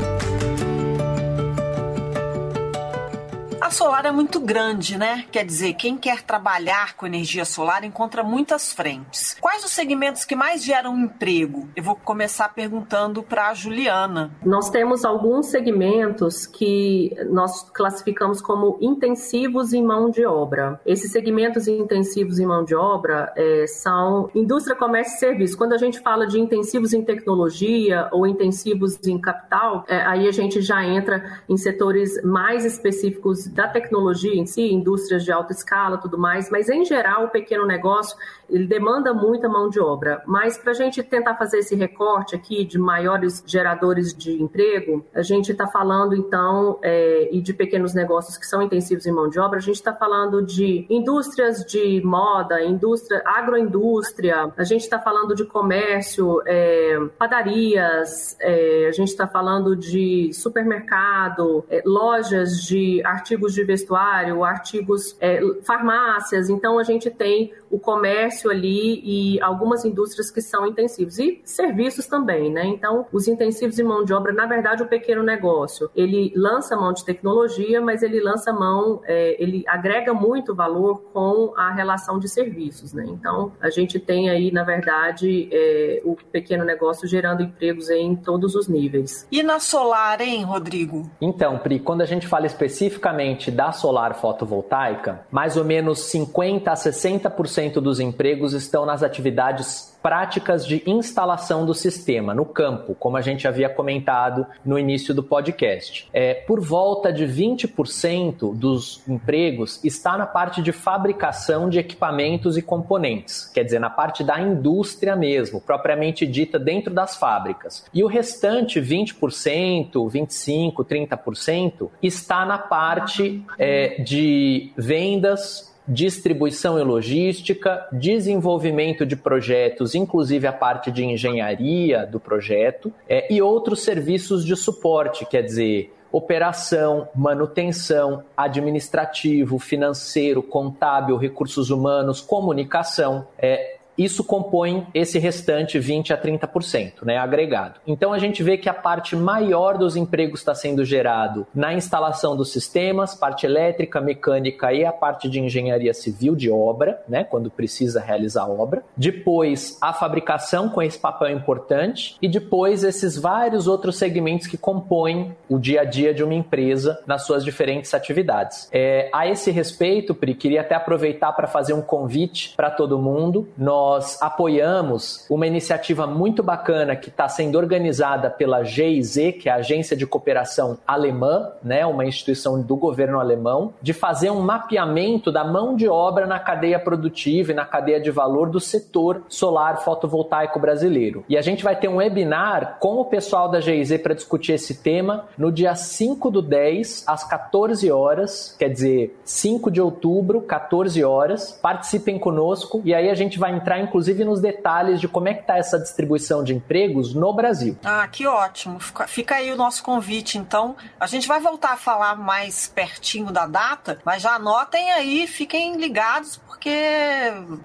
A 3.68 3.70
solar 3.70 4.06
é 4.06 4.12
muito 4.14 4.40
grande, 4.40 4.98
né? 4.98 5.26
Quer 5.30 5.46
dizer, 5.46 5.74
quem 5.74 5.98
quer 5.98 6.22
trabalhar 6.22 6.96
com 6.96 7.06
energia 7.06 7.44
solar 7.44 7.84
encontra 7.84 8.24
muitas 8.24 8.72
frentes. 8.72 9.36
Quais 9.42 9.62
os 9.66 9.72
segmentos 9.72 10.24
que 10.24 10.38
mais 10.38 10.64
geram 10.64 10.98
emprego? 10.98 11.68
Eu 11.76 11.84
vou 11.84 11.94
começar 11.94 12.48
perguntando 12.54 13.22
para 13.22 13.50
a 13.50 13.54
Juliana. 13.54 14.32
Nós 14.46 14.70
temos 14.70 15.04
alguns 15.04 15.48
segmentos 15.48 16.46
que 16.46 17.14
nós 17.30 17.70
classificamos 17.72 18.42
como 18.42 18.78
intensivos 18.80 19.74
em 19.74 19.84
mão 19.84 20.10
de 20.10 20.26
obra. 20.26 20.80
Esses 20.86 21.12
segmentos 21.12 21.68
intensivos 21.68 22.40
em 22.40 22.46
mão 22.46 22.64
de 22.64 22.74
obra 22.74 23.34
é, 23.36 23.68
são 23.68 24.32
indústria, 24.34 24.78
comércio 24.78 25.18
e 25.18 25.20
serviço. 25.20 25.58
Quando 25.58 25.74
a 25.74 25.78
gente 25.78 26.00
fala 26.00 26.26
de 26.26 26.40
intensivos 26.40 26.94
em 26.94 27.04
tecnologia 27.04 28.08
ou 28.14 28.26
intensivos 28.26 28.98
em 29.06 29.20
capital, 29.20 29.84
é, 29.90 29.98
aí 30.06 30.26
a 30.26 30.32
gente 30.32 30.62
já 30.62 30.86
entra 30.86 31.42
em 31.50 31.58
setores 31.58 32.24
mais 32.24 32.64
específicos 32.64 33.57
da 33.58 33.68
tecnologia 33.68 34.36
em 34.36 34.46
si, 34.46 34.72
indústrias 34.72 35.26
de 35.26 35.32
alta 35.32 35.52
escala, 35.52 35.98
tudo 35.98 36.16
mais, 36.16 36.48
mas 36.52 36.70
em 36.70 36.86
geral 36.86 37.26
o 37.26 37.30
pequeno 37.30 37.66
negócio 37.66 38.16
ele 38.48 38.68
demanda 38.68 39.16
muita 39.16 39.50
mão 39.50 39.68
de 39.68 39.80
obra. 39.80 40.22
Mas 40.28 40.60
para 40.60 40.72
a 40.72 40.76
gente 40.76 41.02
tentar 41.02 41.36
fazer 41.36 41.58
esse 41.58 41.76
recorte 41.76 42.36
aqui 42.36 42.64
de 42.64 42.78
maiores 42.78 43.44
geradores 43.48 44.14
de 44.14 44.40
emprego, 44.42 45.04
a 45.12 45.24
gente 45.24 45.52
está 45.52 45.66
falando 45.66 46.16
então 46.16 46.78
é, 46.84 47.30
e 47.32 47.42
de 47.42 47.52
pequenos 47.52 47.96
negócios 47.96 48.38
que 48.38 48.46
são 48.46 48.62
intensivos 48.62 49.08
em 49.08 49.12
mão 49.12 49.28
de 49.28 49.40
obra, 49.40 49.58
a 49.58 49.62
gente 49.62 49.76
está 49.76 49.92
falando 49.92 50.46
de 50.46 50.86
indústrias 50.88 51.66
de 51.66 52.00
moda, 52.06 52.64
indústria, 52.64 53.24
agroindústria, 53.26 54.54
a 54.56 54.64
gente 54.64 54.82
está 54.82 55.00
falando 55.00 55.34
de 55.34 55.44
comércio, 55.46 56.44
é, 56.46 57.00
padarias, 57.18 58.38
é, 58.40 58.86
a 58.88 58.92
gente 58.92 59.10
está 59.10 59.28
falando 59.28 59.76
de 59.76 60.32
supermercado, 60.32 61.66
é, 61.70 61.82
lojas 61.84 62.62
de 62.62 63.02
artigos 63.04 63.47
artigos 63.48 63.54
de 63.54 63.64
vestuário, 63.64 64.44
artigos, 64.44 65.16
é, 65.20 65.40
farmácias. 65.64 66.50
Então, 66.50 66.78
a 66.78 66.84
gente 66.84 67.10
tem 67.10 67.54
o 67.70 67.80
comércio 67.80 68.50
ali 68.50 69.02
e 69.04 69.42
algumas 69.42 69.86
indústrias 69.86 70.32
que 70.32 70.42
são 70.42 70.66
intensivos. 70.66 71.20
E 71.20 71.42
serviços 71.44 72.08
também, 72.08 72.52
né? 72.52 72.66
Então, 72.66 73.06
os 73.12 73.28
intensivos 73.28 73.76
de 73.76 73.84
mão 73.84 74.04
de 74.04 74.14
obra, 74.14 74.34
na 74.34 74.46
verdade, 74.46 74.84
o 74.84 74.88
pequeno 74.88 75.24
negócio, 75.24 75.90
ele 75.96 76.32
lança 76.36 76.76
mão 76.76 76.94
de 76.94 77.04
tecnologia, 77.04 77.82
mas 77.82 78.04
ele 78.04 78.20
lança 78.20 78.52
mão, 78.54 79.02
é, 79.06 79.42
ele 79.42 79.64
agrega 79.68 80.14
muito 80.14 80.56
valor 80.56 81.02
com 81.14 81.54
a 81.56 81.72
relação 81.72 82.20
de 82.20 82.28
serviços, 82.28 82.94
né? 82.94 83.06
Então, 83.08 83.52
a 83.62 83.70
gente 83.70 84.00
tem 84.00 84.30
aí, 84.30 84.52
na 84.52 84.64
verdade, 84.64 85.50
é, 85.52 86.02
o 86.04 86.16
pequeno 86.16 86.64
negócio 86.64 87.08
gerando 87.08 87.44
empregos 87.44 87.90
em 87.90 88.16
todos 88.16 88.56
os 88.56 88.68
níveis. 88.68 89.28
E 89.32 89.44
na 89.44 89.60
solar, 89.60 90.22
hein, 90.22 90.44
Rodrigo? 90.44 91.10
Então, 91.22 91.58
Pri, 91.58 91.80
quando 91.80 92.02
a 92.02 92.06
gente 92.06 92.28
fala 92.28 92.46
especificamente 92.46 93.52
da 93.52 93.72
solar 93.72 94.16
fotovoltaica, 94.16 95.26
mais 95.32 95.58
ou 95.58 95.66
menos 95.66 96.00
50 96.00 96.72
a 96.72 96.76
60% 96.76 97.57
dos 97.82 98.00
empregos 98.00 98.54
estão 98.54 98.86
nas 98.86 99.02
atividades 99.02 99.98
práticas 100.02 100.66
de 100.66 100.84
instalação 100.86 101.66
do 101.66 101.74
sistema 101.74 102.34
no 102.34 102.46
campo, 102.46 102.96
como 102.96 103.18
a 103.18 103.22
gente 103.22 103.48
havia 103.48 103.68
comentado 103.68 104.46
no 104.64 104.78
início 104.78 105.14
do 105.14 105.24
podcast. 105.24 106.08
É, 106.14 106.36
por 106.36 106.62
volta 106.62 107.12
de 107.12 107.26
20% 107.26 108.56
dos 108.56 109.02
empregos 109.08 109.84
está 109.84 110.18
na 110.18 110.28
parte 110.28 110.62
de 110.62 110.72
fabricação 110.72 111.68
de 111.68 111.80
equipamentos 111.80 112.58
e 112.58 112.62
componentes, 112.62 113.50
quer 113.54 113.64
dizer, 113.64 113.80
na 113.80 113.90
parte 113.90 114.24
da 114.24 114.40
indústria 114.40 115.16
mesmo, 115.16 115.60
propriamente 115.60 116.28
dita 116.28 116.60
dentro 116.60 116.94
das 116.94 117.18
fábricas. 117.18 117.84
E 117.92 118.04
o 118.04 118.08
restante 118.08 118.80
20%, 118.80 119.92
25%, 119.92 120.74
30% 120.86 121.90
está 122.04 122.46
na 122.46 122.60
parte 122.60 123.44
é, 123.58 124.00
de 124.02 124.72
vendas 124.78 125.76
distribuição 125.88 126.78
e 126.78 126.84
logística, 126.84 127.88
desenvolvimento 127.92 129.06
de 129.06 129.16
projetos, 129.16 129.96
inclusive 129.96 130.46
a 130.46 130.54
parte 130.54 130.92
de 130.92 131.06
engenharia 131.06 132.06
do 132.06 132.20
projeto, 132.20 132.94
é, 133.08 133.34
e 133.34 133.42
outros 133.42 133.82
serviços 133.82 134.46
de 134.46 134.56
suporte, 134.56 135.26
quer 135.26 135.42
dizer, 135.42 135.94
operação, 136.12 137.08
manutenção, 137.16 138.24
administrativo, 138.36 139.60
financeiro, 139.60 140.42
contábil, 140.42 141.18
recursos 141.18 141.70
humanos, 141.70 142.22
comunicação. 142.22 143.28
É, 143.38 143.77
isso 143.98 144.24
compõe 144.24 144.86
esse 144.94 145.18
restante 145.18 145.80
20 145.80 146.14
a 146.14 146.18
30%, 146.18 147.04
né, 147.04 147.18
agregado. 147.18 147.80
Então 147.86 148.14
a 148.14 148.20
gente 148.20 148.44
vê 148.44 148.58
que 148.58 148.70
a 148.70 148.74
parte 148.74 149.16
maior 149.16 149.78
dos 149.78 149.96
empregos 149.96 150.42
está 150.42 150.54
sendo 150.54 150.86
gerado 150.86 151.48
na 151.54 151.74
instalação 151.74 152.36
dos 152.36 152.52
sistemas, 152.52 153.16
parte 153.16 153.46
elétrica, 153.46 154.00
mecânica 154.00 154.72
e 154.72 154.86
a 154.86 154.92
parte 154.92 155.28
de 155.28 155.40
engenharia 155.40 155.94
civil 155.94 156.36
de 156.36 156.50
obra, 156.50 157.02
né, 157.08 157.24
quando 157.24 157.50
precisa 157.50 158.00
realizar 158.00 158.44
a 158.44 158.50
obra. 158.50 158.84
Depois 158.96 159.78
a 159.82 159.94
fabricação 159.94 160.70
com 160.70 160.82
esse 160.82 161.00
papel 161.00 161.30
importante 161.32 162.16
e 162.22 162.28
depois 162.28 162.84
esses 162.84 163.18
vários 163.18 163.68
outros 163.68 163.98
segmentos 163.98 164.48
que 164.48 164.58
compõem 164.58 165.36
o 165.50 165.58
dia 165.58 165.82
a 165.82 165.86
dia 165.86 166.14
de 166.14 166.24
uma 166.24 166.34
empresa 166.34 167.02
nas 167.08 167.26
suas 167.26 167.44
diferentes 167.44 167.94
atividades. 167.94 168.70
É, 168.72 169.10
a 169.14 169.28
esse 169.28 169.50
respeito, 169.50 170.14
Pri, 170.14 170.36
queria 170.36 170.62
até 170.62 170.76
aproveitar 170.76 171.32
para 171.32 171.48
fazer 171.48 171.74
um 171.74 171.82
convite 171.82 172.54
para 172.56 172.70
todo 172.70 173.00
mundo. 173.00 173.48
Nós 173.58 173.87
nós 173.88 174.22
apoiamos 174.22 175.26
uma 175.30 175.48
iniciativa 175.48 176.06
muito 176.06 176.44
bacana 176.44 176.94
que 176.94 177.08
está 177.08 177.30
sendo 177.30 177.58
organizada 177.58 178.30
pela 178.30 178.62
GIZ, 178.62 179.16
que 179.40 179.48
é 179.48 179.52
a 179.54 179.56
Agência 179.56 179.96
de 179.96 180.06
Cooperação 180.06 180.78
Alemã, 180.86 181.52
né, 181.64 181.86
uma 181.86 182.04
instituição 182.04 182.62
do 182.62 182.76
governo 182.76 183.18
alemão, 183.18 183.74
de 183.82 183.94
fazer 183.94 184.30
um 184.30 184.42
mapeamento 184.42 185.32
da 185.32 185.46
mão 185.46 185.74
de 185.74 185.88
obra 185.88 186.28
na 186.28 186.38
cadeia 186.38 186.78
produtiva 186.78 187.54
e 187.54 187.56
na 187.56 187.64
cadeia 187.64 187.98
de 187.98 188.12
valor 188.12 188.50
do 188.50 188.60
setor 188.60 189.22
solar 189.30 189.78
fotovoltaico 189.78 190.60
brasileiro. 190.60 191.24
E 191.30 191.38
a 191.38 191.42
gente 191.42 191.64
vai 191.64 191.76
ter 191.78 191.88
um 191.88 191.96
webinar 191.96 192.80
com 192.82 192.98
o 192.98 193.06
pessoal 193.06 193.48
da 193.48 193.62
GIZ 193.62 194.02
para 194.02 194.14
discutir 194.14 194.52
esse 194.52 194.84
tema 194.84 195.30
no 195.38 195.50
dia 195.50 195.74
5 195.76 196.30
do 196.30 196.42
10, 196.42 197.06
às 197.08 197.24
14 197.24 197.90
horas, 197.90 198.54
quer 198.60 198.70
dizer, 198.70 199.18
5 199.24 199.72
de 199.72 199.80
outubro, 199.80 200.42
14 200.42 201.02
horas. 201.06 201.58
Participem 201.62 202.20
conosco 202.20 202.82
e 202.84 202.94
aí 202.94 203.10
a 203.10 203.16
gente 203.16 203.40
vai 203.40 203.56
entrar 203.56 203.77
inclusive 203.82 204.24
nos 204.24 204.42
detalhes 204.42 205.00
de 205.00 205.08
como 205.08 205.28
é 205.28 205.34
que 205.34 205.42
está 205.42 205.58
essa 205.58 205.80
distribuição 205.80 206.44
de 206.44 206.54
empregos 206.54 207.14
no 207.14 207.34
Brasil. 207.34 207.78
Ah, 207.84 208.08
que 208.08 208.26
ótimo. 208.26 208.80
Fica 209.08 209.36
aí 209.36 209.52
o 209.52 209.58
nosso 209.58 209.84
convite, 209.84 210.38
então. 210.38 210.76
A 211.00 211.08
gente 211.08 211.28
vai 211.28 211.40
voltar 211.40 211.74
a 211.74 211.78
falar 211.78 212.16
mais 212.16 212.68
pertinho 212.68 213.32
da 213.32 213.46
data, 213.46 214.00
mas 214.06 214.22
já 214.22 214.36
anotem 214.36 214.92
aí, 214.92 215.28
fiquem 215.28 215.78
ligados, 215.78 216.38
porque 216.38 216.72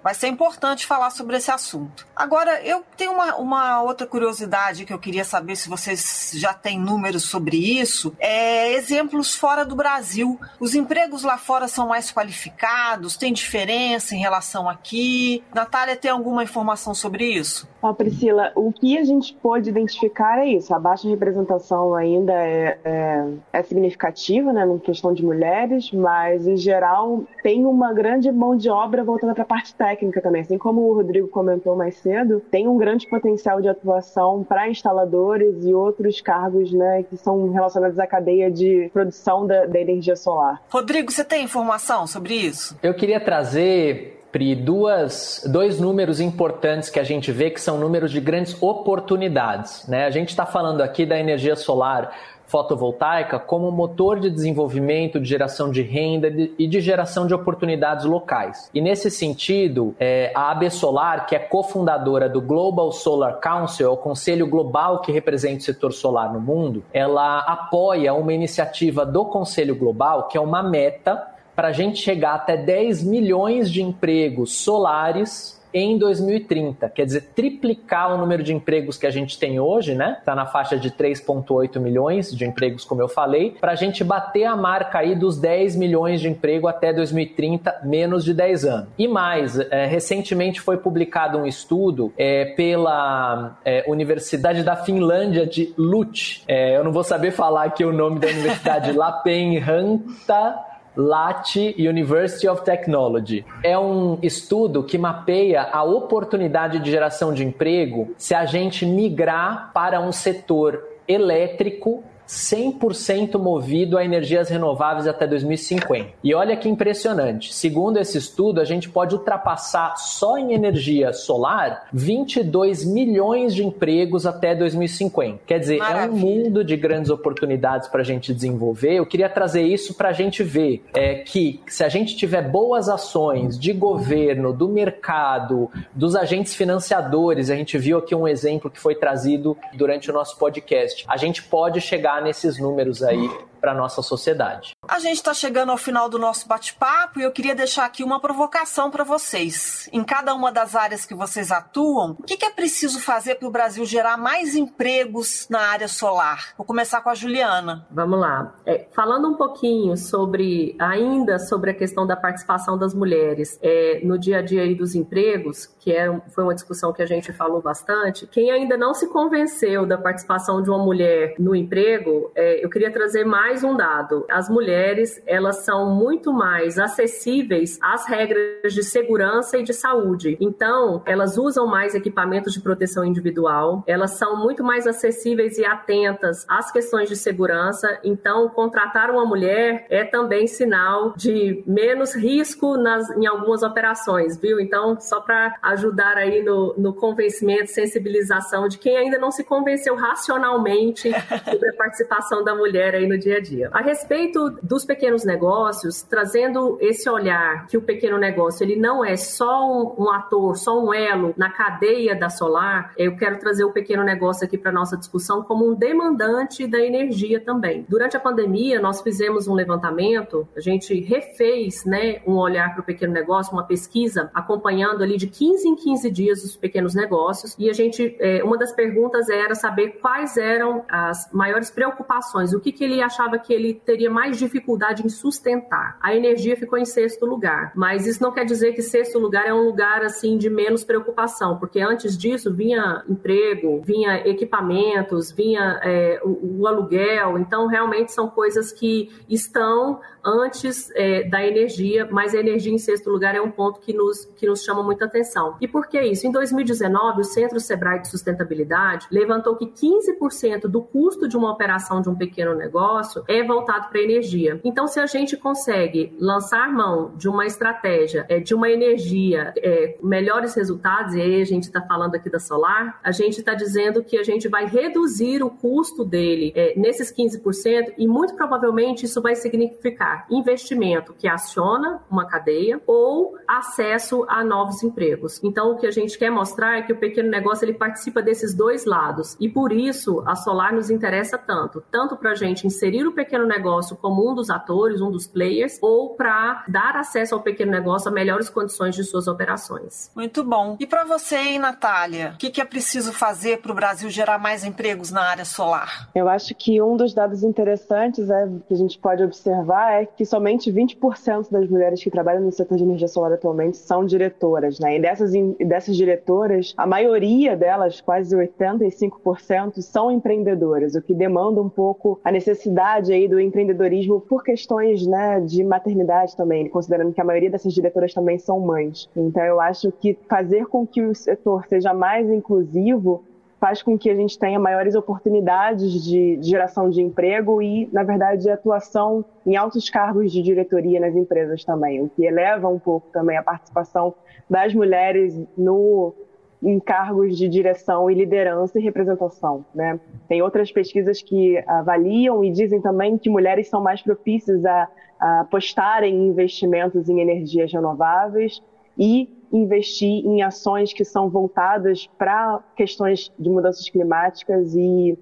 vai 0.02 0.14
ser 0.14 0.28
importante 0.28 0.86
falar 0.86 1.10
sobre 1.10 1.36
esse 1.36 1.50
assunto. 1.50 2.06
Agora, 2.14 2.62
eu 2.62 2.84
tenho 2.96 3.12
uma, 3.12 3.36
uma 3.36 3.82
outra 3.82 4.06
curiosidade 4.06 4.84
que 4.84 4.92
eu 4.92 4.98
queria 4.98 5.24
saber 5.24 5.56
se 5.56 5.68
vocês 5.68 6.32
já 6.34 6.52
têm 6.52 6.78
números 6.78 7.24
sobre 7.24 7.56
isso. 7.56 8.14
É 8.18 8.72
exemplos 8.72 9.34
fora 9.34 9.64
do 9.64 9.74
Brasil. 9.74 10.38
Os 10.60 10.74
empregos 10.74 11.22
lá 11.22 11.38
fora 11.38 11.68
são 11.68 11.88
mais 11.88 12.12
qualificados? 12.12 13.16
Tem 13.16 13.32
diferença 13.32 14.14
em 14.14 14.18
relação 14.18 14.68
aqui? 14.68 15.42
Natália, 15.54 15.96
tem 16.02 16.10
alguma 16.10 16.42
informação 16.42 16.92
sobre 16.94 17.24
isso? 17.24 17.68
Ah, 17.80 17.94
Priscila, 17.94 18.50
o 18.56 18.72
que 18.72 18.98
a 18.98 19.04
gente 19.04 19.32
pode 19.34 19.70
identificar 19.70 20.40
é 20.40 20.46
isso. 20.46 20.74
A 20.74 20.78
baixa 20.78 21.08
representação 21.08 21.94
ainda 21.94 22.32
é, 22.32 22.76
é, 22.84 23.28
é 23.52 23.62
significativa, 23.62 24.52
né, 24.52 24.66
na 24.66 24.78
questão 24.80 25.14
de 25.14 25.24
mulheres, 25.24 25.92
mas 25.92 26.46
em 26.46 26.56
geral 26.56 27.22
tem 27.40 27.64
uma 27.64 27.92
grande 27.92 28.30
mão 28.32 28.56
de 28.56 28.68
obra 28.68 29.04
voltando 29.04 29.32
para 29.32 29.44
a 29.44 29.46
parte 29.46 29.74
técnica 29.74 30.20
também. 30.20 30.42
Assim 30.42 30.58
como 30.58 30.80
o 30.82 30.94
Rodrigo 30.94 31.28
comentou 31.28 31.76
mais 31.76 31.96
cedo, 31.98 32.40
tem 32.50 32.66
um 32.66 32.76
grande 32.76 33.06
potencial 33.06 33.60
de 33.60 33.68
atuação 33.68 34.42
para 34.42 34.68
instaladores 34.68 35.64
e 35.64 35.72
outros 35.72 36.20
cargos 36.20 36.72
né, 36.72 37.04
que 37.04 37.16
são 37.16 37.52
relacionados 37.52 37.98
à 38.00 38.06
cadeia 38.08 38.50
de 38.50 38.90
produção 38.92 39.46
da, 39.46 39.66
da 39.66 39.78
energia 39.78 40.16
solar. 40.16 40.60
Rodrigo, 40.68 41.12
você 41.12 41.24
tem 41.24 41.44
informação 41.44 42.08
sobre 42.08 42.34
isso? 42.34 42.76
Eu 42.82 42.94
queria 42.94 43.20
trazer 43.20 44.21
Pri, 44.32 44.54
duas, 44.54 45.44
dois 45.46 45.78
números 45.78 46.18
importantes 46.18 46.88
que 46.88 46.98
a 46.98 47.04
gente 47.04 47.30
vê 47.30 47.50
que 47.50 47.60
são 47.60 47.78
números 47.78 48.10
de 48.10 48.18
grandes 48.18 48.56
oportunidades. 48.62 49.86
Né? 49.86 50.06
A 50.06 50.10
gente 50.10 50.30
está 50.30 50.46
falando 50.46 50.80
aqui 50.80 51.04
da 51.04 51.18
energia 51.18 51.54
solar 51.54 52.10
fotovoltaica 52.52 53.38
como 53.38 53.70
motor 53.70 54.20
de 54.20 54.28
desenvolvimento, 54.28 55.18
de 55.18 55.26
geração 55.26 55.70
de 55.70 55.80
renda 55.80 56.28
e 56.58 56.66
de 56.66 56.80
geração 56.82 57.26
de 57.26 57.32
oportunidades 57.32 58.04
locais. 58.04 58.68
E 58.74 58.80
nesse 58.80 59.10
sentido, 59.10 59.94
é, 59.98 60.30
a 60.34 60.50
AB 60.50 60.70
Solar, 60.70 61.26
que 61.26 61.34
é 61.34 61.38
cofundadora 61.38 62.28
do 62.28 62.42
Global 62.42 62.92
Solar 62.92 63.40
Council, 63.40 63.86
é 63.86 63.90
o 63.90 63.96
conselho 63.96 64.46
global 64.46 65.00
que 65.00 65.10
representa 65.10 65.60
o 65.60 65.62
setor 65.62 65.92
solar 65.94 66.30
no 66.30 66.40
mundo, 66.40 66.84
ela 66.92 67.38
apoia 67.38 68.12
uma 68.12 68.34
iniciativa 68.34 69.06
do 69.06 69.24
Conselho 69.24 69.74
Global, 69.74 70.28
que 70.28 70.36
é 70.36 70.40
uma 70.40 70.62
meta 70.62 71.31
para 71.54 71.68
a 71.68 71.72
gente 71.72 71.98
chegar 71.98 72.34
até 72.34 72.56
10 72.56 73.04
milhões 73.04 73.70
de 73.70 73.82
empregos 73.82 74.56
solares 74.56 75.62
em 75.72 75.96
2030. 75.96 76.88
Quer 76.90 77.06
dizer, 77.06 77.30
triplicar 77.34 78.14
o 78.14 78.18
número 78.18 78.42
de 78.42 78.52
empregos 78.52 78.96
que 78.96 79.06
a 79.06 79.10
gente 79.10 79.38
tem 79.38 79.58
hoje, 79.58 79.94
né? 79.94 80.16
Está 80.18 80.34
na 80.34 80.46
faixa 80.46 80.76
de 80.76 80.90
3,8 80.90 81.80
milhões 81.80 82.34
de 82.34 82.44
empregos, 82.44 82.84
como 82.84 83.00
eu 83.00 83.08
falei, 83.08 83.56
para 83.60 83.72
a 83.72 83.74
gente 83.74 84.04
bater 84.04 84.44
a 84.44 84.54
marca 84.54 84.98
aí 84.98 85.14
dos 85.14 85.38
10 85.38 85.76
milhões 85.76 86.20
de 86.20 86.28
emprego 86.28 86.68
até 86.68 86.92
2030, 86.92 87.80
menos 87.84 88.24
de 88.24 88.34
10 88.34 88.64
anos. 88.64 88.88
E 88.98 89.08
mais, 89.08 89.58
é, 89.58 89.86
recentemente 89.86 90.60
foi 90.60 90.76
publicado 90.76 91.38
um 91.38 91.46
estudo 91.46 92.12
é, 92.18 92.46
pela 92.56 93.58
é, 93.64 93.84
Universidade 93.86 94.62
da 94.62 94.76
Finlândia 94.76 95.46
de 95.46 95.72
Lut. 95.78 96.42
É, 96.46 96.76
eu 96.76 96.84
não 96.84 96.92
vou 96.92 97.04
saber 97.04 97.30
falar 97.30 97.64
aqui 97.64 97.84
o 97.84 97.92
nome 97.92 98.18
da 98.18 98.28
universidade, 98.28 98.92
Lapenranta 98.92 100.71
LATE 100.96 101.74
University 101.78 102.48
of 102.48 102.62
Technology. 102.62 103.44
É 103.62 103.78
um 103.78 104.18
estudo 104.22 104.82
que 104.82 104.98
mapeia 104.98 105.68
a 105.72 105.82
oportunidade 105.82 106.78
de 106.78 106.90
geração 106.90 107.32
de 107.32 107.44
emprego 107.44 108.14
se 108.16 108.34
a 108.34 108.44
gente 108.44 108.84
migrar 108.84 109.70
para 109.72 110.00
um 110.00 110.12
setor 110.12 110.82
elétrico 111.08 112.04
100% 112.28 113.38
movido 113.38 113.98
a 113.98 114.04
energias 114.04 114.48
renováveis 114.48 115.06
até 115.06 115.26
2050. 115.26 116.10
E 116.22 116.34
olha 116.34 116.56
que 116.56 116.68
impressionante. 116.68 117.52
Segundo 117.52 117.98
esse 117.98 118.18
estudo, 118.18 118.60
a 118.60 118.64
gente 118.64 118.88
pode 118.88 119.14
ultrapassar 119.14 119.96
só 119.96 120.38
em 120.38 120.52
energia 120.52 121.12
solar 121.12 121.88
22 121.92 122.84
milhões 122.84 123.54
de 123.54 123.64
empregos 123.64 124.26
até 124.26 124.54
2050. 124.54 125.40
Quer 125.46 125.58
dizer, 125.58 125.78
Maravilha. 125.78 126.06
é 126.06 126.10
um 126.10 126.16
mundo 126.16 126.64
de 126.64 126.76
grandes 126.76 127.10
oportunidades 127.10 127.88
para 127.88 128.00
a 128.00 128.04
gente 128.04 128.32
desenvolver. 128.32 128.94
Eu 128.94 129.06
queria 129.06 129.28
trazer 129.28 129.62
isso 129.62 129.94
para 129.94 130.08
a 130.08 130.12
gente 130.12 130.42
ver 130.42 130.84
é, 130.94 131.16
que 131.16 131.60
se 131.66 131.84
a 131.84 131.88
gente 131.88 132.16
tiver 132.16 132.42
boas 132.42 132.88
ações 132.88 133.58
de 133.58 133.72
governo, 133.72 134.52
do 134.52 134.68
mercado, 134.68 135.70
dos 135.94 136.14
agentes 136.14 136.54
financiadores, 136.54 137.50
a 137.50 137.54
gente 137.54 137.76
viu 137.78 137.98
aqui 137.98 138.14
um 138.14 138.26
exemplo 138.26 138.70
que 138.70 138.78
foi 138.78 138.94
trazido 138.94 139.56
durante 139.74 140.10
o 140.10 140.12
nosso 140.12 140.38
podcast, 140.38 141.04
a 141.08 141.16
gente 141.16 141.42
pode 141.42 141.80
chegar 141.80 142.11
nesses 142.20 142.58
números 142.58 143.02
aí 143.02 143.30
para 143.62 143.72
nossa 143.72 144.02
sociedade. 144.02 144.72
A 144.88 144.98
gente 144.98 145.14
está 145.14 145.32
chegando 145.32 145.70
ao 145.70 145.78
final 145.78 146.08
do 146.08 146.18
nosso 146.18 146.48
bate-papo 146.48 147.20
e 147.20 147.22
eu 147.22 147.30
queria 147.30 147.54
deixar 147.54 147.84
aqui 147.84 148.02
uma 148.02 148.18
provocação 148.18 148.90
para 148.90 149.04
vocês. 149.04 149.88
Em 149.92 150.02
cada 150.02 150.34
uma 150.34 150.50
das 150.50 150.74
áreas 150.74 151.06
que 151.06 151.14
vocês 151.14 151.52
atuam, 151.52 152.16
o 152.18 152.24
que, 152.24 152.36
que 152.36 152.44
é 152.44 152.50
preciso 152.50 152.98
fazer 152.98 153.36
para 153.36 153.46
o 153.46 153.52
Brasil 153.52 153.84
gerar 153.84 154.16
mais 154.16 154.56
empregos 154.56 155.46
na 155.48 155.60
área 155.60 155.86
solar? 155.86 156.54
Vou 156.58 156.66
começar 156.66 157.00
com 157.02 157.10
a 157.10 157.14
Juliana. 157.14 157.86
Vamos 157.88 158.18
lá. 158.18 158.52
É, 158.66 158.88
falando 158.92 159.28
um 159.28 159.34
pouquinho 159.34 159.96
sobre, 159.96 160.74
ainda 160.80 161.38
sobre 161.38 161.70
a 161.70 161.74
questão 161.74 162.04
da 162.04 162.16
participação 162.16 162.76
das 162.76 162.92
mulheres 162.92 163.60
é, 163.62 164.00
no 164.02 164.18
dia 164.18 164.38
a 164.38 164.42
dia 164.42 164.62
aí 164.62 164.74
dos 164.74 164.96
empregos, 164.96 165.66
que 165.78 165.92
é, 165.92 166.20
foi 166.34 166.42
uma 166.42 166.54
discussão 166.54 166.92
que 166.92 167.00
a 167.00 167.06
gente 167.06 167.32
falou 167.32 167.62
bastante. 167.62 168.26
Quem 168.26 168.50
ainda 168.50 168.76
não 168.76 168.92
se 168.92 169.06
convenceu 169.06 169.86
da 169.86 169.96
participação 169.96 170.60
de 170.60 170.68
uma 170.68 170.84
mulher 170.84 171.36
no 171.38 171.54
emprego, 171.54 172.32
é, 172.34 172.64
eu 172.64 172.68
queria 172.68 172.90
trazer 172.90 173.24
mais 173.24 173.51
mais 173.52 173.64
um 173.64 173.76
dado. 173.76 174.24
As 174.30 174.48
mulheres, 174.48 175.22
elas 175.26 175.62
são 175.62 175.94
muito 175.94 176.32
mais 176.32 176.78
acessíveis 176.78 177.78
às 177.82 178.08
regras 178.08 178.72
de 178.72 178.82
segurança 178.82 179.58
e 179.58 179.62
de 179.62 179.74
saúde. 179.74 180.38
Então, 180.40 181.02
elas 181.04 181.36
usam 181.36 181.66
mais 181.66 181.94
equipamentos 181.94 182.54
de 182.54 182.62
proteção 182.62 183.04
individual, 183.04 183.84
elas 183.86 184.12
são 184.12 184.42
muito 184.42 184.64
mais 184.64 184.86
acessíveis 184.86 185.58
e 185.58 185.66
atentas 185.66 186.46
às 186.48 186.72
questões 186.72 187.10
de 187.10 187.16
segurança. 187.16 188.00
Então, 188.02 188.48
contratar 188.48 189.10
uma 189.10 189.26
mulher 189.26 189.84
é 189.90 190.02
também 190.02 190.46
sinal 190.46 191.12
de 191.14 191.62
menos 191.66 192.14
risco 192.14 192.78
nas, 192.78 193.10
em 193.10 193.26
algumas 193.26 193.62
operações, 193.62 194.38
viu? 194.38 194.58
Então, 194.60 194.98
só 194.98 195.20
para 195.20 195.58
ajudar 195.60 196.16
aí 196.16 196.42
no, 196.42 196.74
no 196.78 196.94
convencimento, 196.94 197.70
sensibilização 197.70 198.66
de 198.66 198.78
quem 198.78 198.96
ainda 198.96 199.18
não 199.18 199.30
se 199.30 199.44
convenceu 199.44 199.94
racionalmente 199.94 201.12
sobre 201.44 201.68
a 201.68 201.74
participação 201.74 202.42
da 202.42 202.54
mulher 202.54 202.94
aí 202.94 203.06
no 203.06 203.18
dia 203.18 203.36
a 203.36 203.41
dia. 203.42 203.68
A 203.72 203.82
respeito 203.82 204.50
dos 204.62 204.84
pequenos 204.84 205.24
negócios, 205.24 206.02
trazendo 206.02 206.78
esse 206.80 207.08
olhar 207.08 207.66
que 207.66 207.76
o 207.76 207.82
pequeno 207.82 208.18
negócio 208.18 208.64
ele 208.64 208.76
não 208.76 209.04
é 209.04 209.16
só 209.16 209.66
um, 209.70 210.04
um 210.04 210.10
ator, 210.10 210.56
só 210.56 210.82
um 210.82 210.94
elo 210.94 211.34
na 211.36 211.50
cadeia 211.50 212.14
da 212.14 212.30
solar, 212.30 212.92
eu 212.96 213.16
quero 213.16 213.38
trazer 213.38 213.64
o 213.64 213.72
pequeno 213.72 214.02
negócio 214.02 214.44
aqui 214.44 214.56
para 214.56 214.72
nossa 214.72 214.96
discussão 214.96 215.42
como 215.42 215.68
um 215.68 215.74
demandante 215.74 216.66
da 216.66 216.78
energia 216.78 217.40
também. 217.40 217.84
Durante 217.88 218.16
a 218.16 218.20
pandemia, 218.20 218.80
nós 218.80 219.00
fizemos 219.02 219.48
um 219.48 219.54
levantamento, 219.54 220.46
a 220.56 220.60
gente 220.60 220.98
refez, 221.00 221.84
né, 221.84 222.20
um 222.26 222.36
olhar 222.36 222.72
para 222.72 222.82
o 222.82 222.84
pequeno 222.84 223.12
negócio, 223.12 223.52
uma 223.52 223.64
pesquisa 223.66 224.30
acompanhando 224.32 225.02
ali 225.02 225.16
de 225.16 225.26
15 225.26 225.68
em 225.68 225.76
15 225.76 226.10
dias 226.10 226.44
os 226.44 226.56
pequenos 226.56 226.94
negócios 226.94 227.56
e 227.58 227.68
a 227.68 227.72
gente, 227.72 228.16
é, 228.20 228.42
uma 228.44 228.56
das 228.56 228.72
perguntas 228.72 229.28
era 229.28 229.54
saber 229.54 229.98
quais 230.00 230.36
eram 230.36 230.84
as 230.88 231.30
maiores 231.32 231.70
preocupações, 231.70 232.52
o 232.52 232.60
que, 232.60 232.72
que 232.72 232.84
ele 232.84 233.02
achava 233.02 233.31
achava 233.32 233.38
que 233.38 233.52
ele 233.52 233.74
teria 233.74 234.10
mais 234.10 234.38
dificuldade 234.38 235.04
em 235.04 235.08
sustentar. 235.08 235.98
A 236.00 236.14
energia 236.14 236.56
ficou 236.56 236.78
em 236.78 236.84
sexto 236.84 237.24
lugar, 237.24 237.72
mas 237.74 238.06
isso 238.06 238.22
não 238.22 238.32
quer 238.32 238.44
dizer 238.44 238.72
que 238.72 238.82
sexto 238.82 239.18
lugar 239.18 239.46
é 239.46 239.54
um 239.54 239.64
lugar 239.64 240.02
assim 240.02 240.36
de 240.36 240.50
menos 240.50 240.84
preocupação, 240.84 241.58
porque 241.58 241.80
antes 241.80 242.16
disso 242.16 242.52
vinha 242.52 243.02
emprego, 243.08 243.80
vinha 243.82 244.26
equipamentos, 244.26 245.32
vinha 245.32 245.80
é, 245.82 246.20
o, 246.22 246.60
o, 246.60 246.66
aluguel, 246.66 247.38
então 247.38 247.66
realmente 247.66 248.12
são 248.12 248.28
coisas 248.28 248.72
que 248.72 249.10
estão 249.28 250.00
antes 250.24 250.90
é, 250.94 251.24
da 251.24 251.44
energia, 251.44 252.08
mas 252.10 252.34
a 252.34 252.38
energia 252.38 252.72
em 252.72 252.78
sexto 252.78 253.10
lugar 253.10 253.34
é 253.34 253.40
um 253.40 253.50
ponto 253.50 253.80
que 253.80 253.92
nos, 253.92 254.24
que 254.36 254.46
nos 254.46 254.62
chama 254.62 254.82
muita 254.82 255.04
atenção. 255.04 255.56
E 255.60 255.66
por 255.66 255.86
que 255.86 256.00
isso? 256.00 256.26
Em 256.26 256.30
2019, 256.30 257.20
o 257.20 257.24
Centro 257.24 257.58
Sebrae 257.60 258.00
de 258.00 258.08
Sustentabilidade 258.08 259.06
levantou 259.10 259.56
que 259.56 259.66
15% 259.66 260.62
do 260.68 260.82
custo 260.82 261.28
de 261.28 261.36
uma 261.36 261.50
operação 261.50 262.00
de 262.00 262.08
um 262.08 262.14
pequeno 262.14 262.54
negócio 262.54 263.24
é 263.28 263.42
voltado 263.42 263.88
para 263.88 264.00
energia. 264.00 264.60
Então, 264.64 264.86
se 264.86 265.00
a 265.00 265.06
gente 265.06 265.36
consegue 265.36 266.14
lançar 266.18 266.72
mão 266.72 267.12
de 267.16 267.28
uma 267.28 267.46
estratégia, 267.46 268.24
é, 268.28 268.38
de 268.38 268.54
uma 268.54 268.70
energia, 268.70 269.52
é, 269.56 269.96
melhores 270.02 270.54
resultados, 270.54 271.14
e 271.14 271.20
aí 271.20 271.40
a 271.40 271.44
gente 271.44 271.64
está 271.64 271.80
falando 271.80 272.14
aqui 272.14 272.30
da 272.30 272.38
solar, 272.38 273.00
a 273.02 273.10
gente 273.10 273.40
está 273.40 273.54
dizendo 273.54 274.02
que 274.04 274.16
a 274.16 274.22
gente 274.22 274.48
vai 274.48 274.66
reduzir 274.66 275.42
o 275.42 275.50
custo 275.50 276.04
dele 276.04 276.52
é, 276.54 276.74
nesses 276.78 277.12
15% 277.12 277.94
e 277.98 278.06
muito 278.06 278.34
provavelmente 278.34 279.04
isso 279.04 279.20
vai 279.20 279.34
significar 279.34 280.11
investimento 280.30 281.14
que 281.14 281.28
aciona 281.28 282.00
uma 282.10 282.26
cadeia 282.26 282.80
ou 282.86 283.36
acesso 283.46 284.24
a 284.28 284.44
novos 284.44 284.82
empregos. 284.82 285.40
Então, 285.42 285.72
o 285.72 285.76
que 285.76 285.86
a 285.86 285.90
gente 285.90 286.18
quer 286.18 286.30
mostrar 286.30 286.78
é 286.78 286.82
que 286.82 286.92
o 286.92 286.98
pequeno 286.98 287.28
negócio 287.28 287.64
ele 287.64 287.74
participa 287.74 288.22
desses 288.22 288.54
dois 288.54 288.84
lados 288.84 289.36
e 289.40 289.48
por 289.48 289.72
isso 289.72 290.22
a 290.26 290.34
Solar 290.34 290.72
nos 290.72 290.90
interessa 290.90 291.36
tanto, 291.36 291.82
tanto 291.90 292.16
para 292.16 292.32
a 292.32 292.34
gente 292.34 292.66
inserir 292.66 293.06
o 293.06 293.12
pequeno 293.12 293.46
negócio 293.46 293.96
como 293.96 294.30
um 294.30 294.34
dos 294.34 294.50
atores, 294.50 295.00
um 295.00 295.10
dos 295.10 295.26
players, 295.26 295.78
ou 295.80 296.14
para 296.14 296.64
dar 296.68 296.96
acesso 296.96 297.34
ao 297.34 297.40
pequeno 297.40 297.70
negócio 297.70 298.08
a 298.08 298.12
melhores 298.12 298.48
condições 298.48 298.94
de 298.94 299.04
suas 299.04 299.26
operações. 299.26 300.10
Muito 300.14 300.44
bom. 300.44 300.76
E 300.78 300.86
para 300.86 301.04
você, 301.04 301.36
hein, 301.36 301.58
Natália, 301.58 302.32
o 302.34 302.38
que, 302.38 302.50
que 302.50 302.60
é 302.60 302.64
preciso 302.64 303.12
fazer 303.12 303.60
para 303.60 303.72
o 303.72 303.74
Brasil 303.74 304.08
gerar 304.10 304.38
mais 304.38 304.64
empregos 304.64 305.10
na 305.10 305.22
área 305.22 305.44
solar? 305.44 306.08
Eu 306.14 306.28
acho 306.28 306.54
que 306.54 306.80
um 306.80 306.96
dos 306.96 307.14
dados 307.14 307.42
interessantes 307.42 308.28
é, 308.30 308.48
que 308.66 308.74
a 308.74 308.76
gente 308.76 308.98
pode 308.98 309.22
observar 309.22 309.92
é 309.92 310.01
que 310.06 310.24
somente 310.24 310.72
20% 310.72 311.50
das 311.50 311.68
mulheres 311.68 312.02
que 312.02 312.10
trabalham 312.10 312.42
no 312.42 312.52
setor 312.52 312.76
de 312.76 312.84
energia 312.84 313.08
solar 313.08 313.32
atualmente 313.32 313.76
são 313.76 314.04
diretoras, 314.04 314.78
né? 314.78 314.96
E 314.96 315.00
dessas, 315.00 315.32
dessas 315.58 315.96
diretoras, 315.96 316.74
a 316.76 316.86
maioria 316.86 317.56
delas, 317.56 318.00
quase 318.00 318.36
85%, 318.36 319.80
são 319.80 320.10
empreendedoras, 320.10 320.94
o 320.94 321.02
que 321.02 321.14
demanda 321.14 321.60
um 321.60 321.68
pouco 321.68 322.20
a 322.24 322.30
necessidade 322.30 323.12
aí 323.12 323.28
do 323.28 323.40
empreendedorismo 323.40 324.20
por 324.20 324.42
questões, 324.42 325.06
né, 325.06 325.40
de 325.40 325.62
maternidade 325.64 326.36
também, 326.36 326.68
considerando 326.68 327.12
que 327.12 327.20
a 327.20 327.24
maioria 327.24 327.50
dessas 327.50 327.72
diretoras 327.72 328.12
também 328.14 328.38
são 328.38 328.60
mães. 328.60 329.08
Então 329.16 329.42
eu 329.44 329.60
acho 329.60 329.90
que 329.92 330.16
fazer 330.28 330.66
com 330.66 330.86
que 330.86 331.02
o 331.02 331.14
setor 331.14 331.66
seja 331.66 331.92
mais 331.94 332.30
inclusivo 332.30 333.24
faz 333.62 333.80
com 333.80 333.96
que 333.96 334.10
a 334.10 334.14
gente 334.16 334.36
tenha 334.36 334.58
maiores 334.58 334.96
oportunidades 334.96 336.02
de 336.02 336.36
geração 336.42 336.90
de 336.90 337.00
emprego 337.00 337.62
e, 337.62 337.88
na 337.92 338.02
verdade, 338.02 338.50
atuação 338.50 339.24
em 339.46 339.54
altos 339.54 339.88
cargos 339.88 340.32
de 340.32 340.42
diretoria 340.42 340.98
nas 340.98 341.14
empresas 341.14 341.64
também, 341.64 342.02
o 342.02 342.08
que 342.08 342.24
eleva 342.24 342.66
um 342.66 342.80
pouco 342.80 343.06
também 343.12 343.36
a 343.36 343.42
participação 343.42 344.16
das 344.50 344.74
mulheres 344.74 345.40
no 345.56 346.12
em 346.60 346.80
cargos 346.80 347.38
de 347.38 347.48
direção 347.48 348.10
e 348.10 348.14
liderança 348.14 348.80
e 348.80 348.82
representação. 348.82 349.64
Né? 349.72 349.98
Tem 350.28 350.42
outras 350.42 350.72
pesquisas 350.72 351.22
que 351.22 351.62
avaliam 351.66 352.42
e 352.42 352.50
dizem 352.50 352.80
também 352.80 353.16
que 353.16 353.30
mulheres 353.30 353.68
são 353.68 353.80
mais 353.80 354.02
propícias 354.02 354.64
a, 354.64 354.88
a 355.20 355.40
apostarem 355.40 356.14
em 356.14 356.28
investimentos 356.28 357.08
em 357.08 357.20
energias 357.20 357.72
renováveis 357.72 358.60
e 358.98 359.28
investir 359.52 360.24
em 360.26 360.42
ações 360.42 360.92
que 360.92 361.04
são 361.04 361.28
voltadas 361.28 362.08
para 362.18 362.60
questões 362.74 363.30
de 363.38 363.50
mudanças 363.50 363.88
climáticas 363.88 364.74
e, 364.74 365.18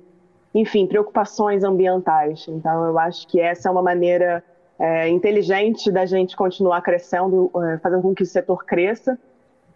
enfim, 0.55 0.87
preocupações 0.87 1.65
ambientais. 1.65 2.47
Então, 2.49 2.85
eu 2.85 2.99
acho 2.99 3.27
que 3.27 3.41
essa 3.41 3.69
é 3.69 3.73
uma 3.73 3.83
maneira 3.83 4.45
é, 4.79 5.09
inteligente 5.09 5.91
da 5.91 6.07
gente 6.07 6.37
continuar 6.37 6.81
crescendo, 6.81 7.51
é, 7.57 7.79
fazendo 7.79 8.03
com 8.03 8.15
que 8.15 8.23
o 8.23 8.27
setor 8.27 8.65
cresça, 8.65 9.19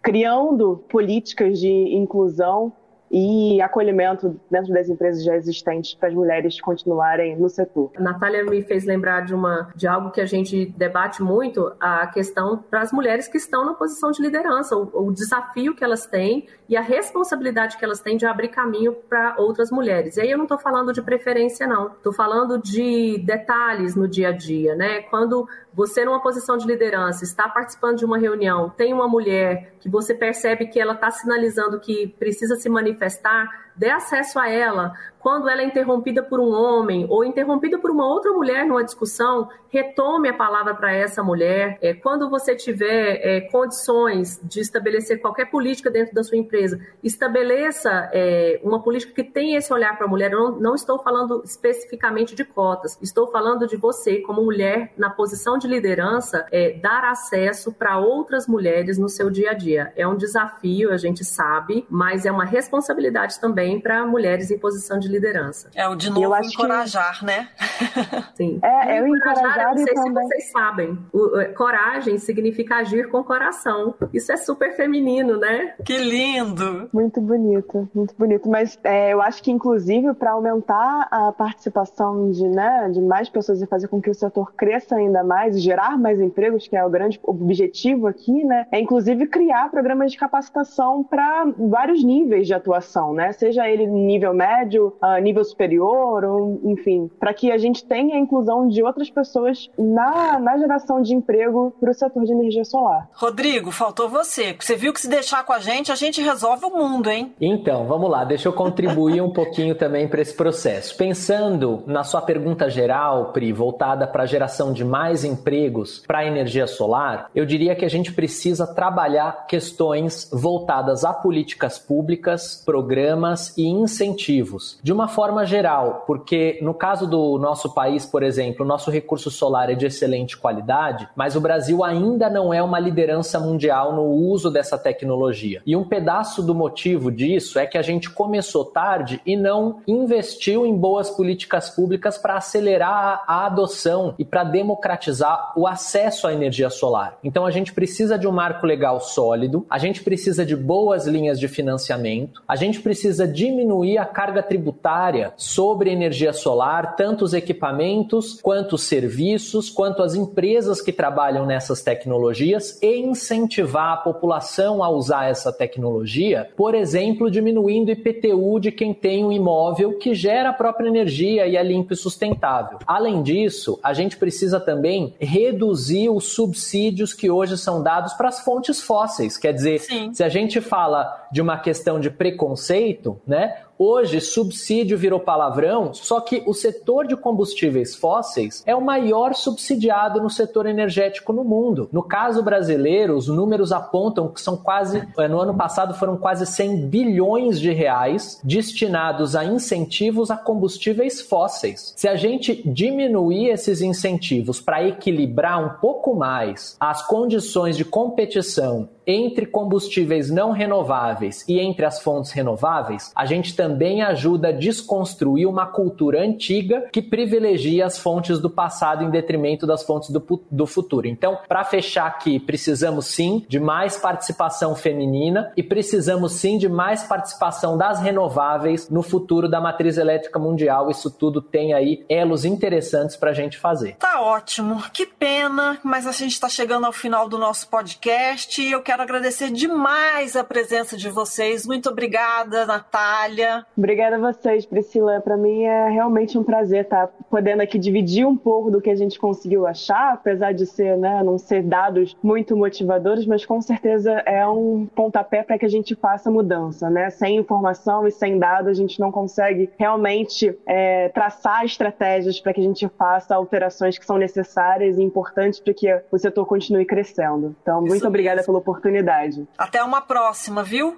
criando 0.01 0.83
políticas 0.89 1.59
de 1.59 1.95
inclusão 1.95 2.71
e 3.11 3.61
acolhimento 3.61 4.39
dentro 4.49 4.73
das 4.73 4.89
empresas 4.89 5.23
já 5.23 5.35
existentes 5.35 5.93
para 5.93 6.09
as 6.09 6.15
mulheres 6.15 6.59
continuarem 6.59 7.37
no 7.37 7.49
setor. 7.49 7.91
A 7.95 8.01
Natália 8.01 8.43
me 8.43 8.61
fez 8.61 8.85
lembrar 8.85 9.21
de 9.21 9.33
uma 9.33 9.69
de 9.75 9.87
algo 9.87 10.11
que 10.11 10.21
a 10.21 10.25
gente 10.25 10.65
debate 10.77 11.21
muito, 11.21 11.71
a 11.79 12.07
questão 12.07 12.57
para 12.69 12.81
as 12.81 12.91
mulheres 12.91 13.27
que 13.27 13.37
estão 13.37 13.65
na 13.65 13.73
posição 13.73 14.11
de 14.11 14.21
liderança, 14.21 14.75
o, 14.75 15.07
o 15.07 15.11
desafio 15.11 15.75
que 15.75 15.83
elas 15.83 16.05
têm 16.05 16.47
e 16.67 16.75
a 16.75 16.81
responsabilidade 16.81 17.77
que 17.77 17.85
elas 17.85 17.99
têm 18.01 18.17
de 18.17 18.25
abrir 18.25 18.49
caminho 18.49 18.93
para 18.93 19.35
outras 19.37 19.71
mulheres. 19.71 20.17
E 20.17 20.21
aí 20.21 20.31
eu 20.31 20.37
não 20.37 20.45
estou 20.45 20.57
falando 20.57 20.91
de 20.91 21.01
preferência 21.01 21.67
não, 21.67 21.87
estou 21.87 22.13
falando 22.13 22.57
de 22.57 23.19
detalhes 23.19 23.95
no 23.95 24.07
dia 24.07 24.29
a 24.29 24.31
dia, 24.31 24.75
né? 24.75 25.01
Quando 25.03 25.47
você 25.75 26.05
numa 26.05 26.21
posição 26.21 26.55
de 26.55 26.65
liderança 26.65 27.25
está 27.25 27.49
participando 27.49 27.97
de 27.97 28.05
uma 28.05 28.17
reunião, 28.17 28.69
tem 28.69 28.93
uma 28.93 29.07
mulher 29.07 29.73
que 29.79 29.89
você 29.89 30.13
percebe 30.13 30.67
que 30.67 30.79
ela 30.79 30.93
está 30.93 31.11
sinalizando 31.11 31.79
que 31.79 32.07
precisa 32.17 32.55
se 32.55 32.69
manifestar, 32.69 33.64
dê 33.75 33.89
acesso 33.89 34.39
a 34.39 34.49
ela. 34.49 34.93
Quando 35.19 35.49
ela 35.49 35.63
é 35.63 35.65
interrompida 35.65 36.21
por 36.21 36.39
um 36.39 36.51
homem 36.53 37.07
ou 37.09 37.25
interrompida 37.25 37.79
por 37.79 37.89
uma 37.89 38.05
outra 38.05 38.31
mulher 38.31 38.63
numa 38.63 38.83
discussão, 38.83 39.49
retome 39.69 40.29
a 40.29 40.33
palavra 40.35 40.75
para 40.75 40.93
essa 40.93 41.23
mulher. 41.23 41.79
É, 41.81 41.95
quando 41.95 42.29
você 42.29 42.55
tiver 42.55 43.19
é, 43.23 43.41
condições 43.41 44.39
de 44.43 44.59
estabelecer 44.59 45.19
qualquer 45.19 45.49
política 45.49 45.89
dentro 45.89 46.13
da 46.13 46.23
sua 46.23 46.37
empresa, 46.37 46.79
estabeleça 47.03 48.07
é, 48.13 48.59
uma 48.63 48.83
política 48.83 49.13
que 49.13 49.23
tenha 49.23 49.57
esse 49.57 49.73
olhar 49.73 49.97
para 49.97 50.05
a 50.05 50.09
mulher. 50.09 50.31
Eu 50.31 50.39
não, 50.39 50.59
não 50.59 50.75
estou 50.75 50.99
falando 50.99 51.41
especificamente 51.43 52.35
de 52.35 52.45
cotas, 52.45 52.95
estou 53.01 53.25
falando 53.31 53.65
de 53.65 53.77
você, 53.77 54.21
como 54.21 54.43
mulher 54.43 54.93
na 54.95 55.09
posição 55.09 55.57
de 55.57 55.67
liderança, 55.67 56.45
é, 56.51 56.73
dar 56.73 57.03
acesso 57.03 57.73
para 57.73 57.97
outras 57.97 58.47
mulheres 58.47 58.99
no 58.99 59.09
seu 59.09 59.31
dia 59.31 59.49
a 59.49 59.53
dia. 59.55 59.91
É 59.95 60.07
um 60.07 60.15
desafio, 60.15 60.91
a 60.91 60.97
gente 60.97 61.25
sabe, 61.25 61.83
mas 61.89 62.27
é 62.27 62.31
uma 62.31 62.45
responsabilidade 62.45 63.39
também 63.41 63.64
também 63.65 63.79
para 63.79 64.05
mulheres 64.05 64.51
em 64.51 64.57
posição 64.57 64.99
de 64.99 65.07
liderança. 65.07 65.69
É 65.73 65.87
o 65.87 65.95
de 65.95 66.09
novo 66.09 66.35
encorajar, 66.37 67.19
que... 67.19 67.25
né? 67.25 67.49
Sim. 68.35 68.59
É, 68.61 68.97
é 68.97 69.01
o 69.01 69.07
encorajar, 69.07 69.71
eu 69.71 69.75
não 69.75 69.77
sei 69.77 69.93
também... 69.93 70.23
se 70.23 70.27
vocês 70.27 70.51
sabem. 70.51 70.99
O, 71.11 71.53
coragem 71.55 72.17
significa 72.19 72.75
agir 72.77 73.09
com 73.09 73.23
coração. 73.23 73.95
Isso 74.13 74.31
é 74.31 74.37
super 74.37 74.75
feminino, 74.75 75.37
né? 75.37 75.73
Que 75.83 75.97
lindo! 75.97 76.89
Muito 76.93 77.19
bonito, 77.19 77.89
muito 77.93 78.13
bonito. 78.17 78.49
Mas 78.49 78.77
é, 78.83 79.13
eu 79.13 79.21
acho 79.21 79.41
que, 79.41 79.51
inclusive, 79.51 80.13
para 80.13 80.31
aumentar 80.31 81.07
a 81.09 81.31
participação 81.31 82.29
de, 82.31 82.47
né, 82.47 82.89
de 82.91 83.01
mais 83.01 83.29
pessoas 83.29 83.61
e 83.61 83.65
fazer 83.65 83.87
com 83.87 84.01
que 84.01 84.09
o 84.09 84.13
setor 84.13 84.53
cresça 84.53 84.95
ainda 84.95 85.23
mais 85.23 85.55
e 85.55 85.59
gerar 85.59 85.97
mais 85.97 86.19
empregos, 86.19 86.67
que 86.67 86.75
é 86.75 86.85
o 86.85 86.89
grande 86.89 87.19
objetivo 87.23 88.07
aqui, 88.07 88.43
né? 88.43 88.67
É 88.71 88.79
inclusive 88.79 89.25
criar 89.27 89.71
programas 89.71 90.11
de 90.11 90.17
capacitação 90.17 91.03
para 91.03 91.45
vários 91.57 92.03
níveis 92.03 92.47
de 92.47 92.53
atuação, 92.53 93.13
né? 93.13 93.31
Seja 93.31 93.54
seja 93.55 93.69
ele 93.69 93.87
nível 93.87 94.33
médio, 94.33 94.93
uh, 95.01 95.21
nível 95.21 95.43
superior, 95.43 96.23
ou, 96.25 96.59
enfim, 96.65 97.09
para 97.19 97.33
que 97.33 97.51
a 97.51 97.57
gente 97.57 97.85
tenha 97.85 98.15
a 98.15 98.19
inclusão 98.19 98.67
de 98.67 98.83
outras 98.83 99.09
pessoas 99.09 99.69
na, 99.77 100.37
na 100.39 100.57
geração 100.57 101.01
de 101.01 101.13
emprego 101.13 101.73
para 101.79 101.91
o 101.91 101.93
setor 101.93 102.25
de 102.25 102.33
energia 102.33 102.65
solar. 102.65 103.07
Rodrigo, 103.13 103.71
faltou 103.71 104.09
você. 104.09 104.55
Você 104.59 104.75
viu 104.75 104.91
que 104.91 104.99
se 104.99 105.09
deixar 105.09 105.45
com 105.45 105.53
a 105.53 105.59
gente, 105.59 105.91
a 105.91 105.95
gente 105.95 106.21
resolve 106.21 106.65
o 106.65 106.69
mundo, 106.69 107.09
hein? 107.09 107.33
Então, 107.39 107.85
vamos 107.85 108.09
lá, 108.09 108.25
deixa 108.25 108.49
eu 108.49 108.53
contribuir 108.53 109.21
um 109.21 109.31
pouquinho 109.31 109.73
também 109.75 110.07
para 110.07 110.21
esse 110.21 110.35
processo. 110.35 110.97
Pensando 110.97 111.83
na 111.87 112.03
sua 112.03 112.21
pergunta 112.21 112.69
geral, 112.69 113.31
Pri, 113.31 113.53
voltada 113.53 114.05
para 114.05 114.23
a 114.23 114.27
geração 114.27 114.73
de 114.73 114.83
mais 114.83 115.23
empregos 115.23 116.03
para 116.05 116.19
a 116.19 116.25
energia 116.25 116.67
solar, 116.67 117.29
eu 117.33 117.45
diria 117.45 117.75
que 117.75 117.85
a 117.85 117.89
gente 117.89 118.11
precisa 118.11 118.67
trabalhar 118.67 119.45
questões 119.47 120.29
voltadas 120.31 121.05
a 121.05 121.13
políticas 121.13 121.79
públicas, 121.79 122.61
programas 122.65 123.44
e 123.57 123.67
incentivos, 123.67 124.79
de 124.81 124.93
uma 124.93 125.07
forma 125.07 125.45
geral, 125.45 126.03
porque 126.07 126.59
no 126.61 126.73
caso 126.73 127.07
do 127.07 127.37
nosso 127.37 127.73
país, 127.73 128.05
por 128.05 128.23
exemplo, 128.23 128.65
o 128.65 128.67
nosso 128.67 128.89
recurso 128.91 129.29
solar 129.29 129.69
é 129.69 129.75
de 129.75 129.85
excelente 129.85 130.37
qualidade, 130.37 131.07
mas 131.15 131.35
o 131.35 131.41
Brasil 131.41 131.83
ainda 131.83 132.29
não 132.29 132.53
é 132.53 132.61
uma 132.61 132.79
liderança 132.79 133.39
mundial 133.39 133.93
no 133.93 134.03
uso 134.03 134.49
dessa 134.49 134.77
tecnologia. 134.77 135.61
E 135.65 135.75
um 135.75 135.83
pedaço 135.83 136.41
do 136.41 136.55
motivo 136.55 137.11
disso 137.11 137.59
é 137.59 137.65
que 137.65 137.77
a 137.77 137.81
gente 137.81 138.09
começou 138.09 138.65
tarde 138.65 139.21
e 139.25 139.35
não 139.35 139.81
investiu 139.87 140.65
em 140.65 140.75
boas 140.75 141.09
políticas 141.09 141.69
públicas 141.69 142.17
para 142.17 142.37
acelerar 142.37 143.23
a 143.27 143.45
adoção 143.45 144.13
e 144.17 144.25
para 144.25 144.43
democratizar 144.43 145.53
o 145.55 145.67
acesso 145.67 146.27
à 146.27 146.33
energia 146.33 146.69
solar. 146.69 147.17
Então 147.23 147.45
a 147.45 147.51
gente 147.51 147.73
precisa 147.73 148.17
de 148.17 148.27
um 148.27 148.31
marco 148.31 148.65
legal 148.65 148.99
sólido, 148.99 149.65
a 149.69 149.77
gente 149.77 150.03
precisa 150.03 150.45
de 150.45 150.55
boas 150.55 151.07
linhas 151.07 151.39
de 151.39 151.47
financiamento, 151.47 152.41
a 152.47 152.55
gente 152.55 152.81
precisa 152.81 153.27
diminuir 153.35 153.97
a 153.97 154.05
carga 154.05 154.41
tributária 154.41 155.33
sobre 155.35 155.91
energia 155.91 156.31
solar, 156.31 156.95
tanto 156.95 157.25
os 157.25 157.33
equipamentos, 157.33 158.39
quanto 158.41 158.73
os 158.73 158.83
serviços, 158.83 159.69
quanto 159.69 160.01
as 160.01 160.15
empresas 160.15 160.81
que 160.81 160.93
trabalham 160.93 161.45
nessas 161.45 161.83
tecnologias 161.83 162.81
e 162.81 162.97
incentivar 162.97 163.93
a 163.93 163.97
população 163.97 164.81
a 164.81 164.89
usar 164.89 165.25
essa 165.25 165.51
tecnologia, 165.51 166.49
por 166.55 166.73
exemplo, 166.73 167.29
diminuindo 167.29 167.89
o 167.89 167.91
IPTU 167.91 168.59
de 168.59 168.71
quem 168.71 168.93
tem 168.93 169.25
um 169.25 169.31
imóvel 169.31 169.97
que 169.97 170.13
gera 170.13 170.49
a 170.49 170.53
própria 170.53 170.87
energia 170.87 171.45
e 171.45 171.57
é 171.57 171.63
limpo 171.63 171.93
e 171.93 171.97
sustentável. 171.97 172.79
Além 172.87 173.21
disso, 173.21 173.77
a 173.83 173.93
gente 173.93 174.15
precisa 174.17 174.59
também 174.59 175.13
reduzir 175.19 176.09
os 176.09 176.33
subsídios 176.33 177.13
que 177.13 177.29
hoje 177.29 177.57
são 177.57 177.83
dados 177.83 178.13
para 178.13 178.29
as 178.29 178.39
fontes 178.39 178.81
fósseis. 178.81 179.37
Quer 179.37 179.53
dizer, 179.53 179.79
Sim. 179.79 180.13
se 180.13 180.23
a 180.23 180.29
gente 180.29 180.61
fala 180.61 181.27
de 181.31 181.41
uma 181.41 181.57
questão 181.57 181.99
de 181.99 182.09
preconceito, 182.09 183.14
né? 183.27 183.64
Hoje, 183.77 184.21
subsídio 184.21 184.97
virou 184.97 185.19
palavrão, 185.19 185.93
só 185.93 186.21
que 186.21 186.41
o 186.45 186.53
setor 186.53 187.05
de 187.05 187.17
combustíveis 187.17 187.93
fósseis 187.93 188.63
é 188.65 188.73
o 188.73 188.81
maior 188.81 189.35
subsidiado 189.35 190.21
no 190.21 190.29
setor 190.29 190.65
energético 190.65 191.33
no 191.33 191.43
mundo. 191.43 191.89
No 191.91 192.01
caso 192.01 192.41
brasileiro, 192.41 193.17
os 193.17 193.27
números 193.27 193.73
apontam 193.73 194.29
que 194.29 194.39
são 194.39 194.55
quase, 194.55 195.05
eh, 195.17 195.27
no 195.27 195.41
ano 195.41 195.53
passado 195.53 195.93
foram 195.93 196.15
quase 196.15 196.45
100 196.45 196.87
bilhões 196.87 197.59
de 197.59 197.73
reais 197.73 198.39
destinados 198.41 199.35
a 199.35 199.43
incentivos 199.43 200.31
a 200.31 200.37
combustíveis 200.37 201.19
fósseis. 201.19 201.93
Se 201.97 202.07
a 202.07 202.15
gente 202.15 202.61
diminuir 202.65 203.49
esses 203.49 203.81
incentivos 203.81 204.61
para 204.61 204.87
equilibrar 204.87 205.61
um 205.61 205.81
pouco 205.81 206.15
mais 206.15 206.77
as 206.79 207.05
condições 207.05 207.75
de 207.75 207.83
competição 207.83 208.87
entre 209.07 209.45
combustíveis 209.45 210.31
não 210.31 210.51
renováveis 210.51 211.45
e 211.47 211.59
entre 211.59 211.85
as 211.85 212.01
fontes 212.01 212.31
renováveis, 212.31 213.11
a 213.15 213.25
gente 213.25 213.55
também 213.55 213.64
ajuda 214.05 214.49
a 214.49 214.51
desconstruir 214.51 215.47
uma 215.47 215.65
cultura 215.65 216.21
antiga 216.21 216.87
que 216.91 217.01
privilegia 217.01 217.85
as 217.85 217.97
fontes 217.97 218.39
do 218.39 218.49
passado 218.49 219.03
em 219.03 219.09
detrimento 219.09 219.65
das 219.67 219.83
fontes 219.83 220.09
do, 220.09 220.23
do 220.49 220.65
futuro. 220.65 221.07
Então, 221.07 221.39
para 221.47 221.63
fechar 221.63 222.07
aqui, 222.07 222.39
precisamos 222.39 223.07
sim 223.07 223.45
de 223.47 223.59
mais 223.59 223.97
participação 223.97 224.75
feminina 224.75 225.51
e 225.55 225.63
precisamos 225.63 226.33
sim 226.33 226.57
de 226.57 226.67
mais 226.67 227.03
participação 227.03 227.77
das 227.77 227.99
renováveis 227.99 228.89
no 228.89 229.01
futuro 229.01 229.49
da 229.49 229.61
matriz 229.61 229.97
elétrica 229.97 230.39
mundial. 230.39 230.89
Isso 230.89 231.09
tudo 231.09 231.41
tem 231.41 231.73
aí 231.73 232.05
elos 232.09 232.45
interessantes 232.45 233.15
para 233.15 233.31
a 233.31 233.33
gente 233.33 233.57
fazer. 233.57 233.95
Tá 233.97 234.21
ótimo. 234.21 234.81
Que 234.91 235.05
pena, 235.05 235.79
mas 235.83 236.07
a 236.07 236.11
gente 236.11 236.33
está 236.33 236.49
chegando 236.49 236.85
ao 236.85 236.93
final 236.93 237.27
do 237.27 237.37
nosso 237.37 237.67
podcast 237.69 238.61
e 238.61 238.71
eu 238.71 238.81
quero 238.81 239.01
agradecer 239.01 239.51
demais 239.51 240.35
a 240.35 240.43
presença 240.43 240.97
de 240.97 241.09
vocês. 241.09 241.65
Muito 241.65 241.89
obrigada, 241.89 242.65
Natália. 242.65 243.54
Obrigada 243.77 244.15
a 244.15 244.19
vocês, 244.19 244.65
Priscila. 244.65 245.21
Para 245.21 245.37
mim 245.37 245.63
é 245.63 245.89
realmente 245.89 246.37
um 246.37 246.43
prazer 246.43 246.83
estar 246.83 247.07
podendo 247.29 247.61
aqui 247.61 247.77
dividir 247.77 248.25
um 248.25 248.35
pouco 248.35 248.71
do 248.71 248.81
que 248.81 248.89
a 248.89 248.95
gente 248.95 249.19
conseguiu 249.19 249.67
achar, 249.67 250.13
apesar 250.13 250.53
de 250.53 250.65
ser, 250.65 250.97
né, 250.97 251.21
não 251.23 251.37
ser 251.37 251.63
dados 251.63 252.15
muito 252.23 252.55
motivadores, 252.55 253.25
mas 253.25 253.45
com 253.45 253.61
certeza 253.61 254.11
é 254.25 254.47
um 254.47 254.87
pontapé 254.95 255.43
para 255.43 255.57
que 255.57 255.65
a 255.65 255.69
gente 255.69 255.95
faça 255.95 256.31
mudança, 256.31 256.89
né? 256.89 257.09
Sem 257.09 257.37
informação 257.37 258.07
e 258.07 258.11
sem 258.11 258.37
dados 258.39 258.69
a 258.69 258.73
gente 258.73 258.99
não 258.99 259.11
consegue 259.11 259.69
realmente 259.77 260.57
é, 260.65 261.09
traçar 261.09 261.63
estratégias 261.65 262.39
para 262.39 262.53
que 262.53 262.61
a 262.61 262.63
gente 262.63 262.87
faça 262.97 263.35
alterações 263.35 263.97
que 263.97 264.05
são 264.05 264.17
necessárias 264.17 264.97
e 264.97 265.03
importantes 265.03 265.59
para 265.59 265.73
que 265.73 265.87
o 266.11 266.17
setor 266.17 266.45
continue 266.45 266.85
crescendo. 266.85 267.55
Então, 267.61 267.79
muito 267.81 267.95
Isso 267.95 268.07
obrigada 268.07 268.37
mesmo. 268.37 268.47
pela 268.47 268.59
oportunidade. 268.59 269.47
Até 269.57 269.83
uma 269.83 270.01
próxima, 270.01 270.63
viu? 270.63 270.97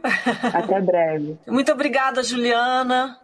Até 0.54 0.80
breve. 0.82 1.38
Muito 1.48 1.72
obrigada, 1.72 2.22
Juliana. 2.24 2.47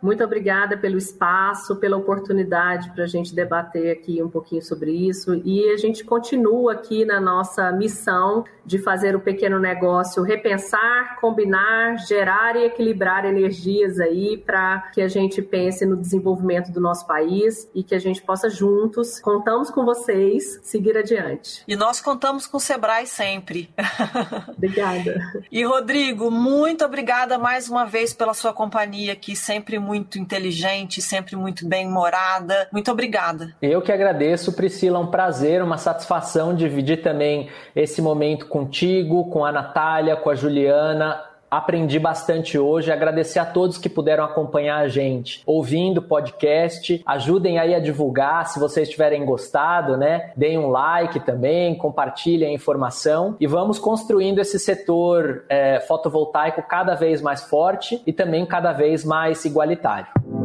Muito 0.02 0.24
obrigada 0.24 0.78
pelo 0.78 0.98
espaço, 0.98 1.76
pela 1.76 1.98
oportunidade 1.98 2.92
para 2.92 3.04
a 3.04 3.08
gente 3.08 3.34
debater 3.34 3.92
aqui 3.92 4.22
um 4.22 4.30
pouquinho 4.30 4.62
sobre 4.62 4.92
isso. 4.92 5.36
E 5.44 5.70
a 5.70 5.78
gente 5.78 6.04
continua 6.04 6.74
aqui 6.74 7.06
na 7.06 7.20
nossa 7.20 7.72
missão 7.72 8.44
de 8.66 8.78
fazer 8.78 9.16
o 9.16 9.20
pequeno 9.20 9.60
negócio 9.60 10.24
repensar, 10.24 11.20
combinar, 11.20 11.98
gerar 12.08 12.56
e 12.56 12.66
equilibrar 12.66 13.26
energias 13.26 14.00
aí 14.00 14.38
para 14.38 14.80
que 14.94 15.02
a 15.02 15.08
gente 15.08 15.42
pense 15.42 15.86
no 15.86 15.98
desenvolvimento 15.98 16.72
do 16.72 16.80
nosso 16.80 17.06
país 17.06 17.70
e 17.76 17.84
que 17.84 17.94
a 17.94 18.00
gente 18.00 18.22
possa 18.22 18.50
juntos, 18.50 19.20
contamos 19.20 19.70
com 19.70 19.84
vocês, 19.84 20.60
seguir 20.64 20.98
adiante. 20.98 21.64
E 21.68 21.76
nós 21.76 22.00
contamos 22.00 22.48
com 22.48 22.58
o 22.58 22.60
Sebrae 22.60 23.06
sempre. 23.06 23.70
Obrigada. 24.56 25.22
E 25.52 25.64
Rodrigo, 25.64 26.32
muito 26.32 26.86
obrigada 26.86 27.38
mais 27.38 27.70
uma 27.70 27.86
vez 27.86 28.14
pela 28.14 28.34
sua 28.34 28.54
companhia 28.54 29.13
aqui, 29.14 29.36
sempre 29.36 29.80
muito 29.80 30.20
inteligente, 30.20 31.02
sempre 31.02 31.36
muito 31.36 31.68
bem-humorada. 31.68 32.68
Muito 32.72 32.92
obrigada. 32.92 33.56
Eu 33.62 33.82
que 33.82 33.92
agradeço, 33.92 34.54
Priscila, 34.54 35.00
um 35.00 35.08
prazer, 35.08 35.64
uma 35.64 35.78
satisfação 35.78 36.54
dividir 36.54 37.02
também 37.02 37.50
esse 37.76 38.02
momento 38.02 38.48
contigo, 38.48 39.30
com 39.30 39.46
a 39.46 39.52
Natália, 39.52 40.16
com 40.16 40.30
a 40.30 40.36
Juliana 40.36 41.33
aprendi 41.58 42.00
bastante 42.00 42.58
hoje. 42.58 42.92
Agradecer 42.92 43.40
a 43.40 43.46
todos 43.46 43.78
que 43.78 43.90
puderam 43.90 44.24
acompanhar 44.24 44.78
a 44.78 44.88
gente 44.88 45.42
ouvindo 45.46 46.00
o 46.00 46.02
podcast. 46.02 47.02
Ajudem 47.06 47.60
aí 47.60 47.76
a 47.76 47.80
divulgar 47.80 48.48
se 48.48 48.60
vocês 48.60 48.90
tiverem 48.90 49.26
gostado, 49.26 49.98
né? 49.98 50.32
Deem 50.36 50.58
um 50.58 50.70
like 50.70 51.20
também, 51.20 51.76
compartilhem 51.76 52.50
a 52.50 52.54
informação 52.54 53.36
e 53.40 53.48
vamos 53.48 53.80
construindo 53.80 54.40
esse 54.40 54.60
setor 54.60 55.46
é, 55.50 55.80
fotovoltaico 55.82 56.64
cada 56.64 56.96
vez 56.96 57.22
mais 57.22 57.44
forte 57.44 58.02
e 58.06 58.12
também 58.12 58.46
cada 58.46 58.72
vez 58.72 59.04
mais 59.04 59.46
igualitário. 59.46 60.43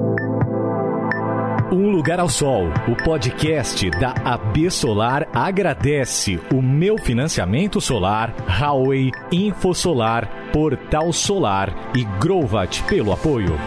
Um 1.70 1.90
Lugar 1.90 2.18
ao 2.18 2.30
Sol, 2.30 2.68
o 2.88 2.96
podcast 2.96 3.90
da 3.90 4.14
AB 4.24 4.70
Solar 4.70 5.28
agradece 5.34 6.40
o 6.50 6.62
meu 6.62 6.96
financiamento 6.96 7.78
solar, 7.78 8.34
Huawei, 8.48 9.10
Infosolar, 9.30 10.50
Portal 10.50 11.12
Solar 11.12 11.70
e 11.94 12.04
Grovat 12.18 12.82
pelo 12.84 13.12
apoio. 13.12 13.58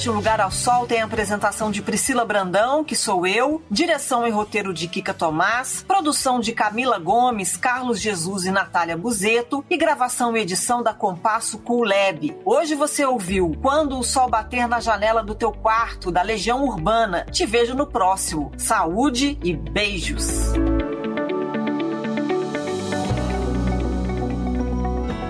Podcast 0.00 0.08
Um 0.08 0.14
Lugar 0.14 0.40
ao 0.40 0.50
Sol 0.50 0.86
tem 0.86 1.02
a 1.02 1.04
apresentação 1.04 1.70
de 1.70 1.82
Priscila 1.82 2.24
Brandão, 2.24 2.82
que 2.82 2.96
sou 2.96 3.26
eu, 3.26 3.62
direção 3.70 4.26
e 4.26 4.30
roteiro 4.30 4.72
de 4.72 4.88
Kika 4.88 5.12
Tomás, 5.12 5.84
produção 5.86 6.40
de 6.40 6.52
Camila 6.52 6.98
Gomes, 6.98 7.56
Carlos 7.56 8.00
Jesus 8.00 8.44
e 8.44 8.50
Natália 8.50 8.96
Buzeto 8.96 9.64
e 9.68 9.76
gravação 9.76 10.36
e 10.36 10.40
edição 10.40 10.82
da 10.82 10.94
Compasso 10.94 11.60
Lab. 11.68 12.36
Hoje 12.44 12.74
você 12.74 13.04
ouviu 13.04 13.56
Quando 13.60 13.98
o 13.98 14.02
Sol 14.02 14.28
Bater 14.28 14.66
na 14.66 14.80
Janela 14.80 15.22
do 15.22 15.34
Teu 15.34 15.52
Quarto, 15.52 16.10
da 16.10 16.22
Legião 16.22 16.64
Urbana. 16.64 17.26
Te 17.30 17.44
vejo 17.44 17.74
no 17.74 17.86
próximo. 17.86 18.52
Saúde 18.56 19.38
e 19.42 19.54
beijos. 19.54 20.52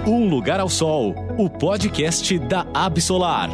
Um 0.07 0.29
Lugar 0.29 0.61
ao 0.61 0.69
Sol, 0.69 1.15
o 1.39 1.49
podcast 1.49 2.39
da 2.39 2.67
Absolar. 2.75 3.51